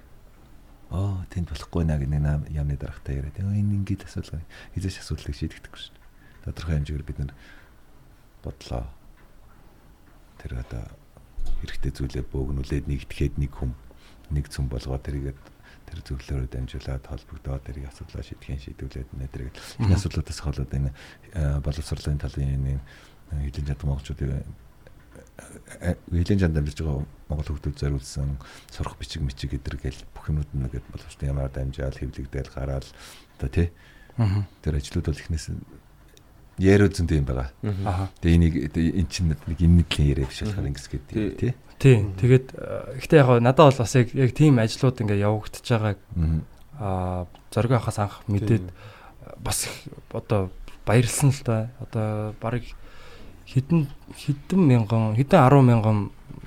[0.92, 3.40] Аа тэнд болохгүй наа гэдэг нэг ямны дарагтай яриад.
[3.40, 4.44] "Өө, энэ ингээд асуудал
[4.76, 6.44] хизээш асуудлыг шийдэгдэхгүй шүү дээ.
[6.44, 7.32] Тодорхой хэмжээгээр бид нар
[8.44, 8.84] бодлоо.
[10.36, 10.84] Тэр одоо
[11.64, 13.72] хэрэгтэй зүйлээ бөөгнүүлээд нэгтгэхэд нэг хүм
[14.34, 15.40] нэг цөм болгоод тэрийгээд
[15.86, 19.54] тэр зөвлөөрөө дамжуулаад холбогдоод тэрийг асуудлаа шийдэхин шийдвүлээд нэ тэрийг.
[19.80, 20.90] Энэ асуудлуудаас холоод энэ
[21.36, 22.80] э, боловсролын талын энэ
[23.32, 23.80] хэдэн чад
[26.10, 28.36] хэдэн чад дамжиж байгаа монгол хүмүүс зориулсан
[28.70, 32.88] сурах бичиг мичиг гэдэр гэл бүх юмуд нь ингээд боловсролын ямар дамжаал хэвлэгдээл гараал
[33.38, 33.68] одоо тий
[34.18, 34.44] Аа.
[34.60, 35.48] тэр ажлууд бол ихнээс
[36.60, 37.48] яруу зөндөө юм байгаа.
[37.64, 38.12] Аа.
[38.20, 41.52] Тэгээ энийг эн чинь нэг энэ нэлийн яриа биш болохоор ингэс гэдэг тий.
[41.80, 41.96] Тий.
[42.20, 45.98] Тэгээд э, гэхдээ яг надад бол бас яг яг тийм ажлууд ингээ явагдаж байгааг
[46.76, 48.68] аа зориг авахаас анх мэдээд
[49.40, 49.72] бас их
[50.12, 50.52] одоо
[50.84, 51.72] баярлсан л да.
[51.80, 52.68] Одоо барыг
[53.52, 53.84] хэдэн
[54.16, 55.98] хэдэн мянган хэдэн 10 мянган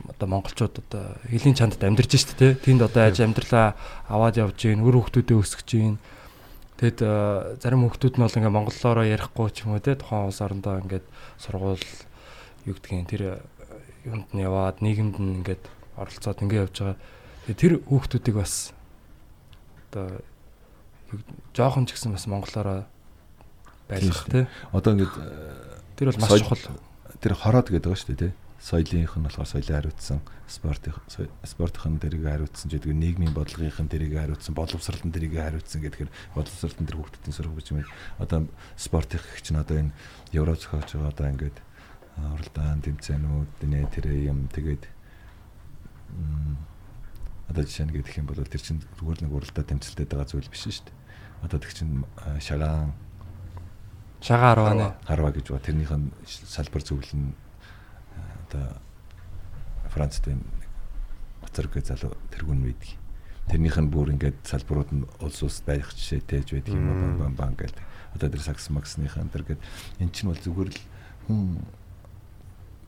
[0.09, 2.51] одоо монголчууд одоо хэлийн чандд амьдарч штэ тий.
[2.57, 3.77] Тэнд одоо аж амьдралаа
[4.09, 5.97] аваад явж гин, өр хөвгтүүдээ өсгөж гин.
[6.81, 6.99] Тэгэд
[7.61, 9.93] зарим хөвгтүүд нь бол ингээ монголоор ярихгүй ч юм уу тий.
[9.93, 11.05] Тухайн улс орондоо ингээд
[11.37, 11.85] сургууль
[12.65, 13.23] юу гэдгийг тэр
[14.09, 16.97] юунд нь яваад нийгэмд нь ингээд оролцоод ингээ явж байгаа.
[17.53, 18.73] Тэр хүүхдүүдийг бас
[19.93, 20.25] одоо
[21.53, 22.89] жоохон ч гэсэн бас монголоороо
[23.85, 24.49] байлгах тий.
[24.73, 25.13] Одоо ингээд
[25.95, 26.59] Тэр бол маш чухал.
[27.21, 28.33] Тэр хороод гэдэг байгаа шүү дээ тий.
[28.65, 30.95] Соёлынх нь болохоор соёлын хариуцсан, спортын
[31.45, 37.35] спортын дэрийг хариуцсан гэдэг нийгмийн бодлогын дэрийг хариуцсан, боловсролын дэрийг хариуцсан гэдгээр боловсролын дэр хүүхдүүдийн
[37.35, 39.93] сурах бичмээр одоо спортын их чинь одоо энэ
[40.33, 41.57] евро зохиож байгаа одоо ингээд
[42.15, 44.83] уралдаан тэмцээнүүд нэ тэр юм тэгээд
[47.51, 50.65] одоо жишээ нь гэх юм бол тэр чинь зүгээр нэг уралдаа тэмцэлтэд байгаа зүйл биш
[50.65, 50.97] шүү дээ.
[51.45, 51.93] Одоо тэр чинь
[52.41, 52.95] шагаан
[54.21, 55.07] Шагаа 18.
[55.07, 57.31] харва гэж ба тэрнийх нь салбар э,
[58.47, 58.65] одоо
[59.91, 60.43] Францд энэ
[61.55, 62.99] гэж залуу тэргүүн мэдг.
[63.47, 67.35] Тэрнийх нь бүр ингээд салбарууд нь улс улс байх жишээтэй ч байдаг юм бан бан
[67.35, 67.79] бан гэдэг.
[68.17, 69.61] Одоо тэр сакс максныхаа тэр гээд
[70.01, 70.79] эн чинь бол зүгээр л
[71.27, 71.63] хүн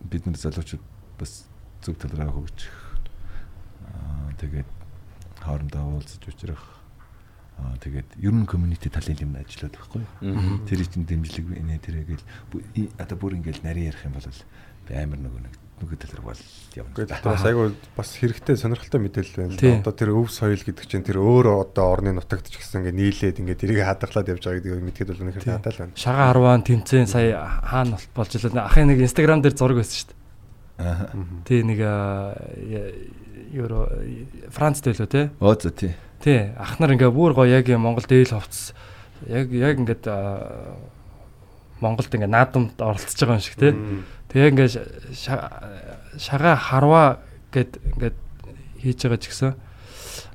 [0.10, 0.84] бид нар залуучууд
[1.20, 1.48] бас
[1.82, 2.76] зөв талраа хөгжих
[3.88, 4.70] аа тэгээд
[5.42, 6.77] хоорондоо уулзаж учрах
[7.58, 10.62] аа тэгээд ер нь community талын юм ажиллаад байхгүй юу?
[10.70, 12.24] Тэр чинь дэмжлэг нэ тэрэгэл
[13.02, 14.30] одоо бүр ингээл нарийн ярих юм бол
[14.88, 16.42] би амар нөгөө нэг нөгөө тал руу бол
[16.74, 16.94] явна.
[16.98, 19.82] Гэхдээ бас айгүй бас хэрэгтэй сонирхолтой мэдээлэл байна.
[19.82, 23.42] Одоо тэр өв соёл гэдэг чинь тэр өөрөө одоо орны нутагт ч гэсэн ингээ нийлээд
[23.46, 25.94] ингээ тэрийг хадгалаад явж байгаа гэдгийг мэдгээд бол үнэхээр надад л байна.
[25.94, 28.58] Шагаа 10-аан тэмцээн сая хаана болт болж илээ.
[28.58, 30.18] Ахын нэг инстаграм дээр зураг байсан шүү дээ.
[30.82, 31.14] Аа.
[31.46, 31.80] Тий нэг
[33.54, 33.86] евро
[34.50, 35.30] Франц дэлөө те.
[35.38, 35.94] Оо за тий.
[36.24, 38.74] Тий, ах нар ингээ бүр гоё яг Монголд ээл ховц
[39.28, 40.06] яг яг ингээд
[41.80, 43.74] Монголд ингээ наадамд оролцож байгаа юм шиг тий.
[44.34, 44.70] Тэгээ ингээ
[46.18, 47.04] шагаа харва
[47.54, 48.18] гэд ингээд
[48.82, 49.54] хийж байгаа ч гэсэн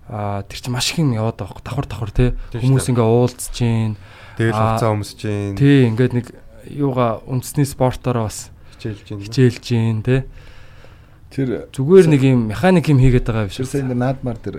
[0.06, 2.30] аа тэр чинь маш их юм яваад байгаа хөөх давхар давхар тий.
[2.54, 3.98] Хүмүүс ингээ уулзж чинь
[4.38, 6.26] Тэгэл хавцаа өмсөж чинь тий ингээд нэг
[6.70, 10.26] юугаа үндэсний спортоор бас хичээлж чинь хичээлж чинь тий.
[11.32, 13.66] Тэр зүгээр нэг юм механик юм хийгээд байгаа биш үү?
[13.66, 14.56] Сая ингээд наадмаар тэр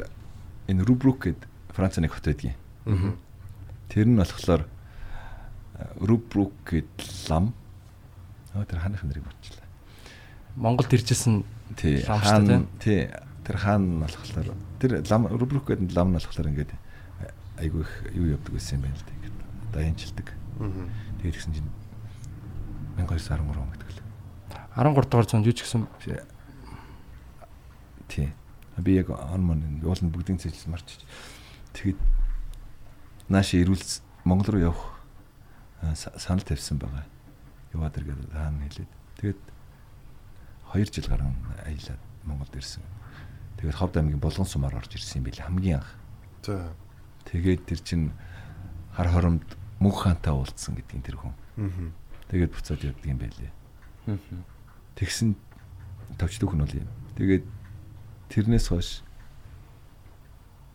[0.67, 2.55] энэ Рубрук гэдэг Франц нэг хот байдгийн.
[3.89, 4.67] Тэр нь болохоор
[5.99, 7.53] Рубрук гэдэг лам.
[8.53, 9.67] Аа тэр ханых нэрийг марчлаа.
[10.55, 11.43] Монголд иржсэн
[11.75, 12.03] Тий.
[12.05, 13.09] Хаан тий.
[13.43, 16.71] Тэр хаан нь болохоор тэр лам Рубрук гэдэг лам нь болохоор ингээд
[17.57, 19.31] айгүй их юу явдаг байсан юм байна л дээ.
[19.73, 20.27] Даянчилдаг.
[21.21, 21.69] Тэгээд гэсэн чинь
[22.97, 23.99] 1213 он гэдэг л.
[24.77, 25.87] 13 дугаар зуунд юу ч гэсэн
[28.07, 28.29] Тий.
[28.77, 31.05] Би яг он мон уулын бүгдийн цэжлэл марчиж.
[31.73, 31.99] Тэгэд
[33.29, 33.83] нааш ирүүл
[34.25, 34.93] Монгол руу явах
[35.93, 37.05] санал тавьсан байгаа.
[37.73, 38.91] Яваад иргээд хаана хэлээд.
[39.21, 39.41] Тэгэд
[40.73, 41.35] 2 жил гарan
[41.65, 42.81] аялаад Монголд ирсэн.
[43.57, 45.91] Тэгээд Ховд аймгийн Болгон сумаар орж ирсэн юм билээ хамгийн анх.
[46.41, 46.73] За.
[47.29, 48.11] Тэгээд тэр чин
[48.95, 49.45] хар хоромд
[49.79, 51.33] мөнх хаантай уулзсан гэдгийг тэр хүн.
[51.61, 51.91] Аа.
[52.31, 53.51] Тэгээд буцаад явдаг юм байлээ.
[54.97, 55.35] Тэгсэн
[56.17, 56.89] товч дүүхэн бол юм.
[57.17, 57.45] Тэгээд
[58.32, 59.00] тэрнээс хойш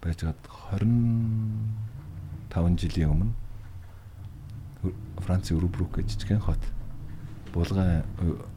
[0.02, 0.36] байжгаад
[0.72, 3.34] 25 жилийн өмнө
[5.24, 6.60] Францын Рубрук гэж жижигхэн хот
[7.54, 8.04] Булган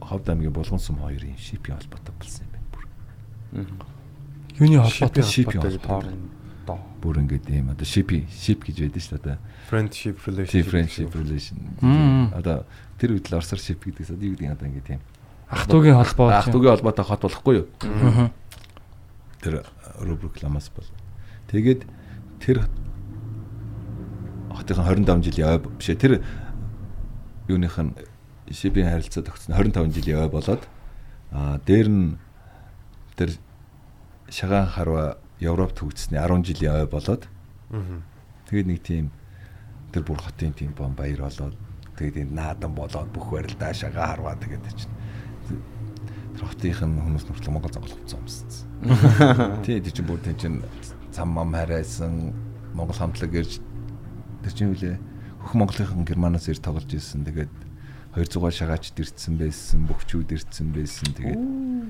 [0.01, 2.66] Ховд аймгийн Булган сум хоёрын шипийн холбоотой болсон юм байна.
[2.72, 2.84] Бүр.
[4.59, 6.14] Юуны холбоотой Шипийн холбоотой холбоотой.
[6.66, 6.78] доо.
[7.02, 9.38] Бүр ингээд юм одоо шипи шип гэж байдаг шүү дээ.
[9.70, 10.66] friendship Одоо relationship.
[10.66, 11.56] friendship relation.
[11.80, 12.34] Мм.
[12.34, 12.66] Одоо
[12.98, 15.02] тэр үедл орсоор шип гэдэгс одоо юу гэдэг юм одоо ингээд юм.
[15.47, 16.26] ах トゥ угийн холбоо.
[16.34, 17.66] Ах トゥ угийн холбоотой хот болохгүй юу?
[17.86, 18.34] Аа.
[19.41, 19.65] Тэр
[19.99, 20.85] рубрик ламас бол.
[21.49, 21.85] Тэгээд
[22.39, 22.65] тэр
[24.53, 26.13] хотын 25 жилийн ой биш ээ тэр
[27.47, 27.95] юуных нь
[28.51, 30.63] шипийн харилцаа тогтсон 25 жилийн ой болоод
[31.31, 32.18] аа дээр нь
[33.15, 33.38] тэр
[34.30, 37.26] шагаан харва Европт хөгжсөний 10 жилийн ой болоод
[38.47, 39.11] тэгээд нэг тийм
[39.91, 41.55] тэр бүр хотын тийм бом баяр болоод
[41.97, 44.93] тэгээд энэ наадан болоод бүх барилдаа шагаа харваа тэгээд чинь
[46.41, 49.61] тэр хотынх нь хүмүүс нүртэл Монгол зоглох болсон юмсан.
[49.61, 50.65] Тий, тэр чинь бүр тэр чинь
[51.13, 52.34] цам мам харайсан
[52.73, 53.61] Монгол хамтлаг ирж
[54.41, 54.97] тэр чинь үлээ
[55.45, 57.22] хөх Монголынхан Германаас ир тоглож ирсэн.
[57.30, 57.53] Тэгээд
[58.18, 61.13] 200 шагаачд ирсэн байсан, бөхчүүд ирсэн байсан.
[61.13, 61.41] Тэгээд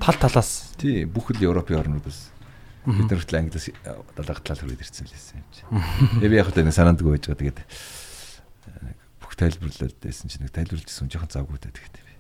[0.04, 0.76] Тал талаас.
[0.76, 2.36] тий, бүх л Европын орнуудаас
[2.84, 3.72] бид нар хүртэл Англиас
[4.20, 5.64] далайх талаар хүрээд ирсэн л байсан юм чи.
[6.20, 7.40] Тэгээ би яг хөө нэг санаандгүй байж байгаа.
[7.40, 12.11] Тэгээд э, бүх тайлбарлаад байсан чинь нэг тайлбарлажсэн жоохон завгүй даа тэгээд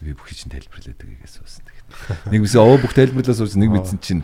[0.00, 0.14] би.
[0.16, 1.88] Бүх чинь тайлбарлаад байгаагаас уусан тэгээд.
[2.32, 4.22] Нэг мэсээ оо бүх тайлбарлаас уусан нэг мэдсэн чинь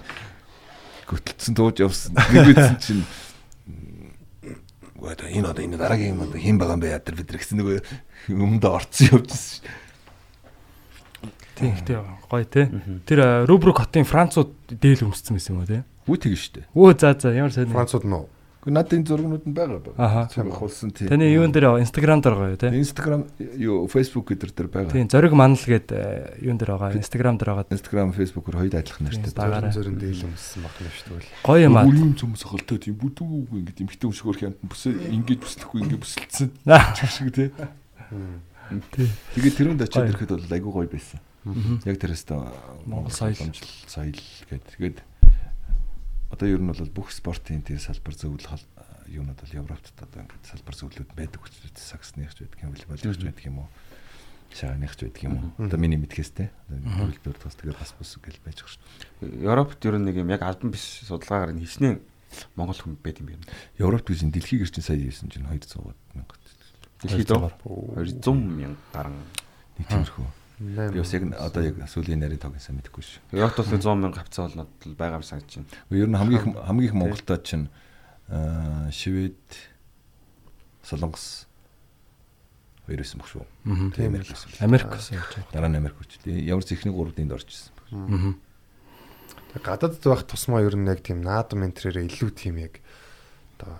[1.06, 2.14] хөтөлцсөн тууж явсан.
[2.16, 3.04] Нэг мэдсэн чинь
[5.00, 7.56] Гоо энэ одоо энэ дараагийн юм одоо хэн байгаа юм бэ ядар бид нар гэсэн
[7.56, 7.76] нөгөө
[8.36, 9.64] өмнөд орцсон явжсэн шүү.
[11.56, 11.96] Тийм ихтэй
[12.28, 12.68] гоё те.
[13.08, 15.88] Тэр Рубрук хотын Францууд дээл өмссөн байсан юм уу те?
[16.04, 16.66] Үгүй тэгэн шүү дээ.
[16.76, 17.72] Өө за за ямар сайн.
[17.72, 18.28] Францууд нь уу?
[18.60, 19.96] Гэхдээ надад энэ зургнууд нь байгаа байна.
[19.96, 20.28] Аха.
[20.28, 21.08] Цэвэр хулсан тий.
[21.08, 22.68] Таны юун дээр Instagram дээр гоё те?
[22.68, 23.24] Instagram
[23.56, 24.92] юу Facebook гэдэр дээр байгаа.
[24.92, 25.88] Тийм зориг манал гээд
[26.44, 27.72] юун дээр байгаа Instagram дээр байгаа.
[27.72, 29.32] Instagram, Facebook-оор хоёуд адилхан нэртэй.
[29.32, 29.72] Дагаараа.
[29.72, 31.32] Зүрэн дээл өмссөн баг юм шүү дээ.
[31.40, 31.88] Гоё юм аа.
[31.88, 36.48] Үлийн цөмс холтой тийм бүдүүг ингээд эмхтэй хөрх юм бүсээ ингэж бүслэхгүй ингээд бүсэлцсэн.
[36.68, 36.92] Аа.
[37.00, 37.48] шиг тий.
[38.92, 39.08] Тий.
[39.40, 40.12] Тэгээд тэрүүнд очиод Гоё.
[40.12, 41.20] ирэхэд бол айгүй гоё байсан.
[41.88, 42.52] Яг тэрээс та
[42.84, 43.34] Монгол соёл.
[43.88, 44.20] соёл
[44.52, 44.76] гэдэг.
[44.76, 44.98] Тэгээд
[46.40, 48.48] одоо ер нь бол бүх спортын тэр салбар зөвлөл
[49.12, 53.20] юунууд бол Европт одоо ингээд салбар зөвлөлүүд байдаг учраас саксных ч байдаг юм волейбол ч
[53.20, 53.68] байдаг юм уу?
[54.48, 55.68] Шааных ч байдаг юм уу?
[55.68, 60.00] Одоо миний мэдхээс те хөлбөр тус тэгээд бас бус гэл байж байгаа шүү Европт ер
[60.00, 62.00] нь нэг юм яг албан биш судалгаагаар нь хичнээн
[62.56, 63.44] Монгол хүн байд юм байна.
[63.76, 66.40] Европт гэж энэ дэлхийг ирчин сая хийсэн чинь 200 мянга.
[67.04, 67.52] Дэлхийд доо
[68.00, 69.18] 200 мянга гарan.
[69.80, 73.80] нэг тиймэрхүү би бас яг одоо яг сүүлийн нарийн тоог сайн мэдэхгүй шүү Европт бол
[73.80, 75.68] 100 мянга хавцаа болнод л байгаа юм санагдаж байна.
[75.90, 77.68] ер нь хамгийн их- хамгийн их Монголтой чинь
[78.28, 79.40] аа, Швед
[80.84, 81.46] Солонгос
[82.86, 83.44] хоёр байсан баг шүү.
[83.96, 84.50] Тийм Америк байсан.
[84.60, 85.44] Америк гэсэн юм чинь.
[85.52, 88.36] дараа нь Америк үрчлээ ямар ч ихний гурав дэнд орж ирсэн Мгм.
[89.64, 92.80] гадаадд байх тусмаа ер нь яг тийм наадам энтрээрээ илүү тийм яг
[93.58, 93.74] одоо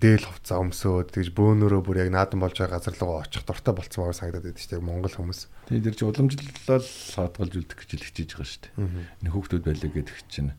[0.00, 4.08] дээл хувцас өмсөөд тэгж бөөнөрөө бүр яг наадам болж байгаа газар руу очих дуртай болцсон
[4.08, 4.88] байгаа санагдаад байдаг шүү дээ.
[4.88, 5.40] Монгол хүмүүс.
[5.68, 8.74] Тэгээд тэр чинь уламжлал хадгалж үлдэх гэж л хичээж байгаа шүү дээ.
[9.20, 10.50] Энэ хүүхдүүд байлаа гэдэг чинь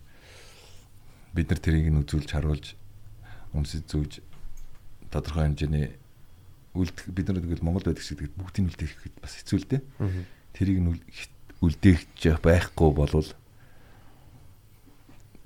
[1.34, 2.68] бид нар тэрийг нь үзүүлж харуулж
[3.58, 4.12] өмсөж зүүж
[5.10, 5.88] тодорхой хэмжээний
[6.78, 9.82] үлдэх бид нар тэгэл Монгол байдаг шиг тэгээд бүгдийг нь үлдээхэд бас хэцүү л дээ.
[10.54, 10.90] Тэрийг нь
[11.62, 13.30] үлдээх байхгүй болвол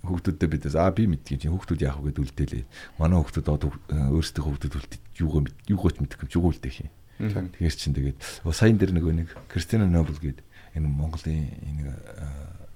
[0.07, 2.65] хүүхдүүдэд бидээс аа би мэдгийг чинь хүүхдүүд яах вэ гэдээ үлдээлээ.
[2.97, 6.91] Манай хүүхдүүд одоо өөрсдөө хүүхдүүд үлдээд юугаа юугаач мэдэх юм чугуул дээх юм.
[7.17, 8.17] Тэгэр чин тэгээд
[8.53, 10.39] сайн дээр нөгөө нэг Кристиана Нобл гээд
[10.77, 11.93] энэ Монголын энэ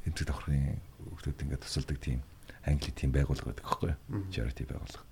[0.09, 2.25] эмчит давхрын хүүхдүүд ингээд тусалдаг тийм
[2.65, 4.25] англи тийм байгууллага байдаг аахгүй юу?
[4.33, 5.05] Charity байгууллага.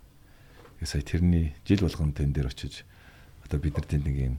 [0.81, 2.85] Тэгээ сая тэрний жил болгон тэн дээр очиж
[3.45, 4.35] одоо бид нар тэнд нэг юм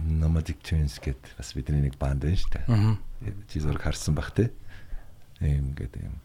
[0.00, 3.44] Nomadic Twins гэдэг бас бидний нэг банд байна шүү дээ.
[3.48, 4.52] Чи зураг харсан бах те.
[5.40, 6.16] Ийм гэдэг юм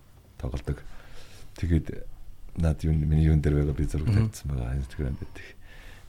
[0.41, 0.81] тоглодог.
[1.55, 1.88] Тэгээд
[2.57, 5.55] над юу миний юун дээр байгаа би зураг тавьсан байгаа Instagram дээр.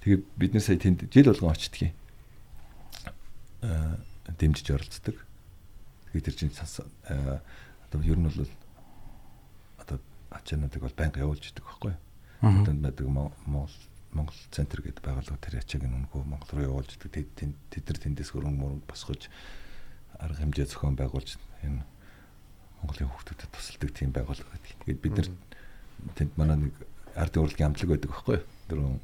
[0.03, 1.93] Тэгээд бид нар сая тэнд жил болгон очтгийг.
[3.63, 4.01] Аа
[4.39, 5.17] дэмжиж оролцдог.
[6.11, 8.49] Тэгээд тэр чинь одоо ер нь бол
[9.79, 9.99] одоо
[10.31, 12.01] ачаануудыг бол байнга явуулж идэг байхгүй юу?
[12.67, 13.77] Тэнд байдаг Мон- Монгол
[14.13, 17.29] Монгол центр гэдэг байгууллага тэр ачааг нь өнгөө Монгол руу явуулж идэг.
[17.39, 19.31] Тэд тэд нар тэндээс хөрөнгө мөрөнгө босгож
[20.19, 21.83] арга хэмжээ зохион байгуулж энэ
[22.83, 24.79] Монголын хүүхдүүдэд тусалдаг тийм байгууллага гэдэг.
[24.83, 25.29] Тэгээд бид нар
[26.19, 26.75] тэнд манай нэг
[27.15, 28.47] ардын урлагийн амтлаг байдаг байхгүй юу?
[28.69, 28.99] Дөрөв.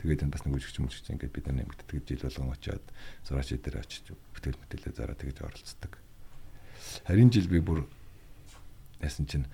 [0.00, 2.84] Тэгээд энэ бас нэг үжигч мүжигч ингээд бид нар нэмэгддэг жил болгон очиад
[3.28, 5.92] зураач дээр очиж бүтээл мэтэлээ зараа тэгж оролцдог.
[7.04, 7.84] Харин жил би бүр
[9.02, 9.46] яасан чинь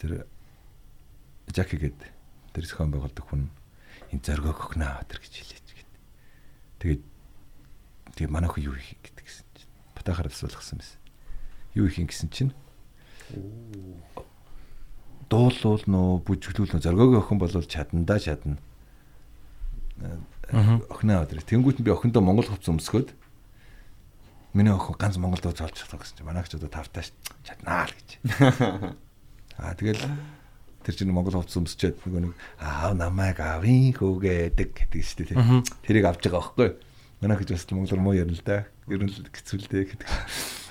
[0.00, 0.24] тэр
[1.52, 2.00] Жаки гээд
[2.52, 3.48] тэр зохион байгуулдаг хүн
[4.12, 5.92] энэ зоргоо өгнө тэр гэж хэлээч гээд.
[6.80, 7.02] Тэгээд
[8.16, 11.00] тэгээ манай хүн юу хийх гэдэг гэсэн чинь батахаар асуулгасан байсан.
[11.72, 12.52] Юу хийх юм гэсэн чинь
[15.28, 18.56] дуулуул нөө бүжиглүүл нөө зоргоогийн охин болвол чадандаа чадна.
[20.88, 21.44] Охиноо өдөр.
[21.44, 23.12] Тэнгүүт нь би охиндоо Монгол хувцас өмсгөөд
[24.54, 27.04] Миний охин ганц Монголд болж олж чадах гэсэн чинь манайч одоо тавтаа
[27.44, 28.08] чаднаа л гэж.
[29.60, 30.00] Аа тэгэл
[30.82, 35.68] тэр чинь Монгол хувцас өмсчээд нөгөө нэг аав намайг авийн хөөгээдэг гэдэг шүү дээ.
[35.84, 36.68] Тэрийг авч байгаа байхгүй.
[37.20, 38.64] Манайх гэж бас монголоор муу ярина л да.
[38.88, 40.08] Ер нь л хэцүүлдэ гэдэг.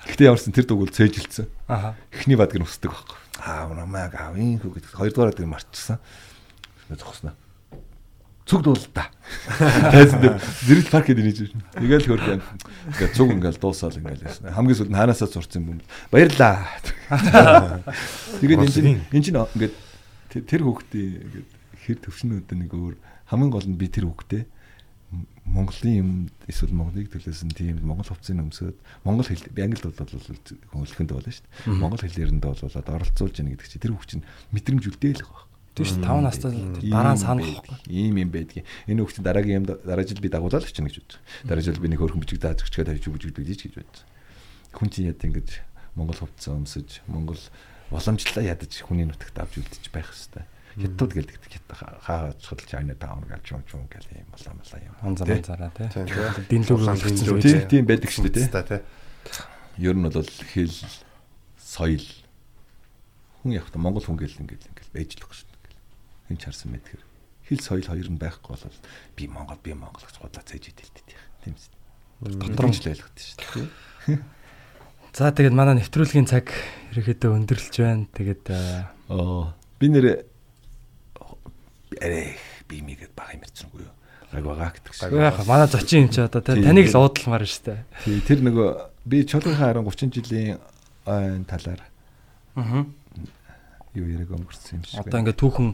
[0.08, 1.48] Гэхдээ ямарсан тэр дугуйл цээжилсэн.
[1.68, 1.96] Аха.
[2.16, 3.18] Эхний бадг нь өсдөг байхгүй.
[3.44, 4.96] Аав намайг авийн хөө гэдэг.
[4.98, 6.00] Хоёрдугаар бадгийг марчсан.
[6.90, 7.36] Зогсноо.
[8.48, 9.12] Цуг дуул та.
[9.92, 11.68] Тайсан дээр зэрэг парк гэдэг нэж байна.
[11.76, 12.42] Тэгэл хөрх юм.
[12.96, 14.56] Ингээ цуг ингээл дуусаал ингээл ясна.
[14.56, 15.84] Хамгийн сүүлд нь ханаасаа сурцсан юм.
[16.08, 16.64] Баярлаа.
[18.40, 19.76] Тэгээд энэ чинь энэ чинь ингээд
[20.48, 21.48] тэр- хүүхдээ ингээд
[21.84, 22.96] хэр төвшнүүд нэг өөр
[23.28, 24.44] хамгийн гол нь би тэр хүүхдээ
[25.48, 26.10] Монголын юм
[26.46, 28.76] эсвэл Монголыг төлөөсөн тийм Монгол хувцсыг өмсөд
[29.08, 29.96] Монгол хэл англид бол
[30.76, 31.80] хөнгөлөхөнд болно шүү дээ.
[31.80, 35.48] Монгол хэлээрэнд болоод оролцуулж яах гэдэг чинь тэр хүүхд чинь мэдрэмж үлдээх байх.
[35.78, 36.52] Тийм шүү 5 настай
[36.92, 37.48] дараа нь санах.
[37.88, 38.68] Ийм юм байдгийг.
[38.92, 41.16] Энэ хүүхд дараагийн юм дараа жил би дагуулаад чинь гэж бодож.
[41.48, 44.04] Дараа жил би нэг хөрхөн бичиг зааж өгчгээд тавьж бүжигдэж гэж бодож.
[44.76, 45.64] Хүн чинь яд ингэж
[45.96, 47.40] Монгол хувцас өмсөж Монгол
[47.94, 50.57] уламжлалаа ядаж хүний нутагт авч үлдчих байх хэвээр.
[50.78, 51.42] Хятад гэлдэг
[51.74, 54.96] хаа chodол China Town гэж юм юм гэл юм болоо болоо юм.
[55.02, 55.90] Он замын зараа тий.
[55.90, 56.46] Тийм тийм.
[56.54, 57.42] Динлүүг Улаан үлдсэн динлүү.
[57.42, 57.66] зүйл.
[57.66, 58.48] Тийм байдаг шүү дээ.
[58.62, 58.82] Тий.
[59.82, 60.22] Ер нь бол
[60.54, 60.78] хэл
[61.58, 62.06] соёл
[63.42, 65.82] хүн явах та Монгол хүн гэл ингээл ингээл байж л багш ингээл.
[66.30, 67.02] Хэн ч харсан мэд тэр.
[67.50, 68.78] Хэл соёл хоёр нь байхгүй бол
[69.18, 71.22] би Монгол би Монгол гэж бодлоо цээж идэлтэй тийм.
[71.42, 71.74] Тийм үст.
[72.22, 73.66] Дотор нь л ойлгоход шүү
[74.14, 74.22] дээ.
[75.18, 76.54] За тэгээд манай нэвтрүүлгийн цаг
[76.94, 78.06] ерөөхдөө өндөрлөж байна.
[78.14, 80.27] Тэгээд э, Аа би нэр
[82.02, 82.36] арай
[82.68, 83.94] би мэгэд бага юм ярьчихгүй юу.
[84.28, 85.12] Гаг байгаа гэдэг шиг.
[85.16, 87.86] яг манай зочин юм чи одоо таныг л уудалмаар штэ.
[88.04, 88.68] Тий, Тэр нөгөө
[89.08, 90.60] би чуулгийнхаа харин 30 жилийн
[91.48, 91.82] талаар
[92.58, 92.84] Аа.
[93.96, 95.00] юу яриг өнгөрсөн юм шиг.
[95.00, 95.68] Одоо ингээд түүхэн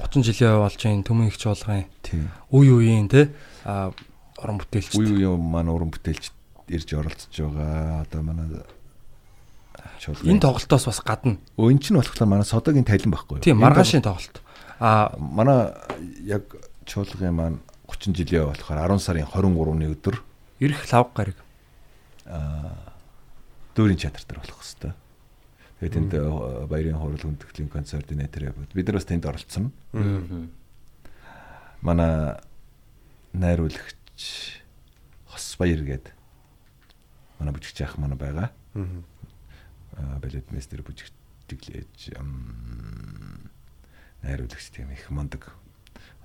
[0.00, 2.24] 30 жилийн ой болж байна төмөн их чуулгын тий.
[2.50, 3.28] үе үеийн тий
[3.68, 3.92] а
[4.40, 4.96] орон бүтээлч.
[4.96, 6.32] Үе үе маань уран бүтээлч
[6.72, 8.00] ирж оролцож байгаа.
[8.08, 8.48] Одоо манай
[10.00, 10.24] чуулган.
[10.24, 11.36] Энэ тоглолтоос бас гадна.
[11.60, 13.44] Өө эн чинь болохоор манай содогийн талин байхгүй юу?
[13.44, 14.39] Тийм маргаашийн тоглолт.
[14.80, 15.74] А манай
[16.24, 16.56] яг
[16.88, 20.16] чуулгын маань 30 жилийн болохоор 10 сарын 23-ны өдөр
[20.60, 21.36] эрх лав гараг.
[23.76, 24.96] дүүрийн театр дээр болох хэвээр.
[25.80, 29.72] Тэгээд энд э, баярын хурал хүндэтгэлийн координатор яваад бид нар бас тэнд оролцсон.
[31.80, 32.40] Манай
[33.32, 34.60] найруулагч
[35.30, 36.10] Хос баяр гээд
[37.38, 38.50] манай бүжигч ах манай байгаа.
[38.74, 42.18] Аа балет мастер бүжигчлээж
[44.22, 45.52] найруулагч тийм их мондөг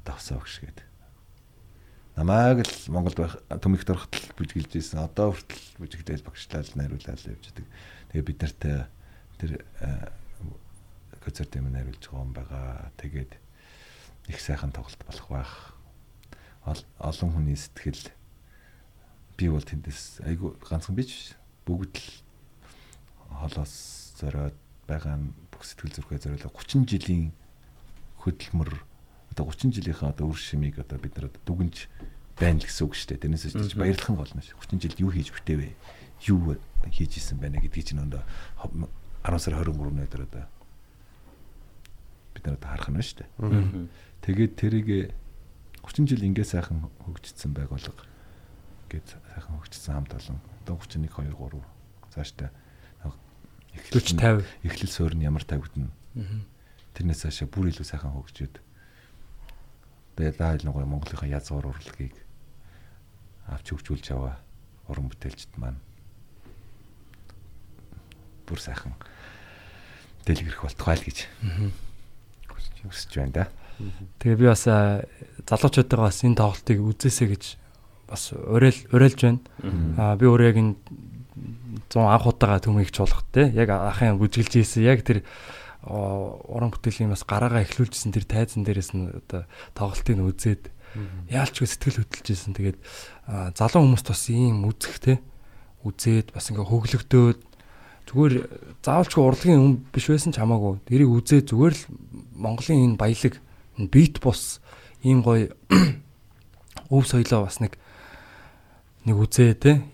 [0.02, 0.80] одоо хосоо багш гээд.
[2.16, 5.04] Намайг л Монголд байх төмөгт ороход л бүжиглж ийсэн.
[5.04, 7.68] Одоо хүртэл бүжиглээд багшлал найруулаад явж байгаа.
[8.12, 8.76] Тэгээ бид нартай
[9.40, 9.52] тэр
[11.20, 12.92] концерт юм найруулж байгаа юм байгаа.
[13.02, 13.32] Тэгээд
[14.32, 15.52] их сайхан тоглолт болох байх.
[16.66, 18.00] Ол- Олон хүний сэтгэл
[19.38, 21.36] би бол тэндээс айгу ганцхан бич
[21.68, 22.10] бүгд л
[23.36, 24.56] холоос зориод
[24.88, 25.20] байгаа
[25.52, 27.36] бүх сэтгэл зүрхээ зориулаад 30 жилийн
[28.26, 28.72] хөдөлмөр
[29.32, 31.88] одоо 30 жилийнхаа одоо үр шимийг одоо бид нар дүгнж
[32.36, 33.24] байна л гэсэн үг шүү дээ.
[33.24, 34.60] Тэрнээс ч баярлах нь болно шүү.
[34.60, 35.72] 30 жилд юу хийж бүтээвэ?
[36.28, 36.58] Юу
[36.92, 38.24] хийж исэн байна гэдгийг чинь өндөө
[39.24, 40.46] 10 сар 23-ны өдөр одоо
[42.36, 43.30] бид нар одоо харах нь шүү дээ.
[44.26, 44.90] Тэгээд тэрийг
[45.86, 48.04] 30 жил ингээ сайхан хөгжсөн байгуулга
[48.90, 51.62] гээд сайхан хөгжсөн хамт олон одоо 31 2 3
[52.16, 52.50] цаашдаа
[53.04, 54.18] 40 50.
[54.66, 55.92] эхлэл суурь нь ямар тавигдана.
[56.96, 58.56] Тэрнээс хашаа бүр илүү сайхан хөгжөөд
[60.64, 62.16] нэг гоё Монголынхаа язгуур урлагийг
[63.52, 64.40] авч хөгжүүлж яваа.
[64.88, 65.82] Уран бүтээлчд маань.
[68.48, 68.96] Бүр сайхан
[70.24, 71.18] дэлгэрэх болтугай л гэж.
[72.86, 73.34] Хүсэж байна.
[73.34, 73.46] Да.
[74.24, 77.44] Тэгээ би бас залуучуудаа бас энэ тоглолтыг үзээсэй гэж
[78.08, 79.42] бас уриал уриалж байна.
[80.00, 80.74] Аа би өөрөө яг энэ
[81.92, 84.86] 100 анх удаага төмөйг чуулгах те яг ахын бүжиглж ийсэн.
[84.86, 85.26] Яг тэр
[85.86, 89.46] уран бүтээлийн бас гараагаа эхлүүлжсэн тэр тайзан дээрээс нь одоо
[89.78, 90.64] тоглолтыг нь үзээд
[91.30, 92.78] яалчгүй сэтгэл хөдлөж ийсэн тэгээд
[93.54, 95.14] залуу хүмүүст бас ийм үзэх те
[95.86, 97.40] үзээд бас ингээ хөглөгдөөд
[98.10, 98.34] зүгээр
[98.86, 100.82] заавалчгүй урлагийн юм биш байсан ч хамаагүй.
[100.86, 101.84] Тэрийг үзээд зүгээр л
[102.38, 103.34] Монголын энэ баялаг
[103.78, 104.62] бит бус.
[105.02, 105.54] Ийм гоё
[106.94, 107.78] өв соёлоо бас нэг
[109.06, 109.86] нэг үзээ те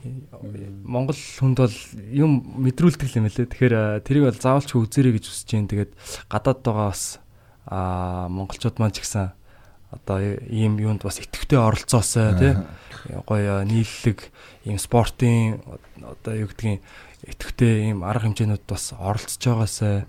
[0.88, 1.78] Монгол хүнд бол
[2.10, 2.32] юм
[2.64, 3.52] мэдрүүлдэг юм лээ.
[3.52, 3.76] Тэгэхээр
[4.08, 5.68] тэрийг бол заавалч үзээрэй гэж хүсэж जैन.
[5.68, 5.92] Тэгээд
[6.32, 7.20] гадаад байгаа бас
[7.68, 9.36] а монголчууд маань ч гэсэн
[9.92, 10.18] одоо
[10.48, 12.50] ийм юунд бас идэвхтэй оролцоосоо те
[13.28, 14.32] гоё нийллэг
[14.64, 15.60] ийм спортын
[16.00, 16.80] одоо юу гэдгийг
[17.28, 20.08] идэвхтэй ийм арга хэмжээнүүд бас оролцож байгаасаа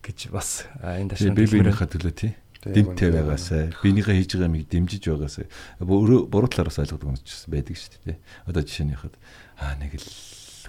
[0.00, 2.32] гэж бас энэ Тэгээ дашин би биенийхээ төлөө тий.
[2.72, 5.46] Дэмтэй байгаасаа, биенийхээ хийж байгаа юмыг дэмжиж байгаасаа.
[5.84, 8.18] Буруу талаараас ойлгодог юм ч байсан байдаг шүү дээ.
[8.48, 9.14] Одоо жишээнийхэд
[9.60, 10.08] аа нэг л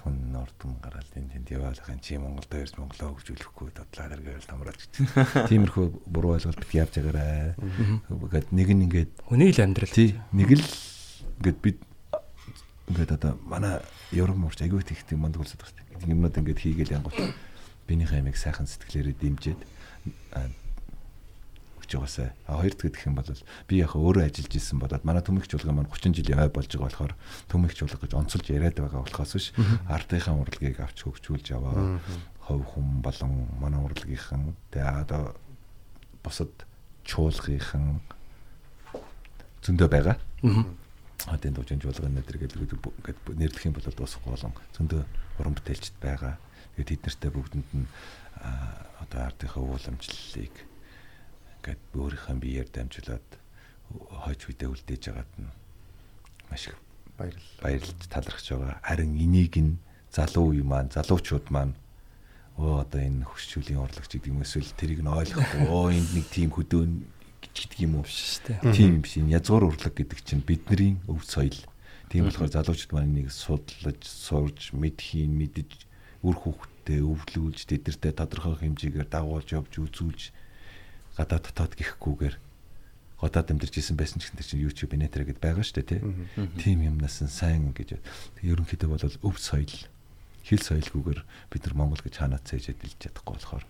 [0.06, 5.02] хүн нордон гараад энэ тэнд яваалахын чи Монголд ирж Монголоо хөгжүүлэхгүй додлаа дэргээл тамраад гэдэг.
[5.50, 7.58] Тиймэрхүү буруу ойлголт бит явж байгаарай.
[8.06, 9.90] Ингээд нэг нь ингээд Хүний л амьдрал.
[9.90, 10.64] тий нэг л
[11.42, 11.78] ингээд бид
[12.86, 13.82] ингээд одоо манай
[14.14, 16.14] Европ морч аягүй их тийм манд байгаа шүү дээ.
[16.14, 17.34] Юмнууд ингээд хийгээл янгуул
[17.90, 19.58] бинийхээ амиг сайхан сэтгэлээрээ дэмжиж
[21.86, 22.34] өгч байгаасаа.
[22.46, 23.30] А хоёр дахь гэх юм бол
[23.70, 26.90] би яг өөрөө ажиллаж исэн болоод манай төмөгч чуулга маань 30 жилийн ой болж байгаа
[26.90, 27.14] болохоор
[27.46, 29.46] төмөгч чуулга гэж онцолж яриад байгаа болохоос биш
[29.86, 32.02] ардынхаа урлагийг авч хөгжүүлж яваа.
[32.42, 35.38] Хов хүм болон манай урлагийнхан тэгээ одоо
[36.26, 36.50] бусад
[37.06, 38.02] чуулгынхан
[39.62, 40.18] зөндөө байгаа.
[41.30, 42.58] Одоо энэ дужин жуулгын нэтэр гэдэг
[43.38, 45.02] нэрлэх юм бол дуусахгүй болон зөндөө
[45.38, 46.34] уран бүтээлчд байгаа.
[46.74, 47.86] Тэгээд тэд нартай бүгдэнд нь
[48.42, 50.54] аа, одоо ардынхаа ууламжлалыг
[51.66, 53.28] ингээд өөрийнхөө биеэр дамжуулаад
[54.22, 55.50] хойч үедээ үлдээж байгаад нь
[56.46, 56.78] маш их
[57.18, 57.58] Баярлалаа.
[57.58, 58.78] баярлж талархж байгаа.
[58.86, 59.82] Харин энийг нь
[60.14, 61.74] залуу үе маань, залуучууд маань
[62.54, 66.54] оо одоо энэ хөшчүүлийн урлагч гэдэг юм эсвэл тэрийг нь ойлгохгүй оо энд нэг тийм
[66.54, 66.92] хөдөөн
[67.42, 68.70] гэдэг юм уу шүү дээ.
[68.70, 69.18] тийм юм биш.
[69.18, 71.58] Энэ язгуур урлаг гэдэг чинь бидний өв соёл.
[72.06, 75.82] Тийм болохоор залуучууд маань энийг судлаж, сурж, мэдхийн, мэдж,
[76.22, 80.22] үр хүүхдтэй өвлүүлж, тэдэртэй тодорхой хэмжээгээр дагуулж явж үзүүлж
[81.16, 82.36] гадаа дотоод гихгүйгээр
[83.20, 86.00] гадаад амьдарч исэн байсан ч гэсэн чинь YouTube инэтэр гэдээ байгаа шүү дээ тий.
[86.60, 87.96] Тийм юмнаас нь сайн гэж.
[88.44, 89.72] Ерөнхийдөө бол өв соёл
[90.44, 93.64] хэл соёлгүйгээр бид нар Монгол гэж хаанаа цээж хэлж чадахгүй болохоор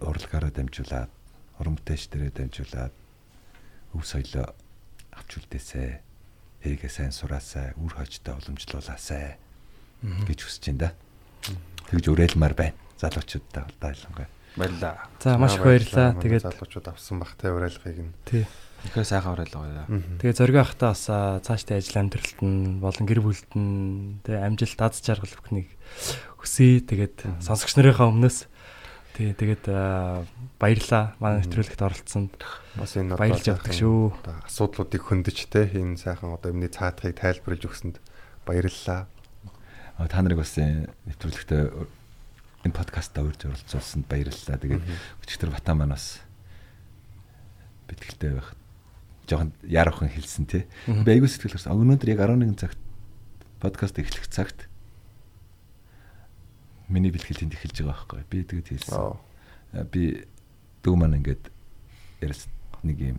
[0.00, 1.12] урлагаараа дамжуулаад
[1.60, 2.94] уран бүтээч дээрээ дамжуулаад
[3.94, 4.56] өв соёлоо
[5.12, 6.00] авч үлдээсэй.
[6.64, 9.38] Тэрийгээ сайн сураасай, үр хойчтой уламжлуулаасай
[10.02, 10.90] гэж хүсэж байна да.
[11.92, 12.74] Тэгж уриалмаар байна.
[12.98, 14.26] Залуучуудтай бол дайлангаа.
[14.56, 15.08] Баярлаа.
[15.20, 16.14] За маш их баярлалаа.
[16.16, 18.14] Тэгээд залуучууд авсан бах те урайлгыг нь.
[18.24, 18.46] тий.
[18.86, 19.90] Ихээ сайхан уриалгаа.
[20.22, 24.78] Тэгээ зориг ахтаа бас аа, цаашдаа ажил амьдралт нь болон гэр бүлт нь тэгээ амжилт
[24.78, 25.66] аз жаргал бүхнийг
[26.38, 26.78] хүсье.
[26.86, 28.46] Тэгээд сонсогч нарынхаа өмнөөс
[29.18, 30.22] тий тэгээд аа,
[30.62, 31.18] баярлаа.
[31.18, 32.38] Манай нэвтрүүлэгт оролцсонд
[32.78, 34.14] Бас энэ баярлж явдаг шүү.
[34.46, 37.98] Асуудлуудыг хөндөж те энэ сайхан одоо юмны цаатахыг тайлбарлаж өгсөнд
[38.46, 39.10] баярлалаа.
[40.06, 41.97] Та нарыг бас э, нэвтрүүлэгтээ
[42.64, 44.58] энэ подкастаа урьж оролцуулсанд баярлалаа.
[44.58, 44.84] Тэгээд
[45.22, 46.22] өчигдөр Батан маань бас
[47.86, 48.54] битгэлтэй байх.
[49.28, 50.64] Жохон яруухан хэлсэн тий.
[50.86, 51.76] Би аягүй сэтгэл гарсан.
[51.76, 52.80] Өнөөдөр яг 11 цагт
[53.60, 54.66] подкаст эхлэх цагт
[56.88, 58.22] миний бэлтгэл тэнд эхэлж байгаа байхгүй.
[58.26, 59.18] Би тэгээд хэлсэн.
[59.92, 60.24] Би
[60.82, 61.52] дүү маань ингээд
[62.24, 62.48] ярс
[62.82, 63.18] нэг юм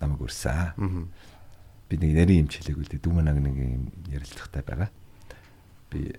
[0.00, 0.30] намайг.
[0.46, 0.74] Аа.
[1.88, 3.02] би нэг нарийн юм хэлээгүй л дээ.
[3.02, 4.90] Дүү маань нэг юм ярилцлагатай байгаа.
[5.90, 6.14] Би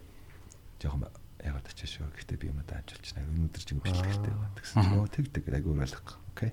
[0.80, 1.08] жоохон
[1.44, 2.10] ягаад очиж шүү.
[2.18, 3.30] Гэхдээ би юм даанчилж байна.
[3.36, 4.56] Өнөөдөр чинь бичлэг хэрэгтэй байна.
[4.58, 6.14] Тэгсэн чинь оо тэгдэг айгүй уриалга.
[6.34, 6.52] Окей.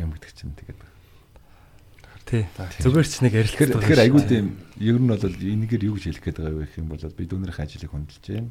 [0.00, 0.80] Юм гэдэг чинь тэгээд
[2.22, 2.46] Тий.
[2.54, 3.82] Зүгээр ч нэг ярилцлага.
[3.82, 4.46] Тэгэхээр айгүй тийм
[4.78, 7.66] ер нь бол энэгээр юу гэж хэлэх гээд байгаа вэ гэх юм бол би дүүнэрийн
[7.66, 8.50] ажлыг хөндлөж байна.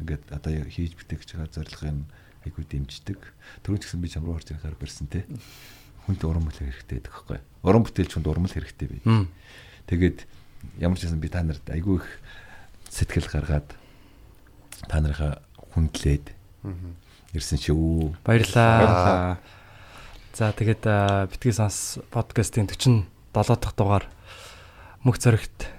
[0.00, 2.00] Ингээд одоо хийж бүтээгч байгаа зорилгын
[2.48, 3.20] айгүй дэмждэг.
[3.60, 5.28] Түрүүн ч гэсэн би чам руу орж ирэх барьсан те.
[6.08, 7.44] Хүнтэй уран бүтээл хэрэгтэй гэдэг хэвхэв.
[7.60, 9.00] Уран бүтээлч хүнд урмал хэрэгтэй бай.
[9.04, 9.28] Мм.
[9.84, 10.18] Тэгээд
[10.80, 12.08] ямар ч байсан би та нарт айгүй их
[12.88, 13.68] сэтгэл гаргаад
[14.88, 15.40] та нарынхаа
[15.74, 16.32] хүндлээд
[17.34, 18.14] ирсэн чи үү.
[18.24, 19.38] Баярлаа.
[20.34, 20.82] За тэгээд
[21.30, 24.04] битгий сонс подкастын 47 дахь дугаар
[25.02, 25.70] мөх зөрөгт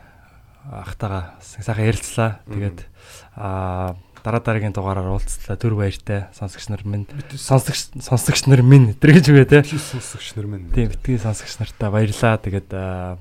[0.71, 2.39] ахтагаа сайхан ярилцлаа.
[2.49, 2.87] Тэгээд
[3.35, 3.95] аа
[4.25, 5.59] дараа дараагийн дугаараар уулзлаа.
[5.59, 7.05] Түр баяртай сонсогч нар минь
[7.35, 9.61] сонсогч сонсогч нар минь тэр гэж үгүй те.
[9.63, 10.71] Сонсогч нар минь.
[10.73, 12.39] Тийм битгий сонсогч нартай баярлаа.
[12.41, 13.17] Тэгээд аа,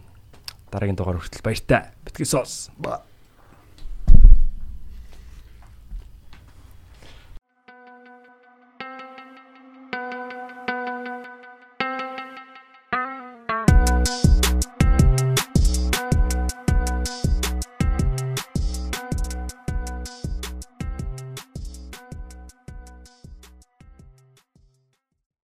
[0.73, 1.93] дараагийн дугаар хүртэл баяртай.
[2.09, 2.71] Битгий сонс.
[2.81, 3.03] Ба-